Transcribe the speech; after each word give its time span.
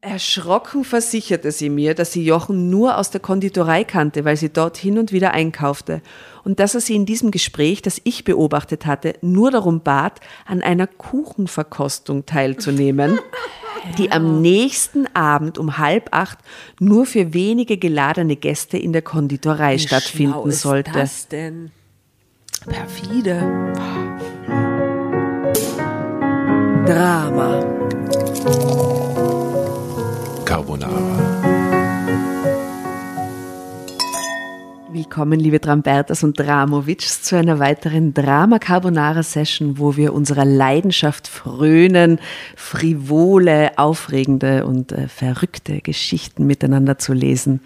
Erschrocken 0.00 0.84
versicherte 0.84 1.50
sie 1.50 1.68
mir, 1.68 1.92
dass 1.92 2.12
sie 2.12 2.24
Jochen 2.24 2.70
nur 2.70 2.98
aus 2.98 3.10
der 3.10 3.20
Konditorei 3.20 3.82
kannte, 3.82 4.24
weil 4.24 4.36
sie 4.36 4.48
dort 4.48 4.76
hin 4.76 4.96
und 4.96 5.10
wieder 5.10 5.32
einkaufte, 5.32 6.02
und 6.44 6.60
dass 6.60 6.76
er 6.76 6.80
sie 6.80 6.94
in 6.94 7.04
diesem 7.04 7.32
Gespräch, 7.32 7.82
das 7.82 8.00
ich 8.04 8.22
beobachtet 8.22 8.86
hatte, 8.86 9.14
nur 9.22 9.50
darum 9.50 9.80
bat, 9.80 10.20
an 10.46 10.62
einer 10.62 10.86
Kuchenverkostung 10.86 12.26
teilzunehmen, 12.26 13.18
die 13.98 14.12
am 14.12 14.40
nächsten 14.40 15.12
Abend 15.16 15.58
um 15.58 15.78
halb 15.78 16.10
acht 16.12 16.38
nur 16.78 17.04
für 17.04 17.34
wenige 17.34 17.76
geladene 17.76 18.36
Gäste 18.36 18.78
in 18.78 18.92
der 18.92 19.02
Konditorei 19.02 19.74
Wie 19.74 19.78
schlau 19.80 19.98
stattfinden 19.98 20.48
ist 20.48 20.60
sollte. 20.60 20.92
Das 20.92 21.26
denn? 21.26 21.72
Perfide. 22.68 23.40
Drama. 26.86 27.64
Carbonara. 30.48 30.96
Willkommen, 34.90 35.38
liebe 35.38 35.58
Drambertas 35.58 36.24
und 36.24 36.38
Dramovics, 36.38 37.20
zu 37.20 37.36
einer 37.36 37.58
weiteren 37.58 38.14
Drama 38.14 38.58
Carbonara 38.58 39.22
Session, 39.22 39.78
wo 39.78 39.98
wir 39.98 40.14
unserer 40.14 40.46
Leidenschaft 40.46 41.28
frönen, 41.28 42.18
frivole, 42.56 43.76
aufregende 43.76 44.64
und 44.64 44.92
äh, 44.92 45.08
verrückte 45.08 45.82
Geschichten 45.82 46.46
miteinander 46.46 46.96
zu 46.96 47.12
lesen. 47.12 47.60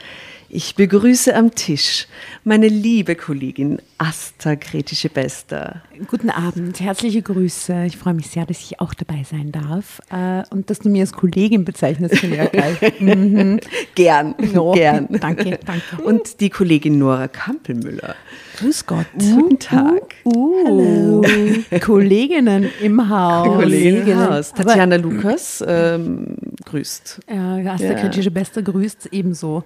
Ich 0.49 0.75
begrüße 0.75 1.37
am 1.37 1.55
Tisch 1.55 2.09
meine 2.43 2.67
liebe 2.67 3.15
Kollegin 3.15 3.81
Asta 3.99 4.57
Kretische 4.57 5.09
Bester. 5.09 5.83
Guten 6.09 6.31
Abend, 6.31 6.81
herzliche 6.81 7.23
Grüße. 7.23 7.85
Ich 7.87 7.97
freue 7.97 8.15
mich 8.15 8.27
sehr, 8.27 8.45
dass 8.45 8.59
ich 8.61 8.81
auch 8.81 8.93
dabei 8.93 9.25
sein 9.29 9.53
darf 9.53 10.01
äh, 10.11 10.43
und 10.51 10.69
dass 10.69 10.81
du 10.81 10.89
mir 10.89 11.03
als 11.03 11.13
Kollegin 11.13 11.65
bezeichnest, 11.65 12.19
finde 12.19 12.37
ich 12.37 12.43
ja 12.43 12.47
geil. 12.61 12.77
Mhm. 13.01 13.61
Gern, 13.95 14.35
Ja, 14.53 14.73
gern. 14.73 15.09
Danke, 15.21 15.59
danke. 15.65 16.03
Und 16.05 16.41
die 16.41 16.51
Kollegin 16.51 16.99
Nora 16.99 17.29
Kampelmüller. 17.29 18.15
Grüß 18.59 18.87
Gott. 18.87 19.07
Guten 19.19 19.59
Tag. 19.59 20.15
Uh, 20.25 21.23
Kolleginnen 21.81 22.69
im 22.83 23.09
Haus. 23.09 23.47
Kollegin 23.57 24.07
im 24.07 24.19
Haus. 24.19 24.53
Aber- 24.53 24.65
Tatjana 24.65 24.97
Lukas 24.97 25.63
ähm, 25.67 26.37
grüßt. 26.65 27.21
Ja, 27.33 27.57
der 27.77 27.77
Ja. 27.77 27.95
kritische 27.95 28.31
Bester 28.31 28.63
grüßt 28.63 29.09
ebenso. 29.13 29.65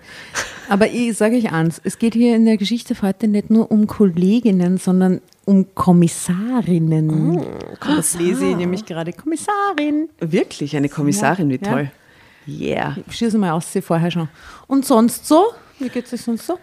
Aber 0.69 0.89
ich 0.89 1.17
sage 1.17 1.37
euch 1.37 1.53
eins, 1.53 1.81
es 1.85 1.99
geht 1.99 2.15
hier 2.15 2.37
in 2.37 2.45
der 2.45 2.57
Geschichte 2.57 2.95
heute 3.03 3.29
nicht 3.29 3.51
nur 3.51 3.71
um 3.71 3.87
Kolleginnen, 3.87 4.79
sondern 4.79 5.21
um 5.47 5.75
Kommissarinnen. 5.75 7.41
Das 7.81 8.15
lese 8.19 8.47
ich 8.47 8.57
nämlich 8.57 8.85
gerade. 8.85 9.13
Kommissarin. 9.13 10.11
Wirklich, 10.21 10.77
eine 10.77 10.89
Kommissarin, 10.91 11.49
wie 11.49 11.59
Ja. 11.63 11.71
toll. 11.73 11.91
Yeah. 12.47 12.97
Ich 13.09 13.17
schieße 13.17 13.39
mal 13.39 13.53
aus, 13.53 13.73
sie 13.73 13.81
vorher 13.83 14.11
schon. 14.11 14.29
Und 14.69 14.85
sonst 14.85 15.27
so? 15.27 15.47
Wie 15.81 15.89
geht 15.89 16.07
es 16.07 16.13
euch 16.13 16.23
sonst 16.23 16.47
so? 16.47 16.59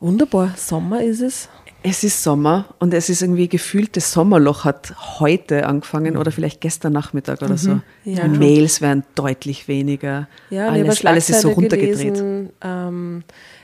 Wunderbar. 0.00 0.52
Sommer 0.56 1.02
ist 1.02 1.20
es. 1.20 1.48
Es 1.82 2.02
ist 2.02 2.22
Sommer 2.22 2.66
und 2.78 2.92
es 2.94 3.08
ist 3.10 3.20
irgendwie 3.20 3.48
gefühlt, 3.48 3.94
das 3.96 4.10
Sommerloch 4.12 4.64
hat 4.64 4.94
heute 5.20 5.66
angefangen 5.66 6.16
oder 6.16 6.30
vielleicht 6.32 6.62
gestern 6.62 6.94
Nachmittag 6.94 7.42
oder 7.42 7.58
so. 7.58 7.80
Ja, 8.04 8.26
Die 8.26 8.38
Mails 8.38 8.80
werden 8.80 9.04
deutlich 9.14 9.68
weniger. 9.68 10.26
Ja, 10.48 10.68
alles, 10.68 11.04
alles 11.04 11.28
ist 11.28 11.42
so 11.42 11.50
runtergedreht. 11.50 11.98
gelesen, 12.14 12.50
ähm, 12.62 13.22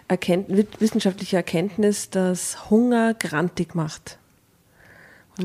Erkennt, 0.08 0.48
wissenschaftliche 0.80 1.36
Erkenntnis, 1.36 2.10
dass 2.10 2.68
Hunger 2.68 3.14
grantig 3.14 3.74
macht. 3.74 4.18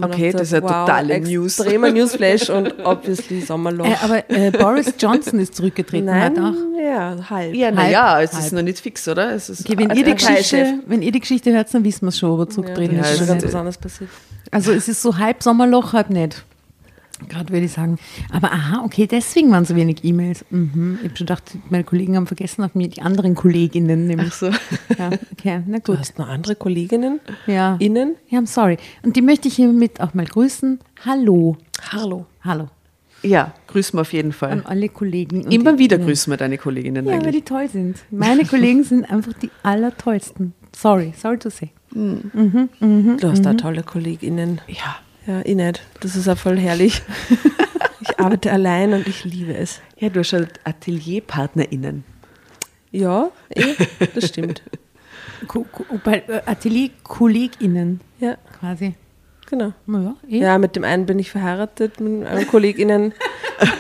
Okay, 0.04 0.32
dachte, 0.32 0.38
das 0.38 0.42
ist 0.48 0.52
ja 0.54 0.62
totale 0.62 1.20
News. 1.22 1.60
Extremer 1.60 1.92
Newsflash 1.92 2.50
und 2.50 2.74
obviously 2.86 3.42
Sommerloch. 3.42 3.86
Äh, 3.86 3.96
aber 4.04 4.30
äh, 4.30 4.52
Boris 4.52 4.94
Johnson 5.00 5.40
ist 5.40 5.56
zurückgetreten 5.56 6.06
Nein, 6.06 6.32
heute 6.32 6.44
auch. 6.44 6.80
ja, 6.82 7.30
halb. 7.30 7.54
Ja, 7.54 7.68
Halb- 7.68 7.76
naja, 7.76 8.22
es 8.22 8.34
ist 8.34 8.42
halb. 8.44 8.52
noch 8.54 8.62
nicht 8.64 8.80
fix, 8.80 9.08
oder? 9.08 9.32
Es 9.34 9.50
ist 9.50 9.62
Okay, 9.66 9.78
wenn, 9.78 9.90
also 9.92 10.00
ihr 10.02 10.06
die. 10.06 10.14
Geschichte, 10.16 10.80
wenn 10.88 11.02
ihr 11.02 11.12
die 11.12 11.20
Geschichte 11.20 11.52
hört, 11.54 11.74
dann 11.74 11.84
wissen 11.84 12.02
wir 12.04 12.10
es 12.10 12.20
schon, 12.20 12.32
ob 12.32 12.40
er 12.40 12.46
Ja, 12.46 12.50
zurücktreten 12.52 12.98
das 12.98 13.08
Ja, 13.08 13.14
ist 13.16 13.22
ist. 13.22 13.28
ganz 13.28 13.44
ist- 13.44 13.50
was 13.50 13.56
anderes 13.56 13.78
passiert. 13.78 14.10
Also 14.52 14.72
es 14.72 14.88
ist 14.88 15.02
so 15.02 15.18
halb 15.18 15.42
Sommerloch, 15.44 15.94
halb 15.94 16.09
nicht. 16.09 16.44
Gerade 17.30 17.53
würde 17.53 17.66
ich 17.66 17.72
sagen. 17.72 17.98
Aber 18.31 18.52
aha, 18.52 18.84
okay, 18.84 19.08
deswegen 19.08 19.50
waren 19.52 19.64
so 19.64 19.76
wenig 19.76 20.03
E-Mails. 20.03 20.44
Mhm. 20.50 20.98
Ich 21.02 21.08
habe 21.08 21.18
schon 21.18 21.28
gedacht, 21.28 21.58
meine 21.70 21.84
Kollegen 21.86 22.16
haben 22.18 22.28
vergessen, 22.28 22.64
auf 22.64 22.76
mir 22.76 22.90
die 22.90 23.02
anderen 23.02 23.36
Kolleginnen 23.36 24.06
nämlich. 24.08 24.30
Ach 24.31 24.34
so. 24.34 24.46
Ja, 24.98 25.09
okay, 25.31 25.62
na 25.66 25.78
Du 25.80 25.92
gut. 25.94 26.00
hast 26.00 26.20
noch 26.20 26.28
andere 26.28 26.56
Kolleginnen? 26.56 27.22
Ja. 27.48 27.78
Innen? 27.80 28.16
Ja, 28.30 28.40
I'm 28.40 28.48
sorry. 28.48 28.78
Und 29.04 29.16
die 29.16 29.22
möchte 29.22 29.48
ich 29.48 29.56
hiermit 29.56 30.02
auch 30.02 30.14
mal 30.14 30.25
grüßen. 30.25 30.80
Hallo. 31.06 31.58
Hallo. 31.92 32.25
Hallo. 32.42 32.68
Ja, 33.24 33.54
grüßen 33.68 33.98
wir 33.98 34.02
auf 34.02 34.14
jeden 34.14 34.30
An 34.30 34.34
Fall. 34.34 34.62
alle 34.66 34.90
Kollegen. 34.90 35.50
Immer 35.50 35.80
wieder 35.80 35.98
grüßen 35.98 36.31
wir 36.31 36.38
deine 36.38 36.58
Kolleginnen 36.58 37.06
Ja, 37.06 37.14
weil 37.14 37.20
eigentlich. 37.22 37.36
die 37.36 37.42
toll 37.42 37.68
sind. 37.70 37.98
Meine 38.12 38.46
Kollegen 38.46 38.84
sind 38.84 39.06
einfach 39.09 39.34
die 39.34 39.50
allertollsten. 39.64 40.54
Sorry, 40.75 41.14
sorry 41.18 41.40
to 41.40 41.50
say. 41.50 41.72
Du 41.92 43.18
hast 43.24 43.42
da 43.46 43.54
tolle 43.54 43.84
KollegInnen. 43.84 44.59
Ja. 44.68 44.98
Ja, 45.28 45.41
ich 45.44 45.56
nicht. 45.56 45.81
Das 46.02 46.16
ist 46.16 46.28
auch 46.28 46.38
voll 46.38 46.58
herrlich. 46.58 47.02
ich 48.02 48.19
arbeite 48.19 48.52
allein 48.52 48.94
und 48.94 49.08
ich 49.08 49.24
liebe 49.24 49.56
es. 49.56 49.81
ja, 49.97 50.09
du 50.09 50.19
hast 50.19 50.30
schon 50.30 50.47
AtelierpartnerInnen. 50.63 52.03
Ja, 52.91 53.30
eh, 53.50 53.75
das 54.13 54.28
stimmt. 54.30 54.62
Äh, 56.06 56.41
Atelier-KollegInnen 56.46 58.00
Ja, 58.19 58.38
quasi. 58.58 58.96
genau. 59.47 59.74
Ja, 59.86 60.16
eh. 60.28 60.40
Ja, 60.40 60.58
mit 60.58 60.75
dem 60.75 60.84
einen 60.84 61.06
bin 61.06 61.19
ich 61.19 61.30
verheiratet, 61.30 62.00
mit 62.00 62.25
einem 62.25 62.47
KollegInnen. 62.47 63.13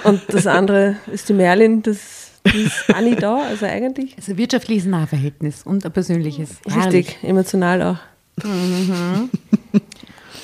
Und 0.03 0.21
das 0.27 0.45
andere 0.45 0.97
ist 1.11 1.27
die 1.29 1.33
Merlin, 1.33 1.81
das 1.81 2.33
die 2.53 2.63
ist 2.63 2.93
auch 2.93 3.01
nicht 3.01 3.23
da, 3.23 3.37
also 3.37 3.65
eigentlich. 3.65 4.15
Also 4.17 4.37
wirtschaftliches 4.37 4.85
Nahverhältnis 4.85 5.63
und 5.63 5.85
ein 5.85 5.91
persönliches. 5.91 6.57
Herrlich. 6.67 7.07
Richtig, 7.07 7.23
emotional 7.23 7.81
auch. 7.81 7.97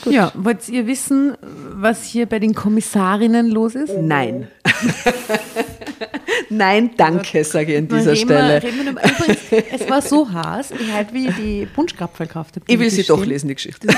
Ja, 0.06 0.32
wollt 0.36 0.68
ihr 0.70 0.88
wissen, 0.88 1.38
was 1.42 2.06
hier 2.06 2.26
bei 2.26 2.40
den 2.40 2.56
Kommissarinnen 2.56 3.50
los 3.50 3.76
ist? 3.76 3.94
Nein. 3.98 4.48
Nein, 6.50 6.92
danke, 6.98 7.44
sage 7.44 7.74
ich 7.74 7.78
an 7.78 7.88
dieser 7.88 8.12
Reden 8.12 8.26
Stelle. 8.26 8.62
Wir, 8.62 8.70
reden 8.70 8.86
wir, 8.86 8.92
übrigens, 8.92 9.72
es 9.82 9.90
war 9.90 10.02
so 10.02 10.32
heiß, 10.32 10.72
ich 10.72 10.92
halt 10.92 11.14
wie 11.14 11.28
die 11.30 11.66
Punschkrapfen 11.66 12.28
gekauft 12.28 12.56
habe. 12.56 12.66
Ich 12.68 12.80
will 12.80 12.90
sie 12.90 13.04
doch 13.04 13.26
lesen, 13.26 13.48
die 13.48 13.56
Geschichte. 13.56 13.88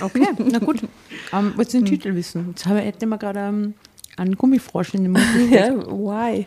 Okay, 0.00 0.26
na 0.38 0.58
gut. 0.58 0.80
Ähm, 1.32 1.52
wollt 1.56 1.72
ihr 1.72 1.80
den 1.80 1.86
Titel 1.86 2.14
wissen? 2.14 2.48
Jetzt 2.48 2.66
habe 2.66 2.82
ich 2.82 2.98
gerade 2.98 3.38
ähm, 3.38 3.74
einen 4.16 4.36
Gummifrosch 4.36 4.94
in 4.94 5.04
den 5.04 5.12
Mund. 5.12 5.24
Ja, 5.50 5.70
why? 5.86 6.46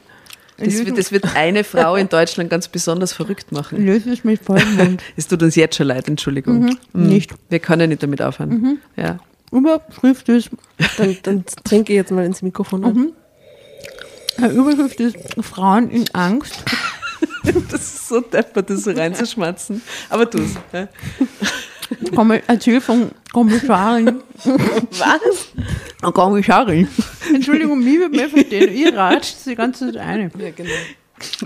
Das 0.58 0.86
wird, 0.86 0.98
das 0.98 1.12
wird 1.12 1.36
eine 1.36 1.64
Frau 1.64 1.96
in 1.96 2.08
Deutschland 2.08 2.50
ganz 2.50 2.68
besonders 2.68 3.12
verrückt 3.14 3.52
machen. 3.52 3.86
Löse 3.86 4.12
es 4.12 4.24
mit 4.24 4.42
vollem. 4.42 4.98
Es 5.18 5.28
tut 5.28 5.44
uns 5.44 5.56
jetzt 5.56 5.76
schon 5.76 5.88
leid, 5.88 6.08
Entschuldigung. 6.08 6.78
Mhm. 6.94 7.08
Nicht. 7.08 7.34
Wir 7.50 7.60
können 7.60 7.90
nicht 7.90 8.02
damit 8.04 8.22
aufhören. 8.22 8.80
Ja. 8.96 9.20
Überschrift 9.52 10.30
ist, 10.30 10.50
Dann, 10.98 11.18
dann 11.24 11.44
trinke 11.64 11.94
ich 11.94 11.98
jetzt 11.98 12.12
mal 12.12 12.26
ins 12.26 12.42
Mikrofon 12.42 12.84
an. 12.86 13.12
äh, 14.42 14.48
Überschrift 14.48 15.00
ist 15.00 15.18
Frauen 15.42 15.90
in 15.90 16.06
Angst. 16.14 16.64
Das 17.70 17.82
ist 17.82 18.08
so 18.10 18.22
deppert, 18.22 18.70
das 18.72 18.84
so 18.84 18.92
reinzuschmatzen. 18.92 19.82
Aber 20.10 20.28
tu 20.30 20.40
es. 20.40 20.56
Ja. 20.74 20.88
Komme, 22.16 22.42
erzähl 22.48 22.82
von 22.82 23.12
Kommissarin. 23.32 24.22
Was? 24.44 26.14
Kommissarin. 26.14 26.88
Entschuldigung, 27.34 27.84
wie 27.86 28.00
wird 28.00 28.12
mir 28.12 28.30
verstehen? 28.30 28.74
Ihr 28.74 28.96
ratscht 28.96 29.38
die 29.46 29.56
ganze 29.56 29.88
Zeit 29.88 29.98
eine. 29.98 30.32
Ja, 30.38 30.52
genau. 30.52 30.70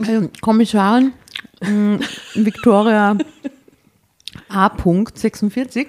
Also, 0.08 0.30
Kommissarin 0.42 1.14
mh, 1.62 2.00
Victoria 2.36 3.18
A. 4.50 4.72
46. 5.14 5.88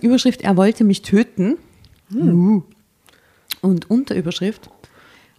Überschrift, 0.00 0.42
er 0.42 0.56
wollte 0.56 0.84
mich 0.84 1.02
töten. 1.02 1.58
Uh. 2.14 2.62
Und 3.60 3.90
Unterüberschrift, 3.90 4.70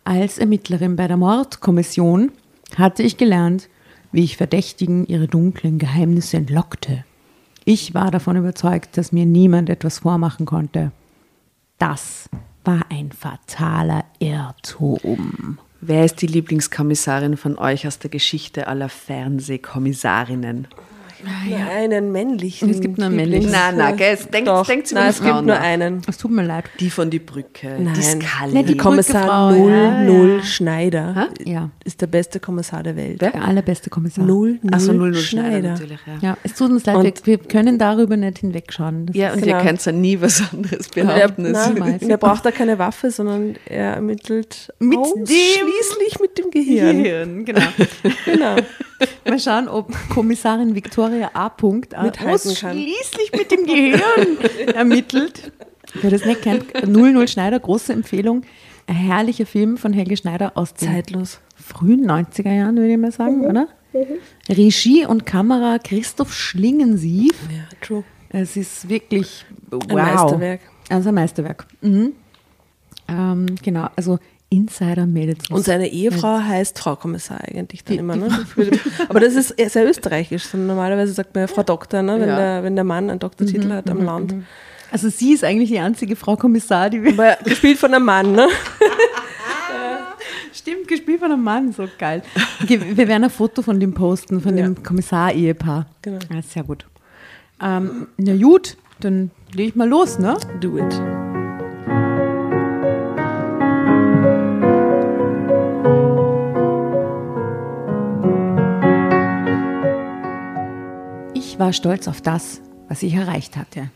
als 0.03 0.37
Ermittlerin 0.37 0.95
bei 0.95 1.07
der 1.07 1.17
Mordkommission 1.17 2.31
hatte 2.75 3.01
ich 3.03 3.17
gelernt, 3.17 3.69
wie 4.11 4.23
ich 4.23 4.37
Verdächtigen 4.37 5.05
ihre 5.07 5.27
dunklen 5.27 5.79
Geheimnisse 5.79 6.37
entlockte. 6.37 7.05
Ich 7.71 7.93
war 7.93 8.09
davon 8.09 8.35
überzeugt, 8.35 8.97
dass 8.97 9.11
mir 9.11 9.27
niemand 9.27 9.69
etwas 9.69 9.99
vormachen 9.99 10.47
konnte. 10.47 10.91
Das 11.77 12.27
war 12.65 12.81
ein 12.89 13.11
fataler 13.11 14.05
Irrtum. 14.17 15.59
Wer 15.79 16.03
ist 16.03 16.19
die 16.23 16.25
Lieblingskommissarin 16.25 17.37
von 17.37 17.59
euch 17.59 17.85
aus 17.85 17.99
der 17.99 18.09
Geschichte 18.09 18.65
aller 18.65 18.89
Fernsehkommissarinnen? 18.89 20.67
Nur 21.23 21.69
einen 21.69 22.11
männlichen. 22.11 22.69
Es 22.69 22.79
gibt 22.81 22.97
nur 22.97 23.07
einen 23.07 23.15
männlichen. 23.15 23.51
Nein, 23.51 23.77
nein, 23.77 23.97
gell, 23.97 24.11
jetzt 24.11 24.33
denkt- 24.33 24.47
Doch, 24.47 24.65
denkt's 24.65 24.91
über 24.91 25.01
nein, 25.01 25.09
die 25.09 25.15
es 25.15 25.19
gibt 25.21 25.29
Frauen 25.31 25.45
nur 25.45 25.55
nach. 25.55 25.61
einen. 25.63 26.01
Es 26.07 26.17
tut 26.17 26.31
mir 26.31 26.43
leid. 26.43 26.65
Die 26.79 26.89
von 26.89 27.09
die 27.09 27.19
Brücke, 27.19 27.75
die 27.77 27.83
Nein. 27.83 27.95
Scully. 27.95 28.53
Nein, 28.53 28.65
die 28.65 28.77
Kommissar 28.77 29.49
Brückefrau, 29.51 30.05
00 30.05 30.29
ja, 30.29 30.35
ja. 30.37 30.43
Schneider 30.43 31.29
Ja. 31.45 31.69
ist 31.83 32.01
der 32.01 32.07
beste 32.07 32.39
Kommissar 32.39 32.83
der 32.83 32.95
Welt. 32.95 33.21
Der 33.21 33.35
allerbeste 33.43 33.89
Kommissar. 33.89 34.23
00 34.25 34.59
Achso, 34.71 34.93
00 34.93 35.15
Schneider. 35.15 35.49
Schneider 35.49 35.69
natürlich, 35.71 35.99
ja. 36.05 36.29
Ja, 36.29 36.37
es 36.43 36.53
tut 36.53 36.69
uns 36.71 36.85
leid, 36.85 36.95
Und- 36.95 37.03
wir, 37.05 37.13
wir 37.25 37.37
können 37.39 37.77
darüber 37.77 38.15
nicht 38.17 38.39
hinwegschauen. 38.39 39.07
Das 39.07 39.15
Ja, 39.15 39.33
und 39.33 39.41
Genau. 39.43 39.57
ihr 39.57 39.63
könnt 39.63 39.85
ja 39.85 39.91
nie 39.91 40.19
was 40.21 40.41
anderes 40.53 40.87
Er, 40.95 41.03
behaupten. 41.05 41.43
nein, 41.43 41.55
als- 41.55 41.73
niemals. 41.73 42.03
er 42.03 42.17
braucht 42.17 42.45
da 42.45 42.51
keine 42.51 42.79
Waffe, 42.79 43.11
sondern 43.11 43.55
er 43.65 43.93
ermittelt 43.95 44.73
Mit 44.79 44.97
ausschließlich 44.97 46.19
mit 46.21 46.37
dem 46.37 46.51
Gehirn. 46.51 47.03
Gehirn, 47.03 47.45
genau. 47.45 47.61
Genau. 48.25 48.55
Mal 49.25 49.39
schauen, 49.39 49.67
ob 49.67 49.93
Kommissarin 50.09 50.75
Victoria 50.75 51.31
A. 51.33 51.49
Punkt 51.49 51.91
Mithalten 51.91 52.53
kann. 52.55 52.69
ausschließlich 52.71 53.31
mit 53.33 53.51
dem 53.51 53.65
Gehirn 53.65 54.37
ermittelt. 54.73 55.51
Wer 56.01 56.11
das 56.11 56.25
nicht 56.25 56.41
kennt, 56.41 56.65
00 56.87 57.27
Schneider, 57.27 57.59
große 57.59 57.93
Empfehlung. 57.93 58.43
Ein 58.87 58.95
herrlicher 58.95 59.45
Film 59.45 59.77
von 59.77 59.93
Helge 59.93 60.17
Schneider 60.17 60.53
aus 60.55 60.73
Zeitlos. 60.73 61.39
frühen 61.55 62.09
90er 62.09 62.51
Jahren, 62.51 62.75
würde 62.77 62.91
ich 62.91 62.97
mal 62.97 63.11
sagen, 63.11 63.45
oder? 63.45 63.67
Regie 64.47 65.05
und 65.05 65.25
Kamera 65.25 65.79
Christoph 65.79 66.33
Schlingensief. 66.33 67.33
Ja, 67.51 67.77
true. 67.81 68.03
Es 68.29 68.55
ist 68.55 68.87
wirklich 68.89 69.45
wow. 69.71 69.83
Ein 69.89 69.95
Meisterwerk. 69.95 70.61
Also 70.89 71.09
ein 71.09 71.15
Meisterwerk. 71.15 71.67
Mhm. 71.81 72.13
Ähm, 73.07 73.45
genau, 73.63 73.89
also 73.95 74.19
Insider 74.51 75.05
Mädels. 75.05 75.49
Und 75.51 75.63
seine 75.63 75.89
Ehefrau 75.89 76.39
heißt 76.39 76.79
Frau 76.79 76.95
Kommissar 76.95 77.39
eigentlich 77.47 77.83
dann 77.83 77.99
immer. 77.99 78.15
Ne? 78.15 78.29
Aber 79.07 79.19
das 79.19 79.35
ist 79.35 79.53
sehr 79.57 79.87
österreichisch. 79.87 80.53
Normalerweise 80.53 81.13
sagt 81.13 81.35
man 81.35 81.43
ja 81.43 81.47
Frau 81.47 81.63
Doktor, 81.63 82.01
ne? 82.01 82.19
wenn, 82.19 82.29
Ja. 82.29 82.35
der, 82.35 82.63
wenn 82.63 82.75
der 82.75 82.83
Mann 82.83 83.09
einen 83.09 83.19
Doktortitel 83.19 83.71
hat 83.71 83.89
am 83.89 84.03
Land. 84.03 84.33
also 84.91 85.09
sie 85.09 85.33
ist 85.33 85.43
eigentlich 85.43 85.69
die 85.69 85.79
einzige 85.79 86.15
Frau 86.15 86.35
Kommissar, 86.35 86.89
die 86.89 87.03
wir 87.03 87.13
Aber 87.13 87.37
gespielt 87.43 87.77
von 87.77 87.93
einem 87.93 88.05
Mann. 88.05 88.31
Ne? 88.31 88.47
Stimmt, 90.53 90.87
gespielt 90.87 91.19
von 91.19 91.31
einem 91.31 91.43
Mann, 91.43 91.71
so 91.71 91.87
geil. 91.99 92.23
Okay, 92.63 92.79
wir 92.95 93.07
werden 93.07 93.23
ein 93.25 93.29
Foto 93.29 93.61
von 93.61 93.79
dem 93.79 93.93
posten, 93.93 94.41
von 94.41 94.55
dem 94.55 94.81
Kommissar-Ehepaar. 94.83 95.85
Genau. 96.01 96.19
Ja, 96.33 96.41
sehr 96.41 96.63
gut. 96.63 96.85
Ähm, 97.61 98.07
na 98.17 98.35
gut, 98.35 98.75
dann 98.99 99.29
lege 99.53 99.69
ich 99.69 99.75
mal 99.75 99.87
los, 99.87 100.17
ne? 100.17 100.37
Do 100.59 100.77
it. 100.77 101.28
Ich 111.59 111.61
war 111.61 111.73
stolz 111.73 112.07
auf 112.07 112.21
das, 112.21 112.61
was 112.87 113.03
ich 113.03 113.13
erreicht 113.15 113.57
hatte. 113.57 113.91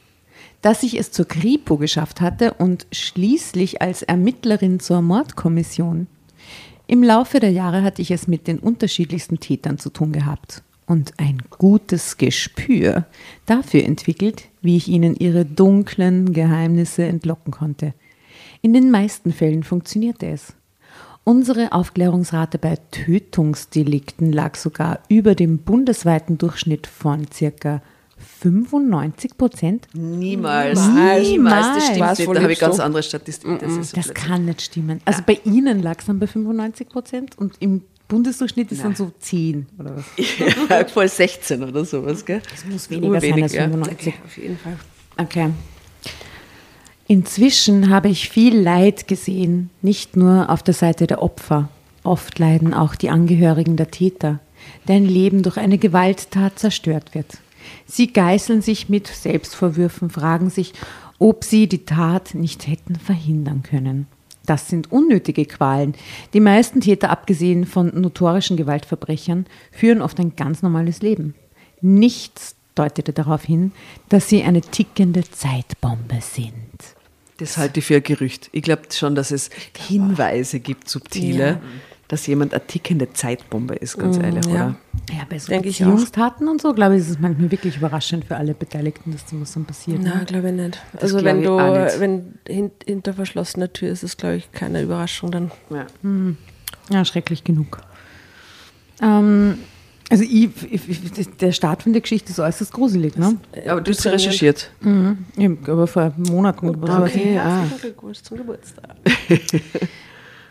Dass 0.62 0.84
ich 0.84 1.00
es 1.00 1.14
zur 1.14 1.26
Kripo 1.26 1.78
geschafft 1.78 2.20
hatte 2.20 2.56
und 2.56 2.88
schließlich 2.92 3.82
als 3.82 4.02
Ermittlerin 4.02 4.82
zur 4.82 5.02
Mordkommission. 5.02 6.08
Im 6.88 7.04
Laufe 7.04 7.40
der 7.40 7.52
Jahre 7.52 7.82
hatte 7.82 8.02
ich 8.02 8.12
es 8.12 8.28
mit 8.28 8.48
den 8.48 8.60
unterschiedlichsten 8.60 9.40
Tätern 9.40 9.78
zu 9.78 9.92
tun 9.92 10.12
gehabt 10.12 10.62
und 10.88 11.14
ein 11.16 11.42
gutes 11.58 12.18
Gespür 12.18 13.06
dafür 13.46 13.86
entwickelt, 13.86 14.50
wie 14.62 14.76
ich 14.76 14.90
ihnen 14.90 15.16
ihre 15.16 15.46
dunklen 15.46 16.34
Geheimnisse 16.34 17.06
entlocken 17.06 17.54
konnte. 17.54 17.94
In 18.62 18.74
den 18.74 18.92
meisten 18.92 19.32
Fällen 19.32 19.64
funktionierte 19.64 20.26
es. 20.26 20.54
Unsere 21.26 21.72
Aufklärungsrate 21.72 22.58
bei 22.58 22.78
Tötungsdelikten 22.92 24.34
lag 24.34 24.56
sogar 24.56 25.00
über 25.08 25.36
dem 25.36 25.60
bundesweiten 25.60 26.38
Durchschnitt 26.38 26.86
von 26.86 27.32
circa 27.32 27.82
95 28.42 29.38
Prozent. 29.38 29.88
Niemals. 29.94 30.80
Niemals. 30.86 31.28
Niemals. 31.28 31.68
Das 31.68 31.84
stimmt 31.86 32.20
nicht. 32.20 32.38
Da 32.38 32.42
habe 32.42 32.54
ich 32.54 32.60
ganz 32.60 32.80
andere 32.80 33.04
Statistiken. 33.04 33.58
Das, 33.60 33.90
so 33.90 33.96
Das 33.96 34.14
kann 34.14 34.46
nicht 34.46 34.62
stimmen. 34.62 35.00
Also 35.06 35.22
bei 35.26 35.40
Ihnen 35.46 35.82
lag 35.82 36.00
es 36.00 36.06
dann 36.08 36.20
bei 36.20 36.28
95 36.28 36.90
Prozent 36.90 37.38
und 37.38 37.56
im 37.60 37.84
Bundesdurchschnitt 38.10 38.72
ist 38.74 38.84
dann 38.84 38.96
so 38.96 39.12
10 39.18 39.68
oder 39.80 39.96
was? 39.96 40.06
Ja, 40.70 40.86
voll 40.86 41.08
16 41.08 41.64
oder 41.64 41.86
sowas, 41.86 42.26
gell? 42.26 42.42
Es 42.54 42.66
muss 42.66 42.90
weniger 42.90 43.22
sein 43.22 43.30
Urwenig, 43.32 43.44
als 43.44 43.54
ja. 43.54 43.64
95. 43.64 44.14
Auf 44.26 44.38
jeden 44.38 44.58
Fall. 44.58 44.78
Okay. 45.18 45.50
Inzwischen 47.14 47.92
habe 47.92 48.10
ich 48.10 48.28
viel 48.28 48.60
Leid 48.60 49.08
gesehen, 49.08 49.70
nicht 49.84 50.18
nur 50.18 50.50
auf 50.50 50.64
der 50.64 50.74
Seite 50.74 51.06
der 51.06 51.22
Opfer. 51.22 51.70
Oft 52.04 52.40
leiden 52.40 52.74
auch 52.74 52.96
die 52.96 53.12
Angehörigen 53.12 53.76
der 53.76 53.92
Täter, 53.92 54.40
deren 54.88 55.06
Leben 55.06 55.44
durch 55.44 55.58
eine 55.58 55.78
Gewalttat 55.78 56.58
zerstört 56.58 57.14
wird. 57.14 57.38
Sie 57.86 58.12
geißeln 58.12 58.64
sich 58.64 58.90
mit 58.90 59.06
Selbstvorwürfen, 59.06 60.10
fragen 60.10 60.50
sich, 60.50 60.74
ob 61.20 61.44
sie 61.44 61.68
die 61.68 61.86
Tat 61.86 62.34
nicht 62.34 62.66
hätten 62.66 62.96
verhindern 62.96 63.62
können. 63.62 64.08
Das 64.48 64.68
sind 64.68 64.92
unnötige 64.92 65.46
Qualen. 65.46 65.94
Die 66.34 66.40
meisten 66.40 66.82
Täter, 66.82 67.12
abgesehen 67.12 67.68
von 67.68 67.92
notorischen 67.94 68.58
Gewaltverbrechern, 68.58 69.46
führen 69.72 70.02
oft 70.02 70.20
ein 70.20 70.36
ganz 70.36 70.64
normales 70.64 71.04
Leben. 71.04 71.36
Nichts 71.80 72.56
deutete 72.74 73.14
darauf 73.14 73.44
hin, 73.44 73.72
dass 74.10 74.30
sie 74.30 74.42
eine 74.42 74.62
tickende 74.62 75.22
Zeitbombe 75.30 76.18
sind. 76.20 76.96
Das 77.38 77.58
halte 77.58 77.80
ich 77.80 77.86
für 77.86 77.96
ein 77.96 78.04
Gerücht. 78.04 78.50
Ich 78.52 78.62
glaube 78.62 78.84
schon, 78.92 79.16
dass 79.16 79.32
es 79.32 79.50
Hinweise 79.78 80.60
gibt, 80.60 80.88
subtile, 80.88 81.60
dass 82.08 82.28
jemand 82.28 82.54
eine 82.54 82.66
tickende 82.66 83.12
Zeitbombe 83.12 83.76
ist, 83.76 83.98
ganz 83.98 84.18
ehrlich, 84.18 84.46
ja. 84.46 84.52
oder? 84.52 84.76
Ja, 85.10 85.26
bei 85.28 85.40
so 85.40 85.50
Denke 85.50 85.70
ich 85.70 85.80
Beziehungstaten 85.80 86.48
und 86.48 86.62
so, 86.62 86.74
glaube 86.74 86.96
ich, 86.96 87.02
ist 87.02 87.10
es 87.10 87.20
manchmal 87.20 87.50
wirklich 87.50 87.78
überraschend 87.78 88.26
für 88.26 88.38
alle 88.38 88.54
Beteiligten, 88.54 89.12
dass 89.12 89.28
sowas 89.28 89.54
dann 89.54 89.66
passiert. 89.66 90.00
Na, 90.02 90.20
ne? 90.20 90.26
glaube 90.26 90.50
ich 90.50 90.54
nicht. 90.54 90.82
Das 90.94 91.04
also 91.04 91.24
wenn 91.24 91.40
ich 91.40 91.46
du, 91.46 91.58
wenn 91.58 92.36
hin, 92.48 92.72
hinter 92.86 93.14
verschlossener 93.14 93.74
Tür 93.74 93.90
ist 93.90 94.04
es, 94.04 94.16
glaube 94.16 94.36
ich, 94.36 94.52
keine 94.52 94.82
Überraschung 94.82 95.32
dann. 95.32 95.52
Ja. 95.70 95.88
Ja, 96.90 97.06
schrecklich 97.06 97.44
genug. 97.44 97.80
Ähm, 99.02 99.58
also 100.14 100.26
ich, 100.26 100.50
ich, 100.72 101.18
ich, 101.18 101.30
der 101.38 101.52
Start 101.52 101.82
von 101.82 101.92
der 101.92 102.04
Geschichte 102.04 102.30
ist 102.30 102.40
äußerst 102.40 102.72
gruselig, 102.72 103.18
ne? 103.18 103.36
Aber 103.68 103.82
du 103.82 103.90
hast 103.90 104.06
recherchiert. 104.06 104.70
Ich 105.36 105.50
hab 105.50 105.70
aber 105.70 105.88
vor 105.88 106.14
Monaten 106.18 106.70
oder. 106.70 107.02
Okay, 107.02 107.40
ah. 107.40 107.62
Herzlichen 107.62 107.82
Glückwunsch 107.82 108.22
zum 108.22 108.38
Geburtstag. 108.38 108.96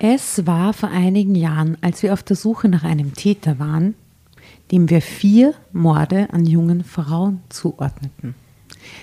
Es 0.05 0.49
war 0.49 0.73
vor 0.73 0.89
einigen 0.89 1.37
Jahren, 1.37 1.79
als 1.81 2.03
wir 2.03 2.13
auf 2.13 2.25
der 2.25 2.35
Suche 2.35 2.69
nach 2.69 2.83
einem 2.83 3.15
Täter 3.15 3.61
waren, 3.61 3.95
dem 4.73 4.91
wir 4.91 5.01
vier 5.01 5.55
Morde 5.73 6.29
an 6.33 6.45
jungen 6.45 6.83
Frauen 6.83 7.41
zuordneten. 7.51 8.35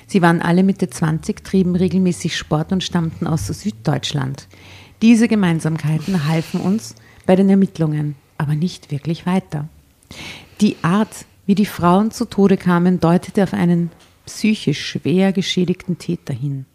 Sie 0.08 0.22
waren 0.22 0.42
alle 0.42 0.62
Mitte 0.62 0.90
20, 0.90 1.42
trieben 1.42 1.78
regelmäßig 1.78 2.36
Sport 2.36 2.74
und 2.74 2.84
stammten 2.84 3.28
aus 3.28 3.48
Süddeutschland. 3.48 4.50
Diese 5.02 5.30
Gemeinsamkeiten 5.30 6.28
halfen 6.28 6.60
uns 6.60 6.96
bei 7.26 7.38
den 7.38 7.50
Ermittlungen, 7.50 8.16
aber 8.38 8.56
nicht 8.56 8.92
wirklich 8.92 9.26
weiter. 9.26 9.70
Die 10.62 10.76
Art, 10.82 11.26
wie 11.46 11.56
die 11.56 11.66
Frauen 11.66 12.12
zu 12.12 12.26
Tode 12.26 12.58
kamen, 12.58 13.00
deutete 13.00 13.44
auf 13.44 13.54
einen 13.54 13.92
psychisch 14.26 14.86
schwer 14.86 15.32
geschädigten 15.32 15.98
Täter 15.98 16.34
hin. 16.34 16.66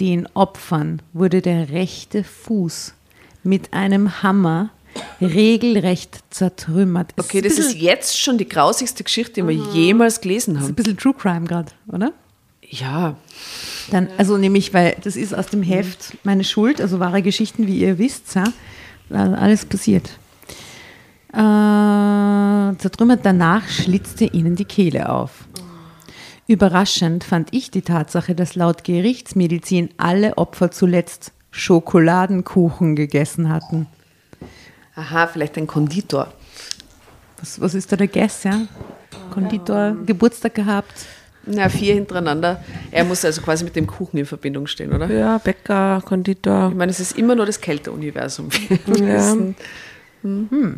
Den 0.00 0.28
Opfern 0.34 1.02
wurde 1.12 1.40
der 1.40 1.70
rechte 1.70 2.24
Fuß 2.24 2.94
mit 3.42 3.72
einem 3.72 4.22
Hammer 4.22 4.70
regelrecht 5.20 6.20
zertrümmert. 6.30 7.12
Okay, 7.16 7.38
ein 7.38 7.44
das 7.44 7.58
ist 7.58 7.76
jetzt 7.76 8.20
schon 8.20 8.38
die 8.38 8.48
grausigste 8.48 9.04
Geschichte, 9.04 9.42
die 9.42 9.46
wir 9.46 9.54
jemals 9.72 10.20
gelesen 10.20 10.56
ein 10.56 10.62
haben. 10.62 10.74
bisschen 10.74 10.96
True 10.96 11.14
Crime 11.14 11.46
gerade, 11.46 11.70
oder? 11.88 12.12
Ja, 12.68 13.16
Dann, 13.90 14.08
also 14.16 14.36
nämlich, 14.36 14.74
weil 14.74 14.96
das 15.02 15.16
ist 15.16 15.34
aus 15.34 15.46
dem 15.46 15.62
Heft 15.62 16.16
Meine 16.22 16.44
Schuld, 16.44 16.80
also 16.80 17.00
wahre 17.00 17.22
Geschichten, 17.22 17.66
wie 17.66 17.78
ihr 17.78 17.98
wisst, 17.98 18.34
ja, 18.34 18.44
da 19.08 19.34
alles 19.34 19.64
passiert. 19.64 20.10
Äh, 21.32 22.76
zertrümmert 22.78 23.20
danach 23.24 23.68
schlitzte 23.68 24.24
ihnen 24.24 24.56
die 24.56 24.64
Kehle 24.64 25.08
auf. 25.08 25.44
Überraschend 26.46 27.22
fand 27.22 27.50
ich 27.52 27.70
die 27.70 27.82
Tatsache, 27.82 28.34
dass 28.34 28.56
laut 28.56 28.82
Gerichtsmedizin 28.82 29.90
alle 29.96 30.36
Opfer 30.36 30.72
zuletzt 30.72 31.32
Schokoladenkuchen 31.52 32.96
gegessen 32.96 33.48
hatten. 33.48 33.86
aha, 34.96 35.28
vielleicht 35.28 35.56
ein 35.56 35.68
Konditor. 35.68 36.32
Was, 37.38 37.60
was 37.60 37.74
ist 37.74 37.92
da 37.92 37.96
der 37.96 38.08
Guess, 38.08 38.44
ja? 38.44 38.62
Konditor, 39.30 39.96
Geburtstag 40.04 40.54
gehabt. 40.56 41.06
Na, 41.46 41.68
vier 41.68 41.94
hintereinander. 41.94 42.62
Er 42.90 43.04
muss 43.04 43.24
also 43.24 43.40
quasi 43.40 43.64
mit 43.64 43.74
dem 43.76 43.86
Kuchen 43.86 44.18
in 44.18 44.26
Verbindung 44.26 44.66
stehen, 44.66 44.92
oder? 44.92 45.10
Ja, 45.10 45.38
Bäcker, 45.38 46.02
Konditor. 46.04 46.68
Ich 46.70 46.76
meine, 46.76 46.90
es 46.90 47.00
ist 47.00 47.16
immer 47.16 47.34
nur 47.34 47.46
das 47.46 47.60
Kälteuniversum. 47.60 48.48
Ja. 48.98 49.36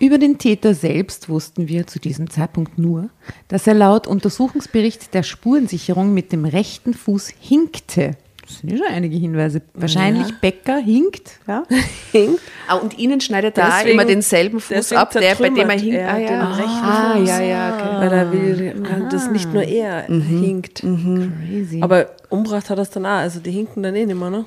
Über 0.00 0.16
den 0.18 0.38
Täter 0.38 0.74
selbst 0.74 1.28
wussten 1.28 1.68
wir 1.68 1.86
zu 1.86 1.98
diesem 2.00 2.30
Zeitpunkt 2.30 2.78
nur, 2.78 3.10
dass 3.48 3.66
er 3.66 3.74
laut 3.74 4.06
Untersuchungsbericht 4.06 5.12
der 5.12 5.22
Spurensicherung 5.22 6.14
mit 6.14 6.32
dem 6.32 6.46
rechten 6.46 6.94
Fuß 6.94 7.32
hinkte. 7.38 8.12
Das 8.46 8.58
sind 8.60 8.72
ja 8.72 8.78
schon 8.78 8.86
einige 8.88 9.16
Hinweise. 9.16 9.60
Wahrscheinlich 9.74 10.34
Bäcker 10.40 10.78
hinkt. 10.78 11.38
Ja. 11.46 11.62
Hinkt. 12.12 12.40
Ah, 12.66 12.76
und 12.76 12.98
Ihnen 12.98 13.20
schneidet 13.20 13.56
er 13.58 13.66
Deswegen- 13.66 13.90
immer 13.90 14.04
denselben 14.04 14.58
Fuß 14.58 14.92
ab, 14.94 15.12
der, 15.12 15.34
bei 15.36 15.50
dem 15.50 15.70
er 15.70 15.78
hinkt. 15.78 15.94
er 15.96 16.10
Ah, 16.10 16.16
den 16.16 16.26
ja. 16.26 16.52
rechten 16.54 16.66
ah, 16.82 17.16
Fuß. 17.16 17.28
ja, 17.28 17.40
ja, 17.42 17.74
okay. 17.74 18.00
Weil 18.00 18.12
er 18.12 18.32
will, 18.32 19.08
dass 19.10 19.30
nicht 19.30 19.52
nur 19.52 19.62
er 19.62 20.02
hinkt. 20.06 20.80
Crazy. 20.80 21.80
Aber 21.82 22.10
umgebracht 22.28 22.70
hat 22.70 22.78
er 22.78 22.82
es 22.82 22.90
dann 22.90 23.06
auch. 23.06 23.10
Also 23.18 23.38
die 23.38 23.52
hinken 23.52 23.82
dann 23.84 23.94
eh 23.94 24.04
nicht 24.06 24.18
mehr, 24.18 24.30
ne? 24.30 24.46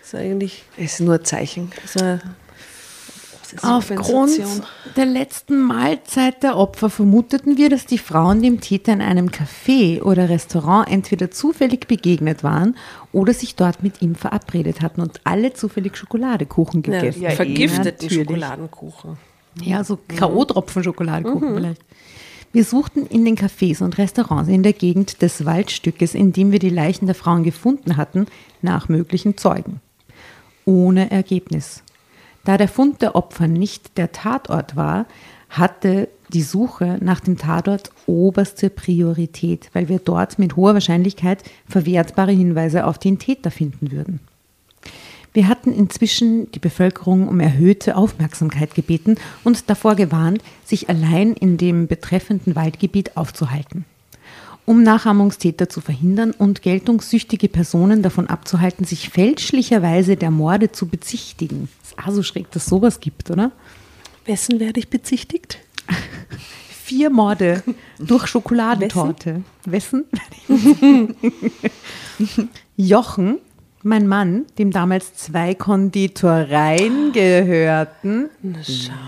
Das 0.00 0.14
ist 0.14 0.18
eigentlich 0.18 0.64
ist 0.76 1.00
nur 1.00 1.14
ein 1.16 1.24
Zeichen. 1.24 1.70
so 1.86 2.00
eine 2.00 2.20
Aufgrund 3.62 4.40
der 4.96 5.06
letzten 5.06 5.60
Mahlzeit 5.62 6.42
der 6.42 6.56
Opfer 6.56 6.90
vermuteten 6.90 7.56
wir, 7.56 7.70
dass 7.70 7.86
die 7.86 7.98
Frauen 7.98 8.42
dem 8.42 8.60
Täter 8.60 8.92
in 8.92 9.00
einem 9.00 9.28
Café 9.28 10.02
oder 10.02 10.28
Restaurant 10.28 10.88
entweder 10.90 11.30
zufällig 11.30 11.86
begegnet 11.88 12.44
waren 12.44 12.76
oder 13.12 13.32
sich 13.32 13.54
dort 13.54 13.82
mit 13.82 14.02
ihm 14.02 14.14
verabredet 14.14 14.82
hatten 14.82 15.00
und 15.00 15.20
alle 15.24 15.52
zufällig 15.52 15.96
Schokoladekuchen 15.96 16.82
ja, 16.82 17.00
gegessen. 17.00 17.22
Ja, 17.22 17.30
vergifteten 17.30 17.84
natürlich. 17.84 18.14
Schokoladenkuchen. 18.14 19.16
Ja, 19.62 19.82
so 19.82 19.98
K.O.-Tropfen 20.08 20.84
Schokoladenkuchen 20.84 21.54
vielleicht. 21.54 21.82
Wir 22.52 22.64
suchten 22.64 23.06
in 23.06 23.24
den 23.24 23.36
Cafés 23.36 23.82
und 23.82 23.98
Restaurants 23.98 24.48
in 24.48 24.62
der 24.62 24.72
Gegend 24.72 25.20
des 25.20 25.44
Waldstückes, 25.44 26.14
in 26.14 26.32
dem 26.32 26.50
wir 26.50 26.58
die 26.58 26.70
Leichen 26.70 27.06
der 27.06 27.14
Frauen 27.14 27.44
gefunden 27.44 27.96
hatten, 27.96 28.26
nach 28.62 28.88
möglichen 28.88 29.36
Zeugen. 29.36 29.80
Ohne 30.64 31.10
Ergebnis. 31.10 31.82
Da 32.48 32.56
der 32.56 32.68
Fund 32.68 33.02
der 33.02 33.14
Opfer 33.14 33.46
nicht 33.46 33.98
der 33.98 34.10
Tatort 34.10 34.74
war, 34.74 35.04
hatte 35.50 36.08
die 36.32 36.40
Suche 36.40 36.96
nach 37.02 37.20
dem 37.20 37.36
Tatort 37.36 37.90
oberste 38.06 38.70
Priorität, 38.70 39.68
weil 39.74 39.90
wir 39.90 39.98
dort 39.98 40.38
mit 40.38 40.56
hoher 40.56 40.72
Wahrscheinlichkeit 40.72 41.42
verwertbare 41.68 42.32
Hinweise 42.32 42.86
auf 42.86 42.96
den 42.96 43.18
Täter 43.18 43.50
finden 43.50 43.92
würden. 43.92 44.20
Wir 45.34 45.46
hatten 45.46 45.74
inzwischen 45.74 46.50
die 46.52 46.58
Bevölkerung 46.58 47.28
um 47.28 47.38
erhöhte 47.38 47.96
Aufmerksamkeit 47.96 48.74
gebeten 48.74 49.16
und 49.44 49.68
davor 49.68 49.94
gewarnt, 49.94 50.42
sich 50.64 50.88
allein 50.88 51.34
in 51.34 51.58
dem 51.58 51.86
betreffenden 51.86 52.56
Waldgebiet 52.56 53.14
aufzuhalten. 53.18 53.84
Um 54.64 54.82
Nachahmungstäter 54.82 55.68
zu 55.68 55.82
verhindern 55.82 56.30
und 56.30 56.62
geltungssüchtige 56.62 57.48
Personen 57.48 58.02
davon 58.02 58.26
abzuhalten, 58.26 58.86
sich 58.86 59.10
fälschlicherweise 59.10 60.16
der 60.16 60.30
Morde 60.30 60.72
zu 60.72 60.88
bezichtigen. 60.88 61.68
Auch 62.04 62.12
so 62.12 62.22
schräg, 62.22 62.50
dass 62.52 62.66
sowas 62.66 63.00
gibt, 63.00 63.30
oder? 63.30 63.50
Wessen 64.24 64.60
werde 64.60 64.78
ich 64.80 64.88
bezichtigt? 64.88 65.58
Vier 66.84 67.10
Morde 67.10 67.62
durch 67.98 68.26
Schokoladentorte. 68.28 69.42
Wessen? 69.64 70.04
Jochen, 72.76 73.38
mein 73.82 74.06
Mann, 74.08 74.46
dem 74.58 74.70
damals 74.70 75.14
zwei 75.14 75.54
Konditoreien 75.54 77.12
gehörten, 77.12 78.30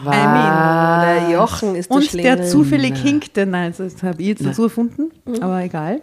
Oder 0.04 1.30
Jochen 1.30 1.74
ist 1.74 1.90
der 1.90 1.96
und 1.96 2.04
Schlingel. 2.04 2.36
der 2.36 2.46
zufällig 2.46 2.96
hinkte. 2.98 3.46
Nein, 3.46 3.72
das 3.76 4.02
habe 4.02 4.20
ich 4.22 4.28
jetzt 4.28 4.44
dazu 4.44 4.64
erfunden, 4.64 5.10
aber 5.40 5.62
egal. 5.62 6.02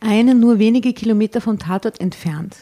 Eine 0.00 0.34
nur 0.34 0.58
wenige 0.58 0.92
Kilometer 0.92 1.40
vom 1.40 1.58
Tatort 1.58 2.00
entfernt. 2.00 2.56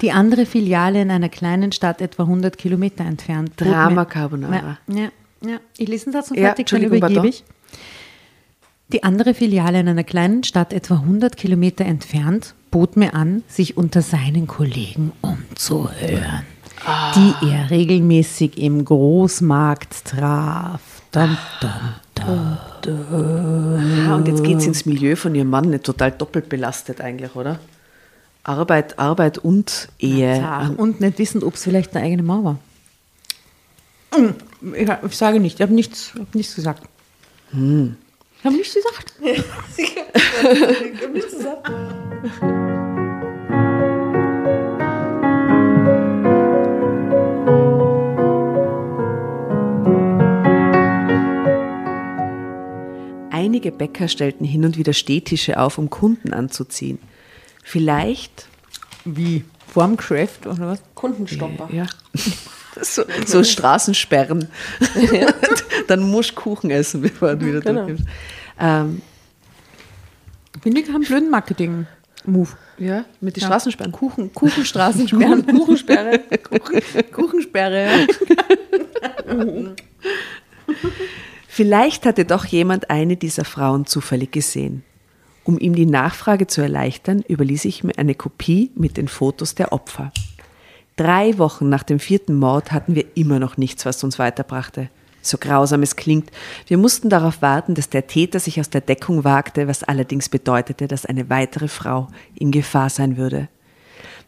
Die 0.00 0.12
andere 0.12 0.46
Filiale 0.46 1.02
in 1.02 1.10
einer 1.10 1.28
kleinen 1.28 1.72
Stadt 1.72 2.00
etwa 2.00 2.24
100 2.24 2.58
Kilometer 2.58 3.04
entfernt. 3.04 3.52
Drama 3.56 4.04
Carbonara. 4.04 4.78
Ja, 4.88 5.08
ja. 5.44 5.58
Ich 5.76 5.88
lese 5.88 6.04
den 6.04 6.12
Satz 6.12 6.30
noch 6.30 6.36
Ja, 6.36 6.46
fertig, 6.46 6.66
dann 6.66 6.82
übergebe 6.82 7.28
ich. 7.28 7.44
Die 8.92 9.02
andere 9.02 9.34
Filiale 9.34 9.80
in 9.80 9.88
einer 9.88 10.04
kleinen 10.04 10.44
Stadt 10.44 10.72
etwa 10.72 10.96
100 10.96 11.36
Kilometer 11.36 11.84
entfernt 11.84 12.54
bot 12.70 12.96
mir 12.96 13.14
an, 13.14 13.42
sich 13.48 13.76
unter 13.76 14.02
seinen 14.02 14.46
Kollegen 14.46 15.12
umzuhören, 15.20 16.42
die 17.14 17.46
er 17.48 17.70
regelmäßig 17.70 18.58
im 18.58 18.84
Großmarkt 18.84 20.04
traf. 20.04 20.80
Dum, 21.12 21.36
dum, 21.60 22.56
dum. 22.82 22.98
Ah, 24.08 24.16
und 24.16 24.28
jetzt 24.28 24.42
geht 24.42 24.58
es 24.58 24.66
ins 24.66 24.84
Milieu 24.84 25.16
von 25.16 25.34
ihrem 25.34 25.50
Mann, 25.50 25.70
nicht 25.70 25.84
total 25.84 26.10
doppelt 26.10 26.48
belastet 26.48 27.00
eigentlich, 27.00 27.34
oder? 27.36 27.60
Arbeit, 28.44 28.98
Arbeit 28.98 29.38
und 29.38 29.88
Ehe. 29.98 30.36
Zart. 30.38 30.78
Und 30.78 31.00
nicht 31.00 31.18
wissend, 31.18 31.44
ob 31.44 31.54
es 31.54 31.64
vielleicht 31.64 31.96
eine 31.96 32.04
eigene 32.04 32.22
Mauer 32.22 32.44
war. 32.44 32.58
Hm, 34.14 34.34
Ich, 34.74 34.88
ich 35.10 35.16
sage 35.16 35.40
nicht, 35.40 35.56
ich 35.56 35.62
habe 35.62 35.74
nichts, 35.74 36.12
ich 36.14 36.20
hab 36.20 36.34
nichts 36.34 36.54
gesagt. 36.54 36.82
Ich 37.52 38.44
habe 38.44 38.56
nichts 38.56 38.74
gesagt. 38.74 39.12
Einige 53.30 53.72
Bäcker 53.72 54.08
stellten 54.08 54.44
hin 54.46 54.64
und 54.64 54.78
wieder 54.78 54.92
Stehtische 54.92 55.58
auf, 55.60 55.78
um 55.78 55.90
Kunden 55.90 56.32
anzuziehen. 56.32 56.98
Vielleicht, 57.64 58.46
Wie? 59.04 59.44
Vorm 59.72 59.96
Geschäft 59.96 60.46
oder 60.46 60.68
was? 60.68 60.82
Kundenstopper. 60.94 61.68
ja, 61.72 61.86
so, 62.80 63.02
so 63.26 63.42
Straßensperren. 63.42 64.46
Dann 65.88 66.08
musst 66.08 66.30
du 66.30 66.34
Kuchen 66.36 66.70
essen, 66.70 67.00
bevor 67.02 67.34
du 67.34 67.46
wieder 67.46 67.60
Genau. 67.60 67.86
durchkommst. 67.86 68.08
Ähm, 68.60 69.02
Finde 70.62 70.80
ich 70.80 70.88
einen 70.88 71.02
blöden 71.02 71.30
Marketing-Move. 71.30 72.50
ja, 72.78 73.04
mit 73.20 73.36
den 73.36 73.40
Ja. 73.40 73.48
Straßensperren. 73.48 73.90
Kuchen, 73.92 74.32
Kuchenstraßensperren. 74.32 75.44
Kuchensperre. 75.58 76.20
Kuchen, 76.48 76.82
Kuchensperre. 77.12 78.06
Vielleicht 81.48 82.06
hatte 82.06 82.24
doch 82.24 82.44
jemand 82.46 82.90
eine 82.90 83.16
dieser 83.16 83.44
Frauen 83.44 83.86
zufällig 83.86 84.32
gesehen. 84.32 84.84
Um 85.44 85.58
ihm 85.58 85.74
die 85.74 85.86
Nachfrage 85.86 86.46
zu 86.46 86.62
erleichtern, 86.62 87.22
überließ 87.28 87.66
ich 87.66 87.84
mir 87.84 87.96
eine 87.98 88.14
Kopie 88.14 88.70
mit 88.74 88.96
den 88.96 89.08
Fotos 89.08 89.54
der 89.54 89.72
Opfer. 89.72 90.10
Drei 90.96 91.38
Wochen 91.38 91.68
nach 91.68 91.82
dem 91.82 91.98
vierten 91.98 92.36
Mord 92.38 92.72
hatten 92.72 92.94
wir 92.94 93.04
immer 93.14 93.38
noch 93.38 93.56
nichts, 93.56 93.84
was 93.84 94.02
uns 94.04 94.18
weiterbrachte. 94.18 94.88
So 95.20 95.38
grausam 95.38 95.82
es 95.82 95.96
klingt, 95.96 96.30
wir 96.66 96.78
mussten 96.78 97.08
darauf 97.08 97.42
warten, 97.42 97.74
dass 97.74 97.88
der 97.88 98.06
Täter 98.06 98.40
sich 98.40 98.60
aus 98.60 98.70
der 98.70 98.82
Deckung 98.82 99.24
wagte, 99.24 99.68
was 99.68 99.82
allerdings 99.82 100.28
bedeutete, 100.28 100.86
dass 100.86 101.06
eine 101.06 101.30
weitere 101.30 101.68
Frau 101.68 102.08
in 102.34 102.50
Gefahr 102.50 102.90
sein 102.90 103.16
würde. 103.16 103.48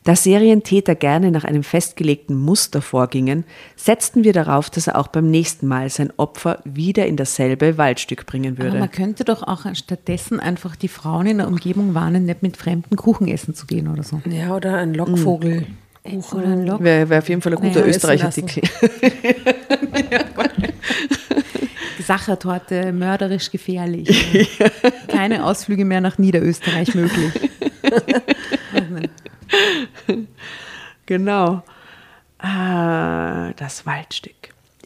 Da 0.07 0.15
Serientäter 0.15 0.95
gerne 0.95 1.33
nach 1.33 1.43
einem 1.43 1.65
festgelegten 1.65 2.39
Muster 2.39 2.81
vorgingen, 2.81 3.43
setzten 3.75 4.23
wir 4.23 4.33
darauf, 4.33 4.71
dass 4.71 4.87
er 4.87 4.99
auch 4.99 5.09
beim 5.09 5.29
nächsten 5.29 5.67
Mal 5.67 5.91
sein 5.91 6.13
Opfer 6.17 6.61
wieder 6.65 7.07
in 7.07 7.17
dasselbe 7.17 7.77
Waldstück 7.77 8.25
bringen 8.25 8.55
Aber 8.55 8.67
würde. 8.67 8.79
man 8.79 8.93
könnte 8.93 9.25
doch 9.25 9.43
auch 9.43 9.67
stattdessen 9.75 10.39
einfach 10.39 10.77
die 10.77 10.87
Frauen 10.87 11.27
in 11.27 11.39
der 11.39 11.49
Umgebung 11.49 11.95
warnen, 11.95 12.25
nicht 12.25 12.41
mit 12.41 12.57
fremden 12.57 12.95
Kuchen 12.95 13.27
essen 13.27 13.57
zu 13.57 13.67
gehen 13.67 13.89
oder 13.89 14.05
so. 14.05 14.23
Ja, 14.31 14.55
oder 14.55 14.77
ein 14.77 14.95
Lockvogel. 14.95 15.67
Oder 16.33 16.47
ein 16.47 16.65
Lock. 16.65 16.85
Wäre 16.85 17.09
wär 17.09 17.19
auf 17.19 17.29
jeden 17.29 17.43
Fall 17.43 17.55
ein 17.55 17.61
guter 17.61 17.81
Naja, 17.81 17.91
Österreich-Artikel. 17.91 18.63
Sachertorte, 22.07 22.93
mörderisch 22.93 23.51
gefährlich. 23.51 24.49
Keine 25.09 25.45
Ausflüge 25.45 25.85
mehr 25.85 26.01
nach 26.01 26.17
Niederösterreich 26.17 26.95
möglich. 26.95 27.33
Genau. 31.07 31.62
Ah, 32.38 33.53
das 33.53 33.87
Waldstück. 33.87 34.35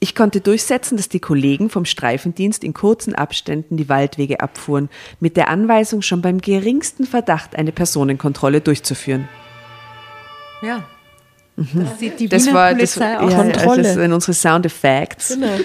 Ich 0.00 0.14
konnte 0.14 0.40
durchsetzen, 0.40 0.96
dass 0.96 1.08
die 1.08 1.20
Kollegen 1.20 1.68
vom 1.68 1.84
Streifendienst 1.84 2.64
in 2.64 2.72
kurzen 2.72 3.14
Abständen 3.14 3.76
die 3.76 3.88
Waldwege 3.88 4.40
abfuhren, 4.40 4.88
mit 5.18 5.36
der 5.36 5.48
Anweisung, 5.48 6.00
schon 6.00 6.22
beim 6.22 6.40
geringsten 6.40 7.04
Verdacht 7.04 7.56
eine 7.56 7.72
Personenkontrolle 7.72 8.60
durchzuführen. 8.60 9.28
Ja. 10.62 10.84
Das 11.56 11.98
sieht 11.98 12.18
die 12.18 12.24
Mhm. 12.24 12.30
Das 12.30 12.46
Wiener 12.46 12.54
war 12.54 12.74
das, 12.74 12.94
Polizei 12.94 13.12
ja, 13.12 13.20
auch. 13.20 13.34
Kontrolle. 13.34 13.82
Das 13.82 13.94
sind 13.94 14.12
unsere 14.12 14.32
Sound 14.32 14.66
Effects. 14.66 15.28
Genau. 15.28 15.58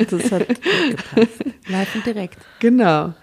Das 0.10 0.30
hat 0.30 0.46
Live 1.68 1.94
und 1.94 2.04
direkt. 2.04 2.36
Genau. 2.58 3.14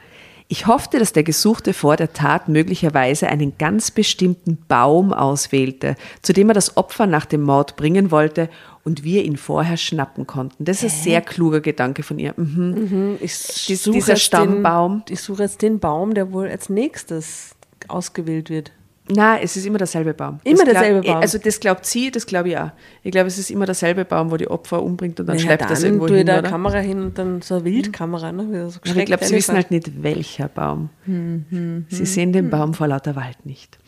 Ich 0.52 0.66
hoffte, 0.66 0.98
dass 0.98 1.14
der 1.14 1.22
Gesuchte 1.22 1.74
vor 1.74 1.96
der 1.96 2.12
Tat 2.12 2.50
möglicherweise 2.50 3.28
einen 3.28 3.60
ganz 3.60 3.92
bestimmten 3.92 4.58
Baum 4.68 5.14
auswählte, 5.14 5.96
zu 6.24 6.34
dem 6.34 6.50
er 6.50 6.56
das 6.56 6.76
Opfer 6.76 7.06
nach 7.06 7.26
dem 7.26 7.44
Mord 7.44 7.76
bringen 7.76 8.10
wollte 8.10 8.50
und 8.84 9.04
wir 9.04 9.24
ihn 9.24 9.38
vorher 9.38 9.78
schnappen 9.78 10.26
konnten. 10.26 10.66
Das 10.66 10.82
ist 10.82 10.96
ein 10.98 11.04
sehr 11.04 11.22
kluger 11.22 11.62
Gedanke 11.62 12.02
von 12.02 12.18
ihr. 12.18 12.34
Mhm. 12.36 13.18
Ich 13.22 13.66
Dies- 13.68 13.84
dieser 13.84 14.16
Stammbaum. 14.16 15.04
Den, 15.08 15.14
ich 15.14 15.22
suche 15.22 15.44
jetzt 15.44 15.62
den 15.62 15.80
Baum, 15.80 16.16
der 16.16 16.32
wohl 16.34 16.48
als 16.50 16.68
nächstes 16.68 17.52
ausgewählt 17.88 18.50
wird. 18.50 18.72
Na, 19.12 19.40
es 19.40 19.58
ist 19.58 19.66
immer 19.66 19.80
derselbe 19.80 20.14
Baum. 20.14 20.40
Immer 20.44 20.64
glaub- 20.64 20.74
derselbe 20.74 21.02
Baum. 21.08 21.18
Also 21.18 21.40
das 21.40 21.60
glaubt 21.60 21.86
sie, 21.86 22.12
das 22.12 22.28
glaube 22.28 22.50
ich 22.50 22.58
auch. 22.58 22.70
Ich 23.04 23.12
glaube, 23.12 23.28
es 23.28 23.40
ist 23.40 23.50
immer 23.50 23.66
derselbe 23.66 24.06
Baum, 24.06 24.30
wo 24.30 24.38
die 24.38 24.48
Opfer 24.48 24.84
umbringt 24.84 25.20
und 25.20 25.26
dann 25.26 25.36
Naja, 25.38 25.48
schleppt 25.48 25.62
dann 25.64 25.70
das 25.70 25.84
irgendwo 25.84 26.08
hin, 26.08 26.28
da 26.28 26.40
oder? 26.40 26.50
Kamera 26.50 26.78
hin 26.78 27.02
und 27.02 27.18
dann 27.18 27.42
so 27.42 27.56
eine 27.56 27.66
Wildkamera. 27.66 28.32
Ne? 28.32 28.70
so 28.70 28.80
ich 28.84 29.06
glaube, 29.06 29.26
sie 29.26 29.36
wissen 29.36 29.56
halt 29.56 29.72
nicht, 29.72 30.04
welcher 30.04 30.48
Baum. 30.48 30.90
Hm, 31.06 31.86
sie 31.90 32.06
sehen 32.06 32.34
den 32.34 32.50
Baum 32.52 32.76
vor 32.76 32.88
lauter 32.88 33.16
Wald 33.16 33.46
nicht. 33.46 33.80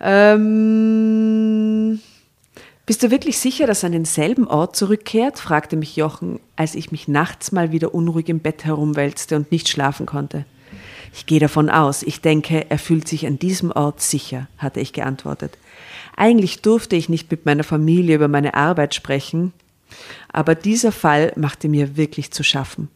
Ähm, 0.00 2.00
bist 2.86 3.02
du 3.02 3.10
wirklich 3.10 3.38
sicher, 3.38 3.66
dass 3.66 3.82
er 3.82 3.86
an 3.86 3.92
denselben 3.92 4.46
Ort 4.46 4.76
zurückkehrt? 4.76 5.38
fragte 5.38 5.76
mich 5.76 5.96
Jochen, 5.96 6.38
als 6.54 6.74
ich 6.74 6.92
mich 6.92 7.08
nachts 7.08 7.50
mal 7.50 7.72
wieder 7.72 7.94
unruhig 7.94 8.28
im 8.28 8.40
Bett 8.40 8.64
herumwälzte 8.64 9.36
und 9.36 9.50
nicht 9.50 9.68
schlafen 9.68 10.06
konnte. 10.06 10.44
Ich 11.16 11.26
gehe 11.26 11.38
davon 11.38 11.70
aus, 11.70 12.02
ich 12.02 12.20
denke, 12.20 12.68
er 12.68 12.78
fühlt 12.78 13.06
sich 13.06 13.24
an 13.24 13.38
diesem 13.38 13.70
Ort 13.70 14.00
sicher, 14.00 14.48
hatte 14.58 14.80
ich 14.80 14.92
geantwortet. 14.92 15.56
Eigentlich 16.16 16.60
durfte 16.60 16.96
ich 16.96 17.08
nicht 17.08 17.30
mit 17.30 17.46
meiner 17.46 17.62
Familie 17.62 18.16
über 18.16 18.26
meine 18.26 18.54
Arbeit 18.54 18.96
sprechen, 18.96 19.52
aber 20.32 20.56
dieser 20.56 20.90
Fall 20.90 21.32
machte 21.36 21.68
mir 21.68 21.96
wirklich 21.96 22.32
zu 22.32 22.42
schaffen. 22.42 22.88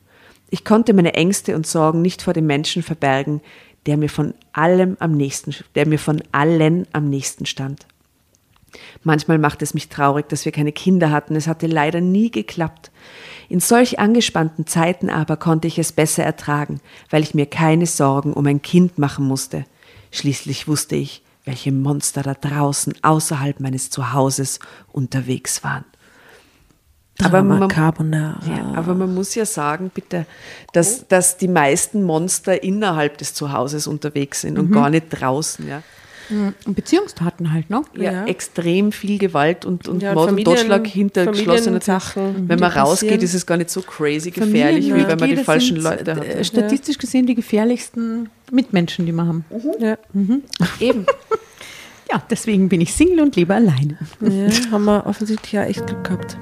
Ich 0.51 0.65
konnte 0.65 0.95
meine 0.95 1.15
Ängste 1.15 1.55
und 1.55 1.67
Sorgen 1.67 2.03
nicht 2.03 2.23
vor 2.23 2.33
dem 2.33 2.47
Menschen 2.47 2.83
verbergen, 2.83 3.41
der 3.87 3.97
mir 3.97 4.11
von 4.11 4.35
allem 4.53 4.97
am 4.99 5.13
nächsten, 5.13 5.55
der 5.77 5.87
mir 5.87 6.01
von 6.01 6.21
allen 6.33 6.89
am 6.93 7.09
nächsten 7.09 7.47
stand. 7.47 7.87
Manchmal 9.05 9.39
macht 9.39 9.63
es 9.63 9.75
mich 9.75 9.89
traurig, 9.89 10.29
dass 10.29 10.45
wir 10.45 10.53
keine 10.53 10.73
Kinder 10.73 11.11
hatten. 11.11 11.37
Es 11.37 11.47
hatte 11.47 11.69
leider 11.69 12.01
nie 12.01 12.31
geklappt. 12.31 12.91
In 13.49 13.61
solch 13.61 13.99
angespannten 13.99 14.67
Zeiten 14.67 15.09
aber 15.09 15.37
konnte 15.37 15.69
ich 15.69 15.79
es 15.79 15.93
besser 15.93 16.23
ertragen, 16.23 16.81
weil 17.11 17.23
ich 17.23 17.35
mir 17.35 17.47
keine 17.47 17.87
Sorgen 17.87 18.35
um 18.35 18.47
ein 18.47 18.61
Kind 18.61 18.99
machen 18.99 19.27
musste. 19.27 19.65
Schließlich 20.13 20.69
wusste 20.69 20.97
ich, 20.97 21.23
welche 21.45 21.73
Monster 21.73 22.23
da 22.23 22.35
draußen 22.35 22.95
außerhalb 23.03 23.61
meines 23.61 23.89
Zuhauses 23.89 24.61
unterwegs 24.93 25.65
waren. 25.65 25.85
Aber 27.21 27.43
man, 27.43 27.69
ja, 28.47 28.73
aber 28.77 28.95
man 28.95 29.13
muss 29.13 29.35
ja 29.35 29.45
sagen, 29.45 29.91
bitte, 29.93 30.25
dass, 30.73 31.09
dass 31.09 31.37
die 31.37 31.49
meisten 31.49 32.05
Monster 32.05 32.63
innerhalb 32.63 33.19
des 33.19 33.35
Zuhauses 33.35 33.89
unterwegs 33.89 34.43
sind 34.43 34.57
und 34.57 34.71
gar 34.71 34.89
nicht 34.89 35.09
draußen. 35.09 35.67
Ja. 35.67 35.83
Und 36.31 36.75
Beziehungstaten 36.75 37.53
halt, 37.53 37.71
ne? 37.71 37.83
Ja, 37.97 38.03
Ja. 38.13 38.25
extrem 38.27 38.93
viel 38.93 39.19
Gewalt 39.19 39.65
und, 39.65 39.89
und 39.89 40.03
Ja, 40.03 40.11
und 40.11 40.15
Mord 40.17 40.29
und 40.31 40.35
Familien- 40.37 40.57
Totschlag 40.57 40.87
hinter 40.87 41.27
geschlossenen 41.27 41.81
Türen. 41.81 42.01
Familiensachen, 42.01 42.49
Wenn 42.49 42.59
man 42.59 42.71
rausgeht, 42.73 43.23
ist 43.23 43.35
es 43.35 43.47
gar 43.47 43.57
nicht 43.57 43.71
so 43.71 43.81
crazy 43.83 44.31
gefährlich, 44.31 44.87
wie 44.93 45.07
wenn 45.07 45.19
man 45.19 45.31
die 45.31 45.37
falschen 45.37 45.81
sind, 45.81 45.85
Leute 45.85 46.11
äh, 46.11 46.39
hat. 46.39 46.47
Statistisch 46.47 46.99
gesehen 46.99 47.27
die 47.27 47.35
gefährlichsten 47.35 48.29
Mitmenschen, 48.53 49.07
die 49.07 49.13
wir 49.13 49.27
haben. 49.27 49.45
Ja. 49.79 49.97
Eben. 50.81 51.07
Ja, 52.11 52.23
deswegen 52.31 52.69
bin 52.69 52.81
ich 52.81 52.95
Single 52.95 53.21
und 53.21 53.37
lebe 53.37 53.55
alleine. 53.55 53.99
ja, 54.21 54.71
haben 54.73 54.85
wir 54.85 55.05
offensichtlich 55.07 55.53
ja 55.53 55.65
echt 55.65 55.87
Glück 55.87 56.05
gehabt. 56.05 56.39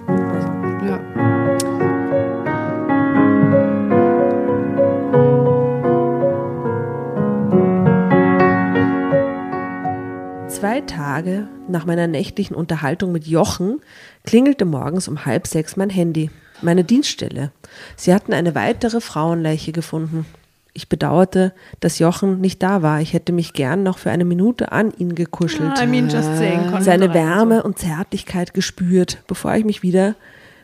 Zwei 10.66 10.80
Tage 10.80 11.46
nach 11.68 11.86
meiner 11.86 12.08
nächtlichen 12.08 12.56
Unterhaltung 12.56 13.12
mit 13.12 13.24
Jochen 13.28 13.78
klingelte 14.24 14.64
morgens 14.64 15.06
um 15.06 15.24
halb 15.24 15.46
sechs 15.46 15.76
mein 15.76 15.90
Handy. 15.90 16.28
Meine 16.60 16.82
Dienststelle. 16.82 17.52
Sie 17.94 18.12
hatten 18.12 18.32
eine 18.32 18.56
weitere 18.56 19.00
Frauenleiche 19.00 19.70
gefunden. 19.70 20.26
Ich 20.72 20.88
bedauerte, 20.88 21.54
dass 21.78 22.00
Jochen 22.00 22.40
nicht 22.40 22.64
da 22.64 22.82
war. 22.82 23.00
Ich 23.00 23.12
hätte 23.12 23.30
mich 23.30 23.52
gern 23.52 23.84
noch 23.84 23.98
für 23.98 24.10
eine 24.10 24.24
Minute 24.24 24.72
an 24.72 24.92
ihn 24.98 25.14
gekuschelt. 25.14 25.80
I 25.80 25.86
mean, 25.86 26.10
seine 26.10 27.14
Wärme 27.14 27.62
und 27.62 27.78
Zärtlichkeit 27.78 28.52
gespürt, 28.52 29.22
bevor 29.28 29.54
ich 29.54 29.64
mich 29.64 29.84
wieder 29.84 30.16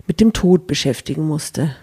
mit 0.09 0.18
dem 0.18 0.32
Tod 0.32 0.66
beschäftigen 0.66 1.28
musste. 1.28 1.76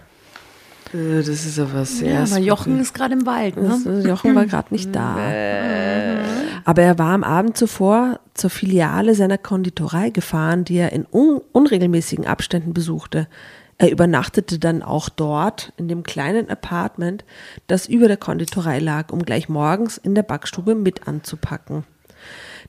Äh, 0.92 1.16
Das 1.18 1.28
ist 1.28 1.58
aber 1.58 1.84
sehr. 1.84 2.12
Ja, 2.12 2.22
aber 2.22 2.38
Jochen 2.38 2.80
ist 2.80 2.94
gerade 2.94 3.14
im 3.14 3.26
Wald, 3.26 3.56
ne? 3.56 3.78
äh, 3.86 4.08
Jochen 4.08 4.34
war 4.34 4.46
gerade 4.46 4.72
nicht 4.72 4.94
da. 4.94 5.16
Aber 6.66 6.82
er 6.82 6.98
war 6.98 7.14
am 7.14 7.24
Abend 7.24 7.56
zuvor 7.56 8.20
zur 8.34 8.50
Filiale 8.50 9.14
seiner 9.14 9.38
Konditorei 9.38 10.10
gefahren, 10.10 10.64
die 10.64 10.76
er 10.76 10.92
in 10.92 11.06
un 11.10 11.40
unregelmäßigen 11.52 12.26
Abständen 12.26 12.74
besuchte. 12.74 13.28
Er 13.78 13.90
übernachtete 13.90 14.58
dann 14.58 14.82
auch 14.82 15.08
dort 15.08 15.72
in 15.78 15.88
dem 15.88 16.02
kleinen 16.02 16.50
Apartment, 16.50 17.24
das 17.66 17.88
über 17.88 18.08
der 18.08 18.18
Konditorei 18.18 18.78
lag, 18.78 19.10
um 19.10 19.22
gleich 19.22 19.48
morgens 19.48 19.96
in 19.96 20.14
der 20.14 20.22
Backstube 20.22 20.74
mit 20.74 21.08
anzupacken. 21.08 21.84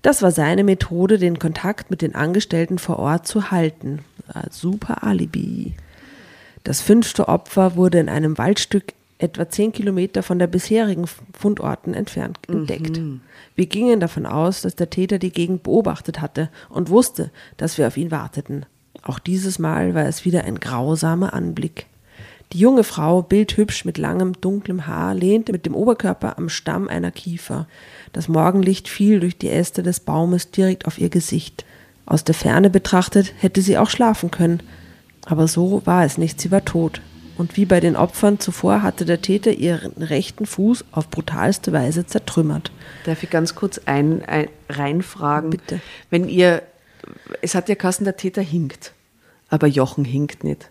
Das 0.03 0.21
war 0.21 0.31
seine 0.31 0.63
Methode, 0.63 1.17
den 1.17 1.37
Kontakt 1.37 1.91
mit 1.91 2.01
den 2.01 2.15
Angestellten 2.15 2.79
vor 2.79 2.97
Ort 2.97 3.27
zu 3.27 3.51
halten. 3.51 3.99
Super 4.49 5.03
Alibi. 5.03 5.75
Das 6.63 6.82
fünfte 6.82 7.27
Opfer 7.27 7.75
wurde 7.75 8.00
in 8.00 8.10
einem 8.10 8.38
Waldstück 8.38 8.94
etwa 9.18 9.50
zehn 9.50 9.72
Kilometer 9.72 10.24
von 10.24 10.39
der 10.39 10.48
bisherigen 10.48 11.06
Fundorten 11.34 11.94
entfernt 11.94 12.39
entdeckt. 12.48 13.00
Wir 13.56 13.65
gingen 13.68 14.00
davon 14.00 14.25
aus, 14.25 14.62
dass 14.62 14.75
der 14.75 14.89
Täter 14.89 15.20
die 15.20 15.32
Gegend 15.32 15.63
beobachtet 15.63 16.22
hatte 16.22 16.50
und 16.70 16.89
wusste, 16.89 17.32
dass 17.58 17.77
wir 17.77 17.88
auf 17.88 17.98
ihn 17.98 18.12
warteten. 18.12 18.65
Auch 19.03 19.20
dieses 19.20 19.60
Mal 19.60 19.94
war 19.94 20.06
es 20.06 20.25
wieder 20.25 20.44
ein 20.46 20.60
grausamer 20.60 21.34
Anblick. 21.34 21.88
Die 22.54 22.60
junge 22.60 22.84
Frau, 22.84 23.21
bildhübsch 23.21 23.86
mit 23.86 23.97
langem, 23.97 24.34
dunklem 24.41 24.86
Haar, 24.86 25.13
lehnte 25.15 25.54
mit 25.54 25.65
dem 25.65 25.74
Oberkörper 25.74 26.38
am 26.38 26.50
Stamm 26.50 26.89
einer 26.89 27.12
Kiefer. 27.12 27.67
Das 28.12 28.28
Morgenlicht 28.28 28.89
fiel 28.89 29.21
durch 29.21 29.38
die 29.38 29.50
Äste 29.50 29.84
des 29.84 30.02
Baumes 30.02 30.52
direkt 30.52 30.86
auf 30.86 31.00
ihr 31.00 31.10
Gesicht. 31.10 31.63
Aus 32.06 32.26
der 32.26 32.36
Ferne 32.36 32.69
betrachtet 32.69 33.34
hätte 33.39 33.62
sie 33.62 33.78
auch 33.78 33.89
schlafen 33.89 34.32
können, 34.32 34.62
aber 35.25 35.47
so 35.47 35.81
war 35.86 36.05
es 36.05 36.17
nicht, 36.17 36.41
sie 36.41 36.51
war 36.51 36.65
tot. 36.65 37.01
Und 37.38 37.57
wie 37.57 37.65
bei 37.65 37.79
den 37.79 37.95
Opfern 37.95 38.39
zuvor 38.39 38.84
hatte 38.84 39.05
der 39.05 39.21
Täter 39.21 39.51
ihren 39.51 40.03
rechten 40.03 40.45
Fuß 40.45 40.86
auf 40.91 41.10
brutalste 41.10 41.71
Weise 41.71 42.05
zertrümmert. 42.05 42.71
Darf 43.05 43.23
ich 43.23 43.29
ganz 43.29 43.55
kurz 43.55 43.79
ein, 43.86 44.23
ein, 44.25 44.47
reinfragen? 44.69 45.49
Bitte. 45.49 45.79
Wenn 46.10 46.27
ihr, 46.29 46.62
es 47.41 47.55
hat 47.55 47.69
ja 47.69 47.75
Kassen, 47.75 48.03
der 48.03 48.17
Täter 48.17 48.41
hinkt, 48.41 48.93
aber 49.49 49.67
Jochen 49.67 50.05
hinkt 50.05 50.43
nicht. 50.43 50.69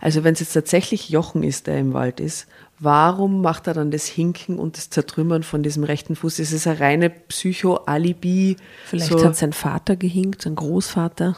Also 0.00 0.22
wenn 0.22 0.34
es 0.34 0.40
jetzt 0.40 0.52
tatsächlich 0.52 1.08
Jochen 1.08 1.42
ist, 1.42 1.66
der 1.66 1.78
im 1.78 1.92
Wald 1.92 2.20
ist, 2.20 2.46
warum 2.78 3.40
macht 3.40 3.66
er 3.66 3.74
dann 3.74 3.90
das 3.90 4.06
Hinken 4.06 4.58
und 4.58 4.76
das 4.76 4.90
Zertrümmern 4.90 5.42
von 5.42 5.62
diesem 5.62 5.82
rechten 5.82 6.14
Fuß? 6.14 6.38
Ist 6.38 6.52
es 6.52 6.66
eine 6.66 6.78
reine 6.78 7.10
Psycho-Alibi? 7.10 8.56
Vielleicht 8.84 9.10
so, 9.10 9.24
hat 9.24 9.36
sein 9.36 9.52
Vater 9.52 9.96
gehinkt, 9.96 10.42
sein 10.42 10.54
Großvater. 10.54 11.36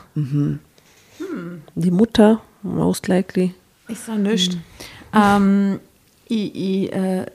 Die 1.74 1.90
Mutter, 1.90 2.42
most 2.64 3.06
likely. 3.06 3.54
Ist 3.88 4.08
ja 4.08 4.16
nichts. 4.16 4.56
Ähm, 5.14 5.78
ich, 6.26 6.54
ich, 6.54 6.92
äh, 6.92 7.26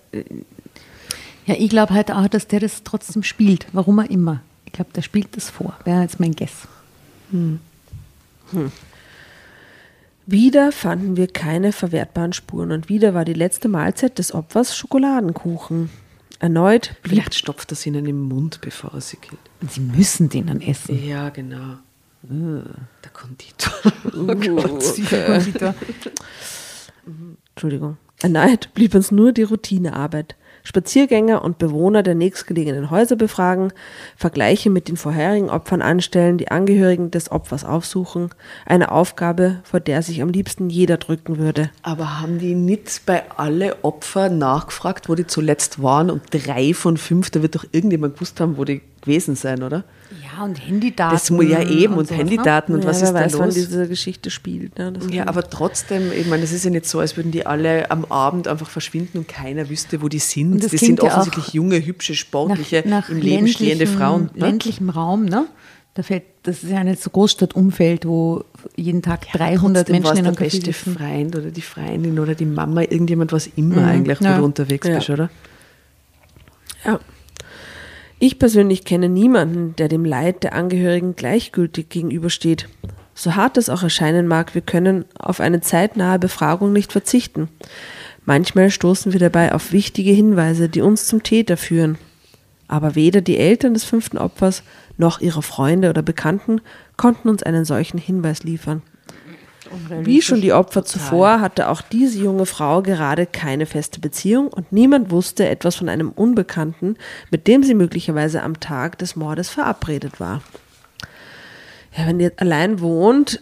ja, 1.46 1.56
ich 1.58 1.70
glaube 1.70 1.94
halt 1.94 2.12
auch, 2.12 2.28
dass 2.28 2.48
der 2.48 2.60
das 2.60 2.84
trotzdem 2.84 3.24
spielt, 3.24 3.68
warum 3.72 4.00
er 4.00 4.10
immer. 4.10 4.42
Ich 4.66 4.74
glaube, 4.74 4.92
der 4.94 5.02
spielt 5.02 5.36
das 5.38 5.50
vor. 5.50 5.78
Wäre 5.86 6.02
jetzt 6.02 6.20
mein 6.20 6.34
Guess. 6.34 6.68
Wieder 10.26 10.72
fanden 10.72 11.18
wir 11.18 11.28
keine 11.28 11.72
verwertbaren 11.72 12.34
Spuren 12.34 12.72
und 12.72 12.90
wieder 12.90 13.14
war 13.14 13.26
die 13.26 13.34
letzte 13.34 13.68
Mahlzeit 13.68 14.20
des 14.20 14.34
Opfers 14.34 14.76
Schokoladenkuchen. 14.78 15.90
Erneut 16.40 16.96
blieb 17.02 17.14
Vielleicht 17.14 17.36
stopft 17.36 17.72
er 17.72 17.74
es 17.74 17.86
ihnen 17.86 18.06
im 18.06 18.22
Mund, 18.22 18.62
bevor 18.62 18.94
er 18.94 19.02
sie 19.02 19.18
killt. 19.18 19.42
Und 19.62 19.72
sie 19.72 19.82
müssen 19.82 20.30
den 20.30 20.48
dann 20.48 20.62
essen. 20.62 21.06
Ja, 21.06 21.30
genau. 21.30 21.78
Der 22.22 23.12
Konditor. 23.14 23.74
Konditor. 24.12 25.76
Entschuldigung. 27.56 27.98
Erneut 28.22 28.74
blieb 28.74 28.94
uns 28.96 29.12
nur 29.12 29.32
die 29.32 29.44
Routinearbeit. 29.44 30.36
Spaziergänger 30.64 31.42
und 31.44 31.58
Bewohner 31.58 32.04
der 32.04 32.16
nächstgelegenen 32.16 32.92
Häuser 32.92 33.16
befragen, 33.16 33.72
Vergleiche 34.18 34.70
mit 34.70 34.90
den 34.90 34.98
vorherigen 34.98 35.50
Opfern 35.50 35.82
anstellen, 35.82 36.38
die 36.38 36.52
Angehörigen 36.52 37.12
des 37.12 37.32
Opfers 37.32 37.64
aufsuchen. 37.64 38.30
Eine 38.66 38.92
Aufgabe, 38.92 39.62
vor 39.64 39.80
der 39.80 40.02
sich 40.02 40.22
am 40.22 40.30
liebsten 40.30 40.70
jeder 40.70 40.98
drücken 40.98 41.38
würde. 41.38 41.72
Aber 41.82 42.20
haben 42.20 42.40
die 42.40 42.56
nicht 42.56 43.06
bei 43.06 43.24
alle 43.38 43.84
Opfer 43.84 44.30
nachgefragt, 44.30 45.08
wo 45.08 45.16
die 45.16 45.26
zuletzt 45.28 45.82
waren? 45.82 46.12
Und 46.12 46.24
drei 46.32 46.74
von 46.74 46.98
fünf, 46.98 47.30
da 47.30 47.42
wird 47.42 47.56
doch 47.56 47.66
irgendjemand 47.72 48.16
gewusst 48.16 48.40
haben, 48.42 48.58
wo 48.58 48.66
die 48.66 48.82
gewesen 49.02 49.36
sein, 49.36 49.64
oder? 49.64 49.86
Ja, 50.22 50.29
und 50.44 50.56
Handydaten. 50.56 51.16
Das 51.16 51.30
muss 51.30 51.46
ja 51.46 51.62
eben 51.62 51.94
und, 51.94 52.08
sowas, 52.08 52.12
ne? 52.12 52.18
Handydaten 52.18 52.76
und 52.76 52.84
ja, 52.84 52.90
was 52.90 53.02
ist 53.02 53.10
da 53.10 53.14
weiß, 53.16 53.34
wann 53.38 53.46
los? 53.46 53.56
diese 53.56 53.88
Geschichte 53.88 54.30
spielt. 54.30 54.78
Ne? 54.78 54.94
Ja, 55.12 55.28
aber 55.28 55.50
trotzdem, 55.50 56.12
ich 56.12 56.28
meine, 56.28 56.44
es 56.44 56.52
ist 56.52 56.66
ja 56.66 56.72
nicht 56.72 56.86
so, 56.86 57.00
als 57.00 57.18
würden 57.18 57.32
die 57.32 57.46
alle 57.46 57.90
am 57.92 58.06
Abend 58.06 58.48
einfach 58.48 58.70
verschwinden 58.70 59.20
und 59.20 59.28
keiner 59.28 59.70
wüsste, 59.70 60.02
wo 60.02 60.08
die 60.08 60.20
sind. 60.20 60.54
Und 60.54 60.64
das 60.64 60.72
Die 60.72 60.78
sind 60.78 61.02
ja 61.02 61.10
offensichtlich 61.10 61.54
junge, 61.54 61.86
hübsche, 61.86 62.16
sportliche, 62.16 62.84
nach, 62.86 63.02
nach 63.02 63.10
im 63.10 63.18
Leben 63.18 63.48
stehende 63.48 63.88
Frauen. 63.88 64.30
Ne? 64.36 64.46
ländlichem 64.48 64.90
Raum, 64.90 65.26
ne? 65.26 65.48
Da 65.96 66.04
fällt, 66.04 66.24
das 66.44 66.64
ist 66.64 66.70
ja 66.72 66.84
nicht 66.84 67.02
so 67.02 67.10
Großstadtumfeld, 67.10 68.06
wo 68.06 68.46
jeden 68.76 69.02
Tag 69.02 69.30
300 69.34 69.88
Trotzdem 69.88 70.04
war 70.04 70.14
Menschen 70.14 70.14
es 70.14 70.18
in 70.20 70.24
der 70.24 70.32
einem 70.32 70.38
Café 70.38 70.44
beste 70.44 70.74
sitzen. 70.74 70.98
Freund 70.98 71.36
oder 71.36 71.52
die 71.52 71.62
Freundin 71.62 72.20
oder 72.20 72.36
die 72.36 72.46
Mama, 72.46 72.82
irgendjemand 72.84 73.34
was 73.34 73.48
immer 73.56 73.86
eigentlich, 73.86 74.20
wo 74.22 74.26
ja. 74.26 74.38
du 74.38 74.46
unterwegs 74.46 74.88
Ja. 74.88 74.96
bist, 74.96 75.10
oder? 75.10 75.30
Ja. 76.86 77.00
Ich 78.22 78.38
persönlich 78.38 78.84
kenne 78.84 79.08
niemanden, 79.08 79.78
der 79.78 79.88
dem 79.88 80.04
Leid 80.04 80.44
der 80.44 80.54
Angehörigen 80.54 81.16
gleichgültig 81.16 81.88
gegenübersteht. 81.88 82.68
So 83.16 83.36
hart 83.36 83.58
es 83.58 83.70
auch 83.70 83.82
erscheinen 83.82 84.28
mag, 84.28 84.54
wir 84.56 84.62
können 84.62 85.06
auf 85.18 85.40
eine 85.40 85.62
zeitnahe 85.62 86.20
Befragung 86.20 86.74
nicht 86.74 86.92
verzichten. 86.92 87.48
Manchmal 88.26 88.72
stoßen 88.72 89.14
wir 89.14 89.22
dabei 89.22 89.54
auf 89.54 89.72
wichtige 89.72 90.12
Hinweise, 90.12 90.68
die 90.68 90.82
uns 90.82 91.08
zum 91.08 91.24
Täter 91.24 91.56
führen. 91.56 91.98
Aber 92.68 92.96
weder 92.96 93.22
die 93.22 93.38
Eltern 93.38 93.74
des 93.74 93.86
fünften 93.86 94.18
Opfers 94.18 94.64
noch 94.98 95.22
ihre 95.22 95.42
Freunde 95.42 95.90
oder 95.90 96.02
Bekannten 96.02 96.60
konnten 96.98 97.30
uns 97.30 97.42
einen 97.42 97.64
solchen 97.64 97.98
Hinweis 97.98 98.44
liefern. 98.44 98.82
Wie 100.02 100.22
schon 100.22 100.42
die 100.42 100.54
Opfer 100.54 100.84
zuvor 100.84 101.42
hatte 101.42 101.70
auch 101.70 101.82
diese 101.82 102.20
junge 102.20 102.46
Frau 102.46 102.82
gerade 102.82 103.26
keine 103.26 103.66
feste 103.66 104.00
Beziehung 104.00 104.48
und 104.48 104.72
niemand 104.72 105.12
wusste 105.12 105.48
etwas 105.48 105.76
von 105.76 105.90
einem 105.90 106.10
Unbekannten, 106.10 106.96
mit 107.32 107.48
dem 107.48 107.64
sie 107.64 107.74
möglicherweise 107.76 108.42
am 108.42 108.60
Tag 108.60 108.98
des 108.98 109.16
Mordes 109.16 109.50
verabredet 109.50 110.20
war. 110.20 110.42
Ja, 111.98 112.08
wenn 112.08 112.20
ihr 112.20 112.32
allein 112.38 112.80
wohnt 112.80 113.42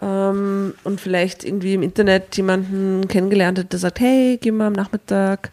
ähm, 0.00 0.74
und 0.84 1.00
vielleicht 1.00 1.44
irgendwie 1.44 1.74
im 1.74 1.82
Internet 1.82 2.36
jemanden 2.36 3.08
kennengelernt 3.08 3.58
hat, 3.58 3.72
der 3.72 3.78
sagt, 3.78 4.00
hey, 4.00 4.38
geh 4.40 4.50
mal 4.50 4.68
am 4.68 4.72
Nachmittag 4.72 5.50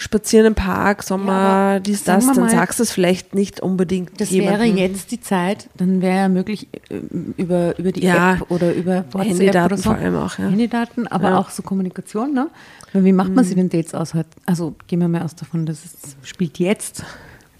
spazieren 0.00 0.46
im 0.46 0.54
Park, 0.54 1.02
Sommer, 1.02 1.32
aber 1.32 1.80
dies, 1.80 2.04
das, 2.04 2.24
dann 2.26 2.36
mal, 2.36 2.48
sagst 2.48 2.78
du 2.78 2.82
es 2.84 2.90
vielleicht 2.90 3.34
nicht 3.34 3.60
unbedingt 3.60 4.18
Das 4.18 4.30
jemandem. 4.30 4.74
wäre 4.74 4.78
jetzt 4.88 5.10
die 5.10 5.20
Zeit, 5.20 5.68
dann 5.76 6.00
wäre 6.00 6.16
ja 6.16 6.28
möglich 6.30 6.68
äh, 6.88 6.96
über, 7.36 7.78
über 7.78 7.92
die 7.92 8.04
Ja, 8.04 8.36
App 8.36 8.50
oder 8.50 8.72
über 8.74 9.04
WhatsApp 9.12 9.28
Handydaten 9.28 9.66
oder 9.66 9.76
so. 9.76 9.82
vor 9.90 9.94
allem 9.98 10.16
auch, 10.16 10.38
ja. 10.38 10.48
Handydaten, 10.48 11.06
aber 11.06 11.24
Ja. 11.24 11.30
Mhm. 11.32 11.36
auch 11.36 11.50
so 11.50 11.62
Kommunikation, 11.62 12.32
ne? 12.32 12.48
Weil 12.94 13.04
wie 13.04 13.12
macht 13.12 13.34
man 13.34 13.44
sie 13.44 13.54
denn 13.54 13.68
Dates 13.68 13.94
aus? 13.94 14.14
Also 14.46 14.74
gehen 14.86 15.00
wir 15.00 15.08
mal 15.08 15.20
aus 15.22 15.34
davon, 15.34 15.66
das 15.66 15.84
ist, 15.84 16.16
spielt 16.22 16.58
jetzt 16.58 17.04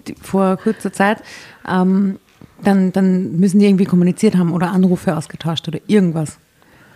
die, 0.08 0.14
vor 0.14 0.56
kurzer 0.56 0.94
Zeit. 0.94 1.22
Ähm, 1.68 2.18
dann, 2.64 2.90
dann 2.92 3.38
müssen 3.38 3.58
die 3.58 3.66
irgendwie 3.66 3.84
kommuniziert 3.84 4.34
haben 4.36 4.52
oder 4.54 4.70
Anrufe 4.72 5.14
ausgetauscht 5.14 5.68
oder 5.68 5.78
irgendwas. 5.88 6.38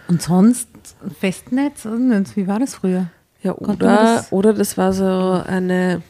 Und 0.08 0.22
sonst 0.22 0.68
Festnetz, 1.20 1.84
also, 1.84 1.98
wie 2.34 2.46
war 2.46 2.58
das 2.58 2.74
früher? 2.74 3.08
Ja, 3.44 3.52
oder, 3.56 3.74
das- 3.76 4.32
oder 4.32 4.52
das 4.54 4.76
war 4.76 4.92
so 4.92 5.04
eine, 5.46 6.02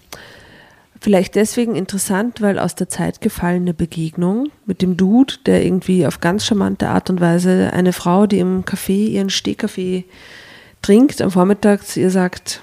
vielleicht 1.01 1.35
deswegen 1.35 1.75
interessant, 1.75 2.41
weil 2.41 2.59
aus 2.59 2.75
der 2.77 2.89
Zeit 2.89 3.21
gefallene 3.21 3.75
Begegnung 3.75 4.49
mit 4.67 4.81
dem 4.81 4.97
Dude, 4.97 5.35
der 5.45 5.65
irgendwie 5.65 6.07
auf 6.07 6.21
ganz 6.21 6.47
charmante 6.47 6.89
Art 6.89 7.11
und 7.11 7.21
Weise 7.21 7.71
eine 7.75 7.93
Frau, 7.93 8.27
die 8.27 8.39
im 8.39 8.65
Café 8.65 9.09
ihren 9.09 9.31
Stehkaffee 9.31 10.05
trinkt, 10.81 11.21
am 11.21 11.31
Vormittag 11.31 11.87
zu 11.87 12.01
ihr 12.01 12.11
sagt, 12.11 12.63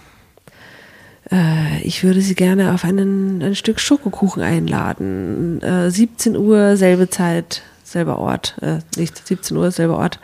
äh, 1.32 1.82
ich 1.84 2.04
würde 2.04 2.22
Sie 2.22 2.36
gerne 2.36 2.74
auf 2.74 2.84
einen, 2.86 3.42
ein 3.44 3.56
Stück 3.56 3.80
Schokokuchen 3.80 4.42
einladen. 4.42 5.62
Äh, 5.62 5.92
17 5.92 6.38
Uhr, 6.38 6.78
selbe 6.78 7.10
Zeit, 7.10 7.62
selber 7.84 8.20
Ort. 8.20 8.56
Äh, 8.62 8.80
nicht 8.98 9.28
17 9.28 9.58
Uhr, 9.58 9.70
selber 9.72 9.98
Ort. 9.98 10.20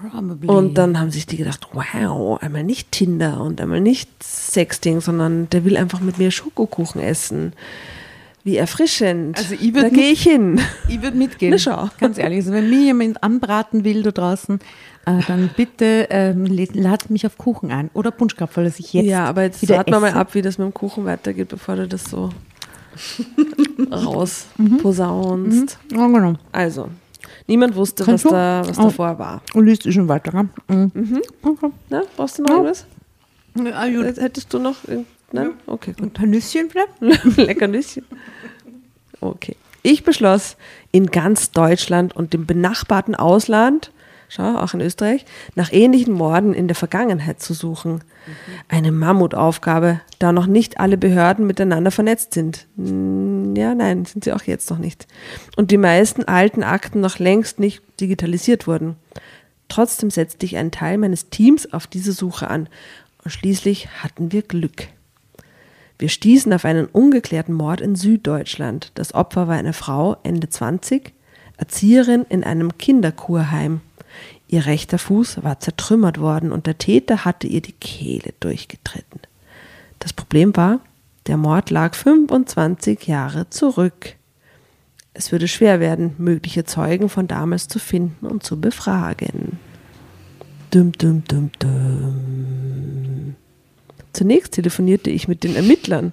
Probably. 0.00 0.48
Und 0.48 0.74
dann 0.74 0.98
haben 0.98 1.10
sich 1.10 1.26
die 1.26 1.36
gedacht, 1.36 1.68
wow, 1.72 2.40
einmal 2.42 2.64
nicht 2.64 2.92
Tinder 2.92 3.40
und 3.40 3.60
einmal 3.60 3.80
nicht 3.80 4.08
Sexting, 4.22 5.00
sondern 5.00 5.48
der 5.50 5.64
will 5.64 5.76
einfach 5.76 6.00
mit 6.00 6.18
mir 6.18 6.30
Schokokuchen 6.30 7.00
essen. 7.00 7.52
Wie 8.44 8.56
erfrischend. 8.56 9.38
Also 9.38 9.54
ich 9.60 9.72
da 9.72 9.88
gehe 9.88 10.12
ich 10.12 10.22
hin. 10.22 10.60
Ich 10.88 11.02
würde 11.02 11.16
mitgehen. 11.16 11.50
Na 11.50 11.58
schau. 11.58 11.88
Ganz 11.98 12.16
ehrlich. 12.18 12.38
Also 12.38 12.52
wenn 12.52 12.70
mir 12.70 12.80
jemand 12.80 13.20
anbraten 13.22 13.82
will 13.82 14.04
da 14.04 14.12
draußen, 14.12 14.60
äh, 15.04 15.18
dann 15.26 15.50
bitte 15.56 16.06
ähm, 16.10 16.46
lad- 16.46 17.10
mich 17.10 17.26
auf 17.26 17.38
Kuchen 17.38 17.72
ein. 17.72 17.90
Oder 17.92 18.12
Punschkapferl, 18.12 18.64
dass 18.64 18.78
ich 18.78 18.92
jetzt 18.92 19.06
ja, 19.06 19.24
aber 19.24 19.42
jetzt 19.42 19.68
warten 19.68 19.90
wir 19.90 19.98
mal 19.98 20.12
ab, 20.12 20.34
wie 20.34 20.42
das 20.42 20.58
mit 20.58 20.66
dem 20.66 20.74
Kuchen 20.74 21.04
weitergeht, 21.06 21.48
bevor 21.48 21.74
du 21.74 21.88
das 21.88 22.04
so 22.04 22.30
raus 23.90 24.46
Mhm. 24.58 24.78
posaunst. 24.78 25.78
Ja, 25.92 26.06
genau. 26.06 26.34
Also, 26.52 26.88
niemand 27.46 27.74
wusste, 27.76 28.02
was, 28.02 28.06
Kannst 28.06 28.24
du? 28.26 28.30
da, 28.30 28.62
was 28.66 28.78
Oh. 28.78 28.84
davor 28.84 29.18
war. 29.18 29.42
Und 29.54 29.66
liest 29.66 29.90
schon 29.92 30.08
weiter, 30.08 30.30
gell? 30.32 30.48
Mhm. 30.94 31.22
Okay. 31.42 31.70
Na, 31.90 32.02
brauchst 32.16 32.38
du 32.38 32.42
noch 32.42 32.48
Ja. 32.50 32.54
irgendwas? 32.56 32.86
Ja, 33.56 33.88
gut. 33.88 34.16
Hättest 34.20 34.52
du 34.52 34.58
noch? 34.58 34.76
Nein? 35.32 35.50
Okay, 35.66 35.92
gut. 35.92 36.02
Ein 36.02 36.10
paar 36.12 36.26
Nüsschen 36.26 36.68
vielleicht? 36.70 37.36
Lecker 37.38 37.66
Nüsschen. 37.68 38.04
Okay. 39.20 39.56
Ich 39.82 40.02
beschloss, 40.04 40.56
in 40.92 41.06
ganz 41.06 41.52
Deutschland 41.52 42.14
und 42.16 42.32
dem 42.32 42.44
benachbarten 42.46 43.14
Ausland, 43.14 43.92
schau, 44.28 44.56
auch 44.56 44.74
in 44.74 44.80
Österreich, 44.80 45.24
nach 45.54 45.72
ähnlichen 45.72 46.14
Morden 46.14 46.54
in 46.54 46.68
der 46.68 46.74
Vergangenheit 46.74 47.40
zu 47.40 47.54
suchen. 47.54 48.02
Eine 48.68 48.92
Mammutaufgabe, 48.92 50.00
da 50.18 50.32
noch 50.32 50.46
nicht 50.46 50.80
alle 50.80 50.96
Behörden 50.96 51.46
miteinander 51.46 51.90
vernetzt 51.90 52.34
sind. 52.34 52.66
Hm, 52.76 53.54
Ja, 53.56 53.74
nein, 53.74 54.04
sind 54.04 54.24
sie 54.24 54.32
auch 54.32 54.42
jetzt 54.42 54.68
noch 54.70 54.78
nicht. 54.78 55.06
Und 55.56 55.70
die 55.70 55.78
meisten 55.78 56.24
alten 56.24 56.62
Akten 56.62 57.00
noch 57.00 57.18
längst 57.18 57.58
nicht 57.58 57.82
digitalisiert 58.00 58.66
wurden. 58.66 58.96
Trotzdem 59.68 60.10
setzte 60.10 60.46
ich 60.46 60.56
einen 60.56 60.70
Teil 60.70 60.98
meines 60.98 61.30
Teams 61.30 61.72
auf 61.72 61.86
diese 61.86 62.12
Suche 62.12 62.48
an. 62.48 62.68
Und 63.24 63.30
schließlich 63.30 63.88
hatten 64.02 64.32
wir 64.32 64.42
Glück. 64.42 64.88
Wir 65.98 66.08
stießen 66.10 66.52
auf 66.52 66.64
einen 66.64 66.86
ungeklärten 66.86 67.54
Mord 67.54 67.80
in 67.80 67.96
Süddeutschland. 67.96 68.92
Das 68.94 69.14
Opfer 69.14 69.48
war 69.48 69.56
eine 69.56 69.72
Frau, 69.72 70.16
Ende 70.22 70.48
20, 70.48 71.12
Erzieherin 71.56 72.26
in 72.28 72.44
einem 72.44 72.76
Kinderkurheim. 72.76 73.80
Ihr 74.48 74.66
rechter 74.66 74.98
Fuß 74.98 75.42
war 75.42 75.58
zertrümmert 75.60 76.20
worden 76.20 76.52
und 76.52 76.66
der 76.66 76.78
Täter 76.78 77.24
hatte 77.24 77.46
ihr 77.46 77.60
die 77.60 77.72
Kehle 77.72 78.32
durchgetreten. 78.40 79.20
Das 79.98 80.12
Problem 80.12 80.56
war, 80.56 80.80
der 81.26 81.36
Mord 81.36 81.70
lag 81.70 81.94
25 81.94 83.06
Jahre 83.08 83.50
zurück. 83.50 84.14
Es 85.14 85.32
würde 85.32 85.48
schwer 85.48 85.80
werden, 85.80 86.14
mögliche 86.18 86.64
Zeugen 86.64 87.08
von 87.08 87.26
damals 87.26 87.66
zu 87.68 87.78
finden 87.78 88.26
und 88.26 88.44
zu 88.44 88.60
befragen. 88.60 89.58
Dum, 90.70 90.92
dum, 90.92 91.24
dum, 91.26 91.50
dum. 91.58 93.34
Zunächst 94.12 94.52
telefonierte 94.52 95.10
ich 95.10 95.26
mit 95.26 95.42
den 95.42 95.56
Ermittlern, 95.56 96.12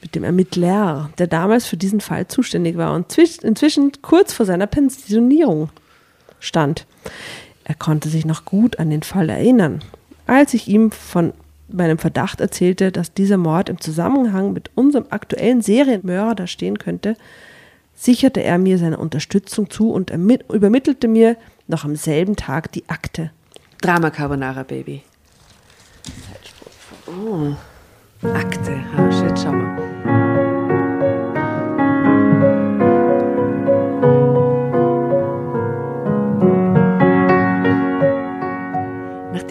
mit 0.00 0.14
dem 0.14 0.24
Ermittler, 0.24 1.10
der 1.18 1.26
damals 1.26 1.66
für 1.66 1.76
diesen 1.76 2.00
Fall 2.00 2.28
zuständig 2.28 2.76
war 2.76 2.94
und 2.94 3.10
zwisch- 3.12 3.42
inzwischen 3.42 3.92
kurz 4.00 4.32
vor 4.32 4.46
seiner 4.46 4.66
Pensionierung 4.66 5.70
stand. 6.44 6.86
Er 7.64 7.74
konnte 7.74 8.08
sich 8.08 8.24
noch 8.24 8.44
gut 8.44 8.78
an 8.78 8.90
den 8.90 9.02
Fall 9.02 9.28
erinnern. 9.28 9.82
Als 10.26 10.54
ich 10.54 10.68
ihm 10.68 10.90
von 10.90 11.32
meinem 11.68 11.98
Verdacht 11.98 12.40
erzählte, 12.40 12.92
dass 12.92 13.14
dieser 13.14 13.36
Mord 13.36 13.68
im 13.68 13.80
Zusammenhang 13.80 14.52
mit 14.52 14.70
unserem 14.74 15.06
aktuellen 15.10 15.62
Serienmörder 15.62 16.46
stehen 16.46 16.78
könnte, 16.78 17.16
sicherte 17.94 18.42
er 18.42 18.58
mir 18.58 18.78
seine 18.78 18.98
Unterstützung 18.98 19.70
zu 19.70 19.90
und 19.90 20.12
ermi- 20.12 20.42
übermittelte 20.52 21.08
mir 21.08 21.36
noch 21.66 21.84
am 21.84 21.96
selben 21.96 22.36
Tag 22.36 22.70
die 22.72 22.88
Akte. 22.88 23.30
Drama 23.80 24.10
Carbonara 24.10 24.62
Baby. 24.62 25.02
Oh, 27.06 27.54
Akte. 28.28 28.72
Shit, 29.10 29.38
schau 29.38 29.52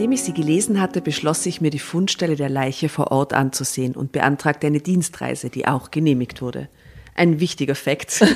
Nachdem 0.04 0.12
ich 0.12 0.24
sie 0.24 0.34
gelesen 0.34 0.82
hatte, 0.82 1.00
beschloss 1.00 1.46
ich 1.46 1.62
mir, 1.62 1.70
die 1.70 1.80
Fundstelle 1.80 2.36
der 2.36 2.50
Leiche 2.50 2.90
vor 2.90 3.14
Ort 3.14 3.32
anzusehen 3.32 3.96
und 3.96 4.12
beantragte 4.12 4.68
eine 4.68 4.82
Dienstreise, 4.82 5.50
die 5.50 5.66
auch 5.66 5.92
genehmigt 5.92 6.42
wurde. 6.42 6.68
Ein 7.16 7.40
wichtiger 7.40 7.74
Fakt. 7.74 8.20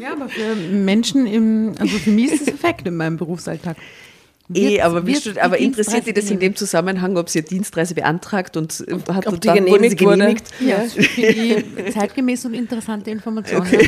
Ja, 0.00 0.12
aber 0.12 0.28
für 0.28 0.56
Menschen 0.56 1.26
im, 1.28 1.74
also 1.78 1.96
für 1.98 2.10
mich 2.10 2.32
ist 2.32 2.48
das 2.48 2.56
perfekt 2.56 2.88
in 2.88 2.96
meinem 2.96 3.16
Berufsalltag. 3.16 3.76
Eh, 4.54 4.70
Wird- 4.72 4.82
aber, 4.82 5.06
wie 5.06 5.14
wird 5.14 5.36
die 5.36 5.40
aber 5.40 5.58
interessiert 5.58 6.06
dich 6.06 6.14
Dienstreise 6.14 6.22
das 6.26 6.30
in 6.30 6.40
dem 6.40 6.56
Zusammenhang, 6.56 7.16
ob 7.16 7.28
sie 7.28 7.40
eine 7.40 7.48
Dienstreise 7.48 7.94
beantragt 7.94 8.56
und 8.56 8.84
äh, 8.86 8.94
hat 9.12 9.26
ob 9.26 9.34
und 9.34 9.44
die 9.44 9.48
dann 9.48 9.66
wurde 9.66 9.90
sie 9.90 9.96
genehmigt 9.96 10.02
wurde? 10.02 10.18
genehmigt? 10.18 10.46
Ja, 10.60 10.84
ich 11.86 11.92
zeitgemäß 11.94 12.44
und 12.44 12.54
interessante 12.54 13.10
Informationen. 13.10 13.68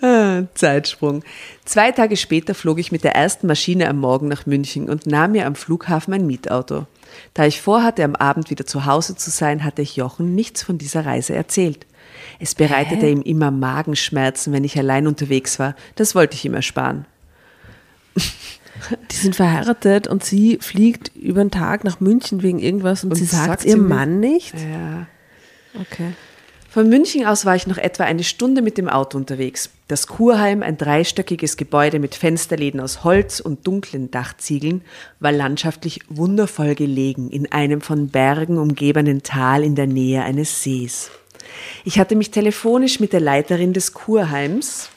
Ah, 0.00 0.42
Zeitsprung. 0.54 1.24
Zwei 1.64 1.90
Tage 1.92 2.16
später 2.16 2.54
flog 2.54 2.78
ich 2.78 2.92
mit 2.92 3.04
der 3.04 3.14
ersten 3.16 3.46
Maschine 3.46 3.88
am 3.88 3.98
Morgen 3.98 4.28
nach 4.28 4.46
München 4.46 4.88
und 4.88 5.06
nahm 5.06 5.32
mir 5.32 5.46
am 5.46 5.54
Flughafen 5.54 6.14
ein 6.14 6.26
Mietauto. 6.26 6.86
Da 7.34 7.46
ich 7.46 7.60
vorhatte, 7.60 8.04
am 8.04 8.14
Abend 8.14 8.50
wieder 8.50 8.64
zu 8.66 8.86
Hause 8.86 9.16
zu 9.16 9.30
sein, 9.30 9.64
hatte 9.64 9.82
ich 9.82 9.96
Jochen 9.96 10.34
nichts 10.34 10.62
von 10.62 10.78
dieser 10.78 11.04
Reise 11.04 11.34
erzählt. 11.34 11.86
Es 12.38 12.54
bereitete 12.54 13.08
ihm 13.08 13.22
immer 13.22 13.50
Magenschmerzen, 13.50 14.52
wenn 14.52 14.62
ich 14.64 14.78
allein 14.78 15.06
unterwegs 15.06 15.58
war. 15.58 15.74
Das 15.96 16.14
wollte 16.14 16.34
ich 16.36 16.44
ihm 16.44 16.54
ersparen. 16.54 17.06
Die 19.10 19.16
sind 19.16 19.34
verheiratet 19.34 20.06
und 20.06 20.24
sie 20.24 20.58
fliegt 20.60 21.10
über 21.16 21.42
den 21.42 21.50
Tag 21.50 21.82
nach 21.82 22.00
München 22.00 22.42
wegen 22.42 22.60
irgendwas 22.60 23.02
und, 23.02 23.10
Und 23.10 23.16
sie 23.16 23.24
sagt 23.24 23.46
sagt 23.46 23.64
ihrem 23.64 23.82
sie 23.82 23.88
Mann 23.88 24.20
nicht. 24.20 24.54
Ja. 24.54 25.06
Okay. 25.80 26.12
Von 26.70 26.88
München 26.90 27.26
aus 27.26 27.46
war 27.46 27.56
ich 27.56 27.66
noch 27.66 27.78
etwa 27.78 28.04
eine 28.04 28.22
Stunde 28.22 28.60
mit 28.60 28.76
dem 28.76 28.88
Auto 28.88 29.16
unterwegs. 29.16 29.70
Das 29.88 30.06
Kurheim, 30.06 30.62
ein 30.62 30.76
dreistöckiges 30.76 31.56
Gebäude 31.56 31.98
mit 31.98 32.14
Fensterläden 32.14 32.78
aus 32.80 33.04
Holz 33.04 33.40
und 33.40 33.66
dunklen 33.66 34.10
Dachziegeln, 34.10 34.82
war 35.18 35.32
landschaftlich 35.32 36.00
wundervoll 36.08 36.74
gelegen 36.74 37.30
in 37.30 37.50
einem 37.50 37.80
von 37.80 38.10
Bergen 38.10 38.58
umgebenen 38.58 39.22
Tal 39.22 39.64
in 39.64 39.76
der 39.76 39.86
Nähe 39.86 40.22
eines 40.22 40.62
Sees. 40.62 41.10
Ich 41.84 41.98
hatte 41.98 42.14
mich 42.14 42.30
telefonisch 42.30 43.00
mit 43.00 43.14
der 43.14 43.20
Leiterin 43.20 43.72
des 43.72 43.94
Kurheims 43.94 44.90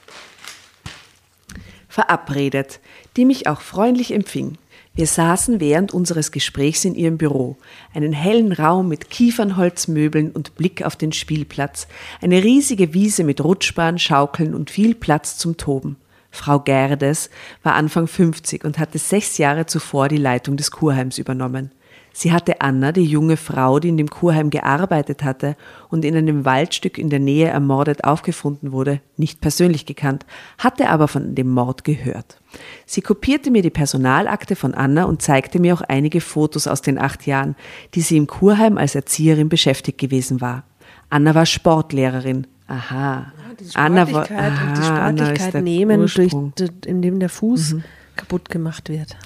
verabredet, 1.87 2.79
die 3.17 3.25
mich 3.25 3.47
auch 3.47 3.61
freundlich 3.61 4.13
empfing. 4.13 4.57
Wir 4.93 5.07
saßen 5.07 5.61
während 5.61 5.93
unseres 5.93 6.31
Gesprächs 6.31 6.83
in 6.83 6.95
ihrem 6.95 7.17
Büro, 7.17 7.55
einen 7.93 8.11
hellen 8.11 8.51
Raum 8.51 8.89
mit 8.89 9.09
Kiefernholzmöbeln 9.09 10.31
und 10.31 10.55
Blick 10.55 10.83
auf 10.83 10.97
den 10.97 11.13
Spielplatz, 11.13 11.87
eine 12.21 12.43
riesige 12.43 12.93
Wiese 12.93 13.23
mit 13.23 13.41
Rutschbahn, 13.41 13.99
Schaukeln 13.99 14.53
und 14.53 14.69
viel 14.69 14.93
Platz 14.93 15.37
zum 15.37 15.55
Toben. 15.55 15.95
Frau 16.29 16.59
Gerdes 16.59 17.29
war 17.63 17.75
Anfang 17.75 18.07
50 18.07 18.65
und 18.65 18.79
hatte 18.79 18.97
sechs 18.97 19.37
Jahre 19.37 19.65
zuvor 19.65 20.07
die 20.09 20.17
Leitung 20.17 20.57
des 20.57 20.71
Kurheims 20.71 21.17
übernommen. 21.17 21.71
Sie 22.13 22.33
hatte 22.33 22.59
Anna, 22.59 22.91
die 22.91 23.05
junge 23.05 23.37
Frau, 23.37 23.79
die 23.79 23.89
in 23.89 23.97
dem 23.97 24.09
Kurheim 24.09 24.49
gearbeitet 24.49 25.23
hatte 25.23 25.55
und 25.89 26.03
in 26.03 26.15
einem 26.15 26.43
Waldstück 26.43 26.97
in 26.97 27.09
der 27.09 27.19
Nähe 27.19 27.47
ermordet 27.47 28.03
aufgefunden 28.03 28.71
wurde, 28.71 28.99
nicht 29.15 29.39
persönlich 29.39 29.85
gekannt, 29.85 30.25
hatte 30.57 30.89
aber 30.89 31.07
von 31.07 31.35
dem 31.35 31.49
Mord 31.49 31.83
gehört. 31.83 32.39
Sie 32.85 33.01
kopierte 33.01 33.49
mir 33.49 33.61
die 33.61 33.69
Personalakte 33.69 34.55
von 34.55 34.73
Anna 34.73 35.05
und 35.05 35.21
zeigte 35.21 35.59
mir 35.59 35.73
auch 35.73 35.81
einige 35.81 36.19
Fotos 36.19 36.67
aus 36.67 36.81
den 36.81 36.97
acht 36.97 37.25
Jahren, 37.25 37.55
die 37.93 38.01
sie 38.01 38.17
im 38.17 38.27
Kurheim 38.27 38.77
als 38.77 38.95
Erzieherin 38.95 39.47
beschäftigt 39.47 39.97
gewesen 39.97 40.41
war. 40.41 40.63
Anna 41.09 41.33
war 41.33 41.45
Sportlehrerin. 41.45 42.47
Aha. 42.67 43.31
Die 43.59 43.75
Anna 43.75 44.11
war, 44.11 44.25
Sportlichkeit 44.25 44.51
und 44.51 44.77
die 44.77 44.81
aha, 44.81 45.07
Anna 45.07 45.09
ist 45.09 45.27
Sportlichkeit 45.27 45.53
der 45.53 45.61
nehmen, 45.61 45.99
durch, 45.99 46.17
Ursprung. 46.19 46.53
indem 46.85 47.19
der 47.19 47.29
Fuß 47.29 47.75
kaputt 48.21 48.49
gemacht 48.49 48.89
wird. 48.89 49.17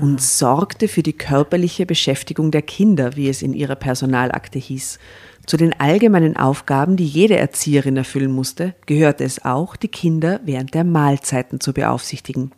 und 0.00 0.20
sorgte 0.20 0.88
für 0.88 1.02
die 1.02 1.12
körperliche 1.12 1.86
Beschäftigung 1.86 2.50
der 2.50 2.62
Kinder, 2.62 3.16
wie 3.16 3.28
es 3.28 3.42
in 3.42 3.52
ihrer 3.52 3.74
Personalakte 3.74 4.58
hieß. 4.58 4.98
Zu 5.46 5.56
den 5.56 5.78
allgemeinen 5.78 6.36
Aufgaben, 6.36 6.96
die 6.96 7.06
jede 7.06 7.36
Erzieherin 7.36 7.96
erfüllen 7.96 8.32
musste, 8.32 8.74
gehörte 8.86 9.24
es 9.24 9.44
auch, 9.44 9.76
die 9.76 9.88
Kinder 9.88 10.40
während 10.44 10.72
der 10.72 10.84
Mahlzeiten 10.84 11.60
zu 11.60 11.74
beaufsichtigen. 11.74 12.52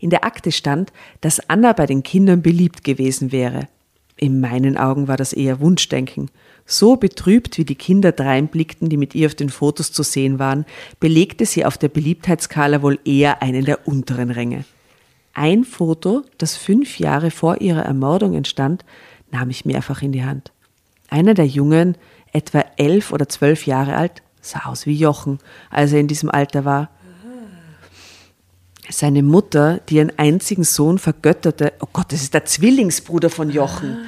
In 0.00 0.10
der 0.10 0.24
Akte 0.24 0.52
stand, 0.52 0.92
dass 1.20 1.48
Anna 1.48 1.72
bei 1.72 1.86
den 1.86 2.02
Kindern 2.02 2.42
beliebt 2.42 2.84
gewesen 2.84 3.32
wäre. 3.32 3.68
In 4.16 4.40
meinen 4.40 4.76
Augen 4.76 5.08
war 5.08 5.16
das 5.16 5.32
eher 5.32 5.60
Wunschdenken. 5.60 6.30
So 6.66 6.96
betrübt, 6.96 7.56
wie 7.58 7.64
die 7.64 7.74
Kinder 7.74 8.12
dreinblickten, 8.12 8.88
die 8.88 8.96
mit 8.96 9.14
ihr 9.14 9.28
auf 9.28 9.34
den 9.34 9.50
Fotos 9.50 9.92
zu 9.92 10.02
sehen 10.02 10.38
waren, 10.38 10.66
belegte 11.00 11.46
sie 11.46 11.64
auf 11.64 11.78
der 11.78 11.88
Beliebtheitsskala 11.88 12.82
wohl 12.82 12.98
eher 13.04 13.42
einen 13.42 13.64
der 13.64 13.86
unteren 13.86 14.30
Ränge. 14.30 14.64
Ein 15.38 15.64
Foto, 15.64 16.24
das 16.38 16.56
fünf 16.56 16.98
Jahre 16.98 17.30
vor 17.30 17.60
ihrer 17.60 17.82
Ermordung 17.82 18.32
entstand, 18.32 18.86
nahm 19.30 19.50
ich 19.50 19.66
mehrfach 19.66 20.00
in 20.00 20.12
die 20.12 20.24
Hand. 20.24 20.50
Einer 21.10 21.34
der 21.34 21.46
Jungen, 21.46 21.98
etwa 22.32 22.64
elf 22.78 23.12
oder 23.12 23.28
zwölf 23.28 23.66
Jahre 23.66 23.96
alt, 23.96 24.22
sah 24.40 24.64
aus 24.64 24.86
wie 24.86 24.94
Jochen, 24.94 25.38
als 25.68 25.92
er 25.92 26.00
in 26.00 26.08
diesem 26.08 26.30
Alter 26.30 26.64
war. 26.64 26.88
Seine 28.88 29.22
Mutter, 29.22 29.80
die 29.90 29.96
ihren 29.96 30.18
einzigen 30.18 30.64
Sohn 30.64 30.98
vergötterte, 30.98 31.74
oh 31.80 31.88
Gott, 31.92 32.12
das 32.12 32.22
ist 32.22 32.32
der 32.32 32.46
Zwillingsbruder 32.46 33.28
von 33.28 33.50
Jochen. 33.50 34.06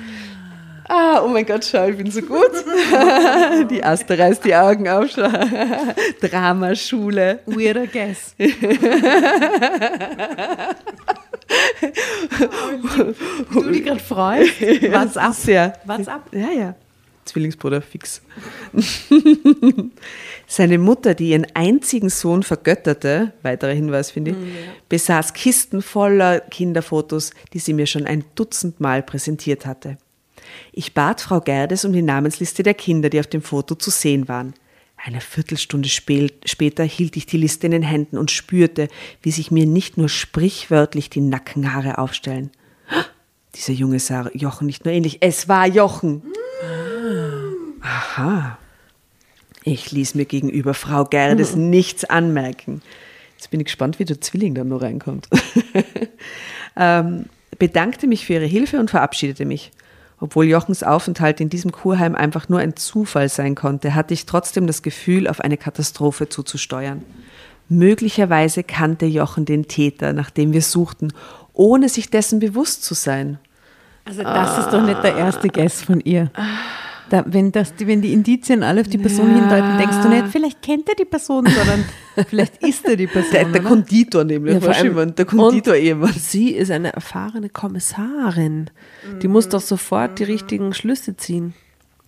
Ah, 0.90 1.20
oh 1.22 1.28
mein 1.28 1.44
Gott, 1.44 1.66
schau, 1.66 1.86
ich 1.86 1.98
bin 1.98 2.10
so 2.10 2.22
gut. 2.22 2.50
Die 3.70 3.84
Aste 3.84 4.18
reißt 4.18 4.42
die 4.42 4.54
Augen 4.54 4.88
auf. 4.88 5.10
Dramaschule. 6.20 7.40
Weirder 7.44 7.86
guess. 7.86 8.34
du 13.52 13.70
dich 13.70 13.84
gerade 13.84 14.00
freust? 14.00 14.62
Was 14.90 15.18
ab? 15.18 15.34
Sehr. 15.34 15.74
Was 15.84 16.08
ab? 16.08 16.26
Ja, 16.32 16.50
ja. 16.50 16.74
Zwillingsbruder 17.26 17.82
fix. 17.82 18.22
Seine 20.46 20.78
Mutter, 20.78 21.12
die 21.12 21.32
ihren 21.32 21.46
einzigen 21.52 22.08
Sohn 22.08 22.42
vergötterte, 22.42 23.34
weiterer 23.42 23.72
Hinweis 23.72 24.10
finde 24.10 24.30
ich, 24.30 24.36
besaß 24.88 25.34
Kisten 25.34 25.82
voller 25.82 26.40
Kinderfotos, 26.40 27.32
die 27.52 27.58
sie 27.58 27.74
mir 27.74 27.86
schon 27.86 28.06
ein 28.06 28.24
Dutzend 28.34 28.80
Mal 28.80 29.02
präsentiert 29.02 29.66
hatte. 29.66 29.98
Ich 30.72 30.94
bat 30.94 31.20
Frau 31.20 31.40
Gerdes 31.40 31.84
um 31.84 31.92
die 31.92 32.02
Namensliste 32.02 32.62
der 32.62 32.74
Kinder, 32.74 33.10
die 33.10 33.20
auf 33.20 33.26
dem 33.26 33.42
Foto 33.42 33.74
zu 33.74 33.90
sehen 33.90 34.28
waren. 34.28 34.54
Eine 34.96 35.20
Viertelstunde 35.20 35.88
spä- 35.88 36.32
später 36.44 36.84
hielt 36.84 37.16
ich 37.16 37.26
die 37.26 37.36
Liste 37.36 37.66
in 37.66 37.72
den 37.72 37.82
Händen 37.82 38.18
und 38.18 38.30
spürte, 38.30 38.88
wie 39.22 39.30
sich 39.30 39.50
mir 39.50 39.64
nicht 39.64 39.96
nur 39.96 40.08
sprichwörtlich 40.08 41.08
die 41.08 41.20
Nackenhaare 41.20 41.98
aufstellen. 41.98 42.50
Dieser 43.54 43.72
Junge 43.72 44.00
sah 44.00 44.28
Jochen 44.34 44.66
nicht 44.66 44.84
nur 44.84 44.92
ähnlich, 44.92 45.18
es 45.20 45.48
war 45.48 45.66
Jochen. 45.66 46.22
Aha. 47.80 48.58
Ich 49.64 49.92
ließ 49.92 50.14
mir 50.14 50.24
gegenüber 50.24 50.74
Frau 50.74 51.04
Gerdes 51.04 51.54
nichts 51.54 52.04
anmerken. 52.04 52.82
Jetzt 53.36 53.50
bin 53.50 53.60
ich 53.60 53.66
gespannt, 53.66 53.98
wie 53.98 54.04
der 54.04 54.20
Zwilling 54.20 54.54
dann 54.54 54.68
noch 54.68 54.82
reinkommt. 54.82 55.28
ähm, 56.76 57.26
bedankte 57.58 58.06
mich 58.06 58.26
für 58.26 58.34
ihre 58.34 58.46
Hilfe 58.46 58.80
und 58.80 58.90
verabschiedete 58.90 59.44
mich. 59.44 59.70
Obwohl 60.20 60.46
Jochens 60.46 60.82
Aufenthalt 60.82 61.40
in 61.40 61.48
diesem 61.48 61.70
Kurheim 61.70 62.14
einfach 62.14 62.48
nur 62.48 62.58
ein 62.58 62.76
Zufall 62.76 63.28
sein 63.28 63.54
konnte, 63.54 63.94
hatte 63.94 64.14
ich 64.14 64.26
trotzdem 64.26 64.66
das 64.66 64.82
Gefühl, 64.82 65.28
auf 65.28 65.40
eine 65.40 65.56
Katastrophe 65.56 66.28
zuzusteuern. 66.28 67.04
Möglicherweise 67.68 68.64
kannte 68.64 69.06
Jochen 69.06 69.44
den 69.44 69.68
Täter, 69.68 70.12
nach 70.12 70.30
dem 70.30 70.52
wir 70.52 70.62
suchten, 70.62 71.12
ohne 71.52 71.88
sich 71.88 72.10
dessen 72.10 72.40
bewusst 72.40 72.82
zu 72.82 72.94
sein. 72.94 73.38
Also 74.04 74.22
das 74.22 74.58
ist 74.58 74.70
doch 74.70 74.82
nicht 74.82 75.02
der 75.02 75.16
erste 75.16 75.48
Guess 75.48 75.82
von 75.82 76.00
ihr. 76.00 76.30
Da, 77.10 77.24
wenn, 77.26 77.50
das, 77.52 77.74
die- 77.74 77.86
wenn 77.86 78.02
die 78.02 78.12
Indizien 78.12 78.62
alle 78.62 78.82
auf 78.82 78.88
die 78.88 78.98
Person 78.98 79.34
hindeuten, 79.34 79.78
denkst 79.78 79.96
du 80.02 80.08
nicht, 80.10 80.26
vielleicht 80.28 80.60
kennt 80.60 80.88
er 80.90 80.94
die 80.94 81.06
Person, 81.06 81.46
sondern 81.46 81.84
vielleicht 82.28 82.62
ist 82.62 82.84
er 82.86 82.96
die 82.96 83.06
Person. 83.06 83.32
Der, 83.32 83.44
der? 83.46 83.62
Konditor 83.62 84.24
nämlich, 84.24 84.54
Ja, 84.54 84.60
vor 84.60 84.74
allem- 84.74 85.14
der 85.14 85.24
Konditor 85.24 85.74
Ehemann. 85.74 86.12
Sie 86.12 86.50
ist 86.50 86.70
eine 86.70 86.92
erfahrene 86.92 87.48
Kommissarin. 87.48 88.68
Die 89.22 89.28
muss 89.28 89.48
doch 89.48 89.62
sofort 89.62 90.18
die 90.18 90.24
richtigen 90.24 90.74
Schlüsse 90.74 91.16
ziehen. 91.16 91.54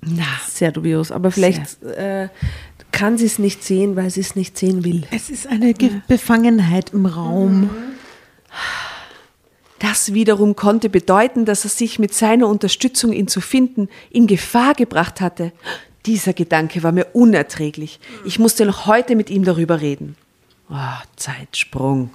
Na, 0.03 0.25
Sehr 0.49 0.71
dubios. 0.73 1.11
Aber 1.13 1.31
vielleicht 1.31 1.83
äh, 1.83 2.29
kann 2.93 3.17
sie 3.19 3.27
es 3.27 3.39
nicht 3.39 3.63
sehen, 3.65 3.97
weil 3.97 4.11
sie 4.11 4.21
es 4.21 4.37
nicht 4.37 4.59
sehen 4.59 4.85
will. 4.85 5.05
Es 5.11 5.31
ist 5.31 5.47
eine 5.47 5.73
Ge 5.75 5.91
Befangenheit 6.09 6.93
im 6.93 7.07
Raum. 7.07 7.71
Das 9.81 10.13
wiederum 10.13 10.57
konnte 10.57 10.91
bedeuten, 10.91 11.47
dass 11.47 11.65
er 11.65 11.71
sich 11.71 11.99
mit 11.99 12.15
seiner 12.15 12.47
Unterstützung, 12.49 13.13
ihn 13.13 13.29
zu 13.29 13.41
finden, 13.41 13.89
in 14.11 14.27
Gefahr 14.27 14.75
gebracht 14.75 15.21
hatte. 15.21 15.53
Dieser 16.07 16.35
Gedanke 16.35 16.83
war 16.83 16.93
mir 16.93 17.07
unerträglich. 17.15 17.99
Ich 18.25 18.39
musste 18.39 18.67
noch 18.67 18.87
heute 18.87 19.17
mit 19.17 19.31
ihm 19.31 19.43
darüber 19.43 19.81
reden. 19.81 20.17
Oh, 20.71 21.03
Zeitsprung. 21.17 22.11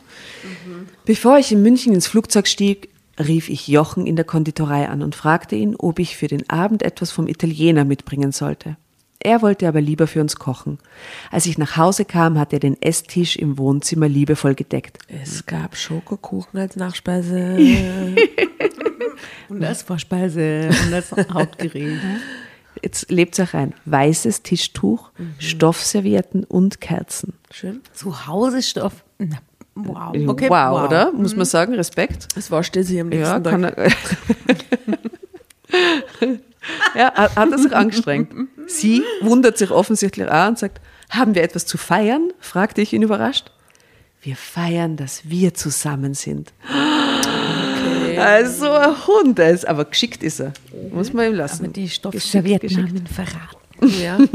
Bevor 1.05 1.39
ich 1.39 1.51
in 1.51 1.63
München 1.63 1.93
ins 1.93 2.07
Flugzeug 2.07 2.47
stieg, 2.47 2.89
rief 3.19 3.49
ich 3.49 3.67
Jochen 3.67 4.05
in 4.05 4.15
der 4.15 4.25
Konditorei 4.25 4.87
an 4.87 5.01
und 5.01 5.15
fragte 5.15 5.55
ihn, 5.55 5.75
ob 5.75 5.99
ich 5.99 6.17
für 6.17 6.27
den 6.27 6.47
Abend 6.49 6.83
etwas 6.83 7.11
vom 7.11 7.27
Italiener 7.27 7.83
mitbringen 7.83 8.31
sollte. 8.31 8.77
Er 9.25 9.41
wollte 9.41 9.67
aber 9.67 9.81
lieber 9.81 10.05
für 10.05 10.21
uns 10.21 10.35
kochen. 10.35 10.77
Als 11.31 11.47
ich 11.47 11.57
nach 11.57 11.77
Hause 11.77 12.05
kam, 12.05 12.37
hatte 12.37 12.57
er 12.57 12.59
den 12.59 12.79
Esstisch 12.79 13.35
im 13.37 13.57
Wohnzimmer 13.57 14.07
liebevoll 14.07 14.53
gedeckt. 14.53 14.99
Es 15.07 15.47
gab 15.47 15.75
Schokokuchen 15.75 16.59
als 16.59 16.75
Nachspeise. 16.75 17.57
Und 19.49 19.63
als 19.63 19.81
Vorspeise 19.81 20.69
und 20.69 20.93
als 20.93 21.11
Hauptgericht. 21.33 22.01
Jetzt 22.81 23.09
lebt 23.11 23.39
euch 23.39 23.53
rein. 23.53 23.73
Weißes 23.85 24.41
Tischtuch, 24.43 25.11
Stoffservietten 25.37 26.43
und 26.43 26.81
Kerzen. 26.81 27.33
Schön. 27.51 27.81
Zu 27.93 28.27
Hause 28.27 28.61
Stoff. 28.61 29.03
Na, 29.17 29.37
wow. 29.75 30.15
Okay, 30.27 30.49
wow, 30.49 30.85
oder? 30.85 31.11
Muss 31.13 31.35
man 31.35 31.45
sagen, 31.45 31.73
Respekt. 31.75 32.27
Das 32.35 32.51
waschte 32.51 32.83
sie 32.83 32.99
am 32.99 33.11
Ja, 33.11 33.39
nächsten 33.39 33.43
kann 33.43 33.61
Tag. 33.61 33.95
er. 36.93 37.01
ja, 37.15 37.35
hat 37.35 37.51
er 37.51 37.57
sich 37.57 37.75
angestrengt. 37.75 38.31
Sie 38.67 39.03
wundert 39.21 39.57
sich 39.57 39.71
offensichtlich 39.71 40.27
auch 40.27 40.47
und 40.47 40.59
sagt, 40.59 40.81
haben 41.09 41.35
wir 41.35 41.43
etwas 41.43 41.65
zu 41.65 41.77
feiern? 41.77 42.31
fragte 42.39 42.81
ich 42.81 42.93
ihn 42.93 43.01
überrascht. 43.01 43.51
Wir 44.21 44.35
feiern, 44.35 44.97
dass 44.97 45.29
wir 45.29 45.53
zusammen 45.53 46.15
sind. 46.15 46.51
Also 48.17 48.71
ein 48.71 49.07
Hund 49.07 49.39
ist, 49.39 49.67
aber 49.67 49.85
geschickt 49.85 50.23
ist 50.23 50.39
er. 50.39 50.53
Muss 50.91 51.13
man 51.13 51.27
ihm 51.27 51.35
lassen. 51.35 51.65
Aber 51.65 51.73
die 51.73 51.89
Stoffservietten 51.89 53.05
verraten. 53.07 54.01
Ja. 54.01 54.17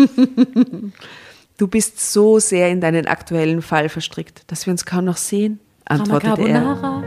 Du 1.61 1.67
bist 1.67 2.01
so 2.01 2.39
sehr 2.39 2.71
in 2.71 2.81
deinen 2.81 3.07
aktuellen 3.07 3.61
Fall 3.61 3.91
verstrickt, 3.91 4.45
dass 4.47 4.65
wir 4.65 4.71
uns 4.71 4.87
kaum 4.87 5.05
noch 5.05 5.19
sehen, 5.19 5.61
antwortete 5.85 6.49
er. 6.49 7.05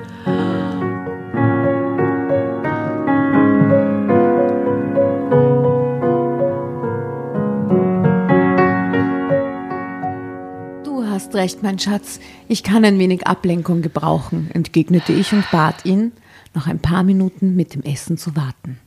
Hast 11.23 11.35
recht, 11.35 11.63
mein 11.63 11.79
Schatz. 11.79 12.19
Ich 12.49 12.63
kann 12.63 12.83
ein 12.83 12.99
wenig 12.99 13.25
Ablenkung 13.27 13.81
gebrauchen, 13.81 14.49
entgegnete 14.53 15.13
ich 15.13 15.31
und 15.31 15.49
bat 15.51 15.85
ihn, 15.85 16.11
noch 16.53 16.67
ein 16.67 16.79
paar 16.79 17.03
Minuten 17.03 17.55
mit 17.55 17.75
dem 17.75 17.81
Essen 17.83 18.17
zu 18.17 18.35
warten. 18.35 18.77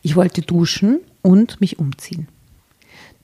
Ich 0.00 0.14
wollte 0.14 0.42
duschen 0.42 1.00
und 1.22 1.60
mich 1.60 1.80
umziehen. 1.80 2.28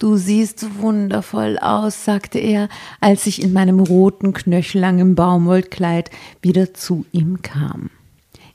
Du 0.01 0.17
siehst 0.17 0.81
wundervoll 0.81 1.57
aus, 1.59 2.05
sagte 2.05 2.41
er, 2.41 2.69
als 3.01 3.27
ich 3.27 3.41
in 3.41 3.53
meinem 3.53 3.79
roten, 3.79 4.33
knöchellangen 4.33 5.15
Baumwollkleid 5.15 6.11
wieder 6.41 6.75
zu 6.75 7.07
ihm 7.13 7.43
kam. 7.43 7.91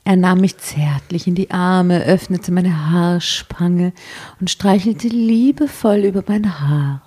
Er 0.04 0.16
nahm 0.16 0.42
mich 0.42 0.58
zärtlich 0.58 1.26
in 1.26 1.34
die 1.34 1.50
Arme, 1.50 2.04
öffnete 2.04 2.52
meine 2.52 2.90
Haarspange 2.90 3.94
und 4.38 4.50
streichelte 4.50 5.08
liebevoll 5.08 6.00
über 6.00 6.22
mein 6.26 6.60
Haar. 6.60 7.00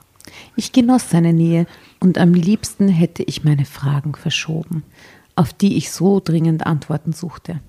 Ich 0.55 0.71
genoss 0.71 1.11
seine 1.11 1.33
Nähe 1.33 1.67
und 2.01 2.17
am 2.17 2.33
liebsten 2.33 2.89
hätte 2.89 3.23
ich 3.23 3.43
meine 3.45 3.63
Fragen 3.63 4.15
verschoben, 4.15 4.83
auf 5.35 5.53
die 5.53 5.77
ich 5.77 5.91
so 5.91 6.19
dringend 6.19 6.65
Antworten 6.65 7.13
suchte. 7.13 7.61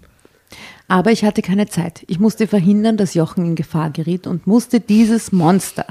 Aber 0.89 1.13
ich 1.13 1.25
hatte 1.25 1.43
keine 1.43 1.69
Zeit. 1.69 2.03
Ich 2.09 2.19
musste 2.19 2.47
verhindern, 2.47 2.97
dass 2.97 3.15
Jochen 3.15 3.45
in 3.45 3.55
Gefahr 3.55 3.91
geriet 3.91 4.27
und 4.27 4.47
musste 4.47 4.81
dieses 4.81 5.33
Monster, 5.33 5.87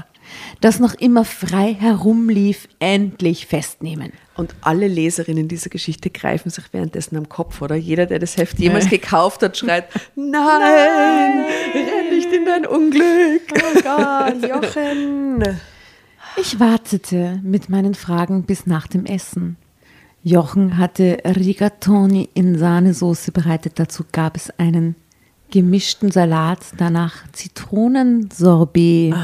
das 0.60 0.80
noch 0.80 0.94
immer 0.94 1.24
frei 1.24 1.74
herumlief, 1.78 2.68
endlich 2.78 3.46
festnehmen. 3.46 4.12
Und 4.34 4.54
alle 4.60 4.88
Leserinnen 4.88 5.46
dieser 5.46 5.70
Geschichte 5.70 6.10
greifen 6.10 6.50
sich 6.50 6.64
währenddessen 6.72 7.16
am 7.16 7.28
Kopf, 7.28 7.62
oder? 7.62 7.76
Jeder, 7.76 8.06
der 8.06 8.18
das 8.18 8.36
Heft 8.36 8.58
jemals 8.58 8.88
gekauft 8.88 9.42
hat, 9.42 9.56
schreit, 9.56 9.84
nein, 10.16 11.44
renn 11.74 12.14
nicht 12.14 12.32
in 12.32 12.44
dein 12.44 12.66
Unglück. 12.66 13.42
Oh 13.54 13.80
Gott, 13.82 14.48
Jochen. 14.48 15.60
Ich 16.36 16.58
wartete 16.58 17.40
mit 17.42 17.68
meinen 17.68 17.94
Fragen 17.94 18.44
bis 18.44 18.66
nach 18.66 18.86
dem 18.86 19.04
Essen. 19.04 19.56
Jochen 20.22 20.78
hatte 20.78 21.18
Rigatoni 21.24 22.28
in 22.34 22.58
Sahnesoße 22.58 23.32
bereitet. 23.32 23.78
Dazu 23.78 24.04
gab 24.12 24.36
es 24.36 24.50
einen 24.58 24.94
gemischten 25.50 26.10
Salat, 26.10 26.60
danach 26.78 27.30
Zitronensorbet. 27.32 29.14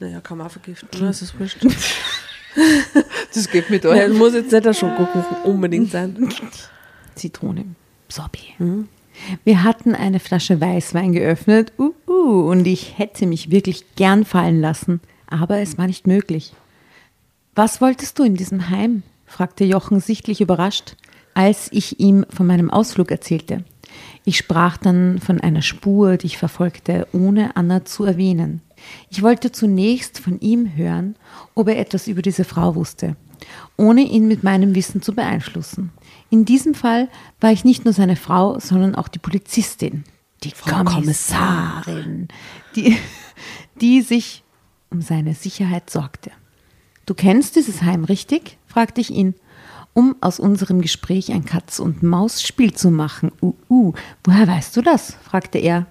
Naja, 0.00 0.20
kann 0.20 0.38
man 0.38 0.48
auch 0.48 0.50
vergiften, 0.50 0.88
ne? 1.00 1.06
das 1.06 1.22
ist 1.22 1.38
wurscht. 1.38 1.58
Das 3.34 3.48
geht 3.48 3.70
mit 3.70 3.86
euch. 3.86 3.98
Es 3.98 4.12
muss 4.12 4.34
jetzt 4.34 4.52
nicht 4.52 4.66
der 4.66 4.74
Schokokuchen 4.74 5.38
unbedingt 5.44 5.90
sein. 5.90 6.28
Zitronensorbet. 7.14 8.56
Wir 9.44 9.64
hatten 9.64 9.94
eine 9.94 10.20
Flasche 10.20 10.60
Weißwein 10.60 11.12
geöffnet 11.12 11.72
uh, 11.78 11.94
uh, 12.06 12.50
und 12.50 12.66
ich 12.66 12.98
hätte 12.98 13.26
mich 13.26 13.50
wirklich 13.50 13.94
gern 13.96 14.26
fallen 14.26 14.60
lassen, 14.60 15.00
aber 15.32 15.58
es 15.58 15.78
war 15.78 15.86
nicht 15.86 16.06
möglich. 16.06 16.52
Was 17.54 17.80
wolltest 17.80 18.18
du 18.18 18.24
in 18.24 18.34
diesem 18.34 18.70
Heim? 18.70 19.02
fragte 19.26 19.64
Jochen 19.64 20.00
sichtlich 20.00 20.40
überrascht, 20.40 20.96
als 21.34 21.68
ich 21.72 22.00
ihm 22.00 22.26
von 22.28 22.46
meinem 22.46 22.70
Ausflug 22.70 23.10
erzählte. 23.10 23.64
Ich 24.24 24.36
sprach 24.36 24.76
dann 24.76 25.18
von 25.18 25.40
einer 25.40 25.62
Spur, 25.62 26.16
die 26.16 26.26
ich 26.26 26.38
verfolgte, 26.38 27.06
ohne 27.12 27.56
Anna 27.56 27.84
zu 27.84 28.04
erwähnen. 28.04 28.62
Ich 29.10 29.22
wollte 29.22 29.52
zunächst 29.52 30.18
von 30.18 30.40
ihm 30.40 30.76
hören, 30.76 31.16
ob 31.54 31.68
er 31.68 31.78
etwas 31.78 32.08
über 32.08 32.22
diese 32.22 32.44
Frau 32.44 32.74
wusste, 32.74 33.16
ohne 33.76 34.02
ihn 34.02 34.28
mit 34.28 34.42
meinem 34.42 34.74
Wissen 34.74 35.02
zu 35.02 35.14
beeinflussen. 35.14 35.92
In 36.30 36.44
diesem 36.44 36.74
Fall 36.74 37.08
war 37.40 37.52
ich 37.52 37.64
nicht 37.64 37.84
nur 37.84 37.94
seine 37.94 38.16
Frau, 38.16 38.58
sondern 38.58 38.94
auch 38.94 39.08
die 39.08 39.18
Polizistin, 39.18 40.04
die 40.42 40.52
Kommissarin, 40.52 42.28
die, 42.76 42.96
die 43.80 44.02
sich 44.02 44.41
um 44.92 45.00
seine 45.00 45.34
Sicherheit 45.34 45.90
sorgte. 45.90 46.30
Du 47.06 47.14
kennst 47.14 47.56
dieses 47.56 47.82
Heim, 47.82 48.04
richtig? 48.04 48.58
fragte 48.66 49.00
ich 49.00 49.10
ihn, 49.10 49.34
um 49.92 50.16
aus 50.20 50.38
unserem 50.38 50.80
Gespräch 50.80 51.32
ein 51.32 51.44
Katz-und-Maus-Spiel 51.44 52.74
zu 52.74 52.90
machen. 52.90 53.32
Uh, 53.40 53.54
uh, 53.68 53.92
woher 54.24 54.46
weißt 54.46 54.76
du 54.76 54.82
das? 54.82 55.16
fragte 55.22 55.58
er. 55.58 55.86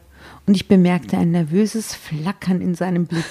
Und 0.48 0.56
ich 0.56 0.68
bemerkte 0.68 1.18
ein 1.18 1.32
nervöses 1.32 1.94
Flackern 1.94 2.62
in 2.62 2.76
seinem 2.76 3.06
Blick, 3.06 3.26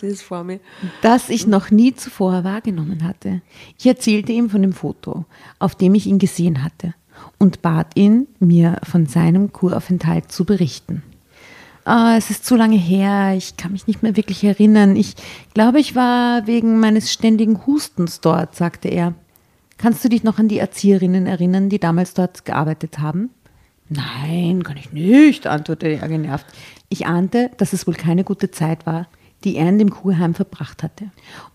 sehe 0.00 0.10
es 0.10 0.22
vor 0.22 0.44
mir. 0.44 0.60
das 1.02 1.28
ich 1.28 1.46
noch 1.46 1.70
nie 1.70 1.94
zuvor 1.94 2.44
wahrgenommen 2.44 3.04
hatte. 3.04 3.42
Ich 3.78 3.86
erzählte 3.86 4.32
ihm 4.32 4.50
von 4.50 4.62
dem 4.62 4.72
Foto, 4.72 5.24
auf 5.58 5.74
dem 5.74 5.94
ich 5.94 6.06
ihn 6.06 6.18
gesehen 6.18 6.64
hatte, 6.64 6.94
und 7.38 7.62
bat 7.62 7.96
ihn, 7.96 8.26
mir 8.40 8.80
von 8.82 9.06
seinem 9.06 9.52
Kuraufenthalt 9.52 10.32
zu 10.32 10.44
berichten. 10.44 11.02
Ah, 11.88 12.18
es 12.18 12.28
ist 12.28 12.44
zu 12.44 12.54
lange 12.54 12.76
her, 12.76 13.32
ich 13.34 13.56
kann 13.56 13.72
mich 13.72 13.86
nicht 13.86 14.02
mehr 14.02 14.14
wirklich 14.14 14.44
erinnern. 14.44 14.94
Ich 14.94 15.14
glaube, 15.54 15.80
ich 15.80 15.94
war 15.94 16.46
wegen 16.46 16.80
meines 16.80 17.10
ständigen 17.10 17.64
Hustens 17.64 18.20
dort, 18.20 18.54
sagte 18.54 18.88
er. 18.88 19.14
Kannst 19.78 20.04
du 20.04 20.10
dich 20.10 20.22
noch 20.22 20.38
an 20.38 20.48
die 20.48 20.58
Erzieherinnen 20.58 21.26
erinnern, 21.26 21.70
die 21.70 21.78
damals 21.78 22.12
dort 22.12 22.44
gearbeitet 22.44 22.98
haben? 22.98 23.30
Nein, 23.88 24.64
kann 24.64 24.76
ich 24.76 24.92
nicht, 24.92 25.46
antwortete 25.46 25.98
er 25.98 26.08
genervt. 26.08 26.44
Ich 26.90 27.06
ahnte, 27.06 27.52
dass 27.56 27.72
es 27.72 27.86
wohl 27.86 27.94
keine 27.94 28.22
gute 28.22 28.50
Zeit 28.50 28.84
war, 28.84 29.08
die 29.44 29.56
er 29.56 29.70
in 29.70 29.78
dem 29.78 29.88
Kurheim 29.88 30.34
verbracht 30.34 30.82
hatte 30.82 31.06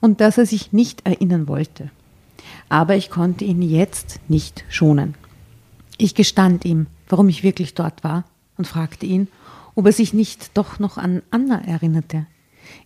und 0.02 0.19
dass 0.19 0.39
er 0.39 0.48
sich 0.48 0.74
nicht 0.74 1.06
erinnern 1.06 1.48
wollte. 1.48 1.91
Aber 2.69 2.96
ich 2.96 3.12
konnte 3.12 3.46
ihn 3.46 3.62
jetzt 3.62 4.19
nicht 4.30 4.65
schonen. 4.67 5.13
Ich 6.00 6.15
gestand 6.15 6.65
ihm, 6.65 6.88
warum 7.08 7.30
ich 7.30 7.43
wirklich 7.43 7.76
dort 7.76 8.04
war 8.04 8.24
und 8.58 8.65
fragte 8.65 9.06
ihn, 9.06 9.28
ob 9.75 9.86
er 9.86 9.91
sich 9.91 10.13
nicht 10.13 10.57
doch 10.57 10.79
noch 10.79 10.97
an 10.97 11.21
Anna 11.31 11.62
erinnerte. 11.65 12.25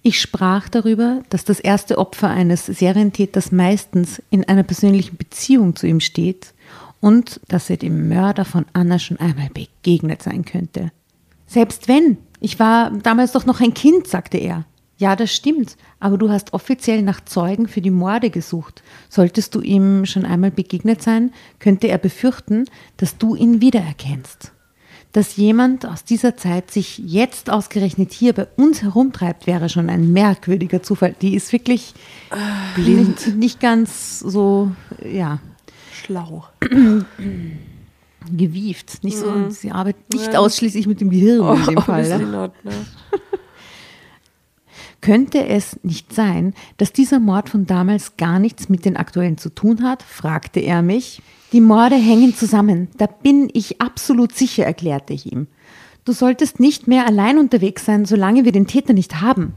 Ich 0.02 0.20
sprach 0.20 0.70
darüber, 0.70 1.22
dass 1.30 1.46
das 1.46 1.60
erste 1.60 1.98
Opfer 1.98 2.30
eines 2.30 2.66
Serientäters 2.66 3.52
meistens 3.52 4.22
in 4.30 4.44
einer 4.48 4.64
persönlichen 4.64 5.18
Beziehung 5.18 5.76
zu 5.76 5.88
ihm 5.88 6.00
steht 6.00 6.54
und 7.00 7.40
dass 7.48 7.70
er 7.70 7.78
dem 7.78 8.10
Mörder 8.10 8.46
von 8.46 8.66
Anna 8.74 9.00
schon 9.00 9.20
einmal 9.20 9.50
begegnet 9.50 10.24
sein 10.24 10.46
könnte. 10.46 10.92
Selbst 11.46 11.88
wenn, 11.88 12.18
ich 12.40 12.60
war 12.60 12.92
damals 12.92 13.32
doch 13.32 13.46
noch 13.46 13.62
ein 13.62 13.74
Kind, 13.74 14.08
sagte 14.08 14.38
er. 14.38 14.66
Ja, 15.00 15.16
das 15.16 15.32
stimmt, 15.32 15.78
aber 16.00 16.18
du 16.18 16.30
hast 16.30 16.54
offiziell 16.54 17.04
nach 17.04 17.24
Zeugen 17.24 17.68
für 17.68 17.82
die 17.82 17.92
Morde 17.92 18.32
gesucht. 18.32 18.82
Solltest 19.10 19.54
du 19.54 19.62
ihm 19.62 20.06
schon 20.08 20.26
einmal 20.26 20.50
begegnet 20.50 21.04
sein, 21.04 21.32
könnte 21.60 21.88
er 21.88 22.00
befürchten, 22.00 22.66
dass 22.98 23.18
du 23.18 23.36
ihn 23.36 23.62
wiedererkennst. 23.62 24.52
Dass 25.14 25.38
jemand 25.38 25.86
aus 25.86 26.04
dieser 26.04 26.36
Zeit 26.38 26.70
sich 26.70 27.00
jetzt 27.00 27.50
ausgerechnet 27.50 28.12
hier 28.12 28.34
bei 28.34 28.46
uns 28.58 28.84
herumtreibt, 28.84 29.48
wäre 29.48 29.70
schon 29.70 29.90
ein 29.90 30.12
merkwürdiger 30.14 30.84
Zufall. 30.84 31.16
Die 31.22 31.34
ist 31.34 31.52
wirklich 31.54 31.94
blind. 32.76 33.26
Nicht, 33.26 33.38
nicht 33.38 33.60
ganz 33.60 34.20
so, 34.20 34.72
ja, 35.04 35.40
Schlau. 35.94 36.46
gewieft. 38.36 39.04
Nicht 39.04 39.18
so, 39.18 39.50
sie 39.50 39.72
arbeitet 39.72 40.14
nicht 40.14 40.36
ausschließlich 40.36 40.88
mit 40.88 41.02
dem 41.02 41.10
Gehirn 41.10 41.58
in 41.60 41.66
dem 41.66 41.82
Fall. 41.82 42.02
obviously 42.02 42.26
Ne? 42.26 42.32
not, 42.32 42.66
ne? 42.66 42.72
Könnte 45.02 45.46
es 45.48 45.80
nicht 45.84 46.14
sein, 46.14 46.54
dass 46.78 46.92
dieser 46.92 47.20
Mord 47.20 47.50
von 47.50 47.66
damals 47.66 48.18
gar 48.18 48.40
nichts 48.40 48.68
mit 48.68 48.84
den 48.84 48.98
aktuellen 48.98 49.38
zu 49.38 49.50
tun 49.50 49.84
hat? 49.84 50.04
fragte 50.04 50.60
er 50.60 50.82
mich. 50.82 51.22
Die 51.54 51.62
Morde 51.62 51.96
hängen 51.96 52.36
zusammen, 52.36 52.90
da 52.98 53.08
bin 53.08 53.50
ich 53.54 53.80
absolut 53.82 54.36
sicher, 54.36 54.66
erklärte 54.66 55.14
ich 55.14 55.32
ihm. 55.32 55.48
Du 56.04 56.14
solltest 56.14 56.60
nicht 56.60 56.88
mehr 56.88 57.06
allein 57.06 57.38
unterwegs 57.38 57.86
sein, 57.86 58.06
solange 58.06 58.46
wir 58.46 58.52
den 58.52 58.68
Täter 58.68 58.94
nicht 58.94 59.22
haben. 59.22 59.54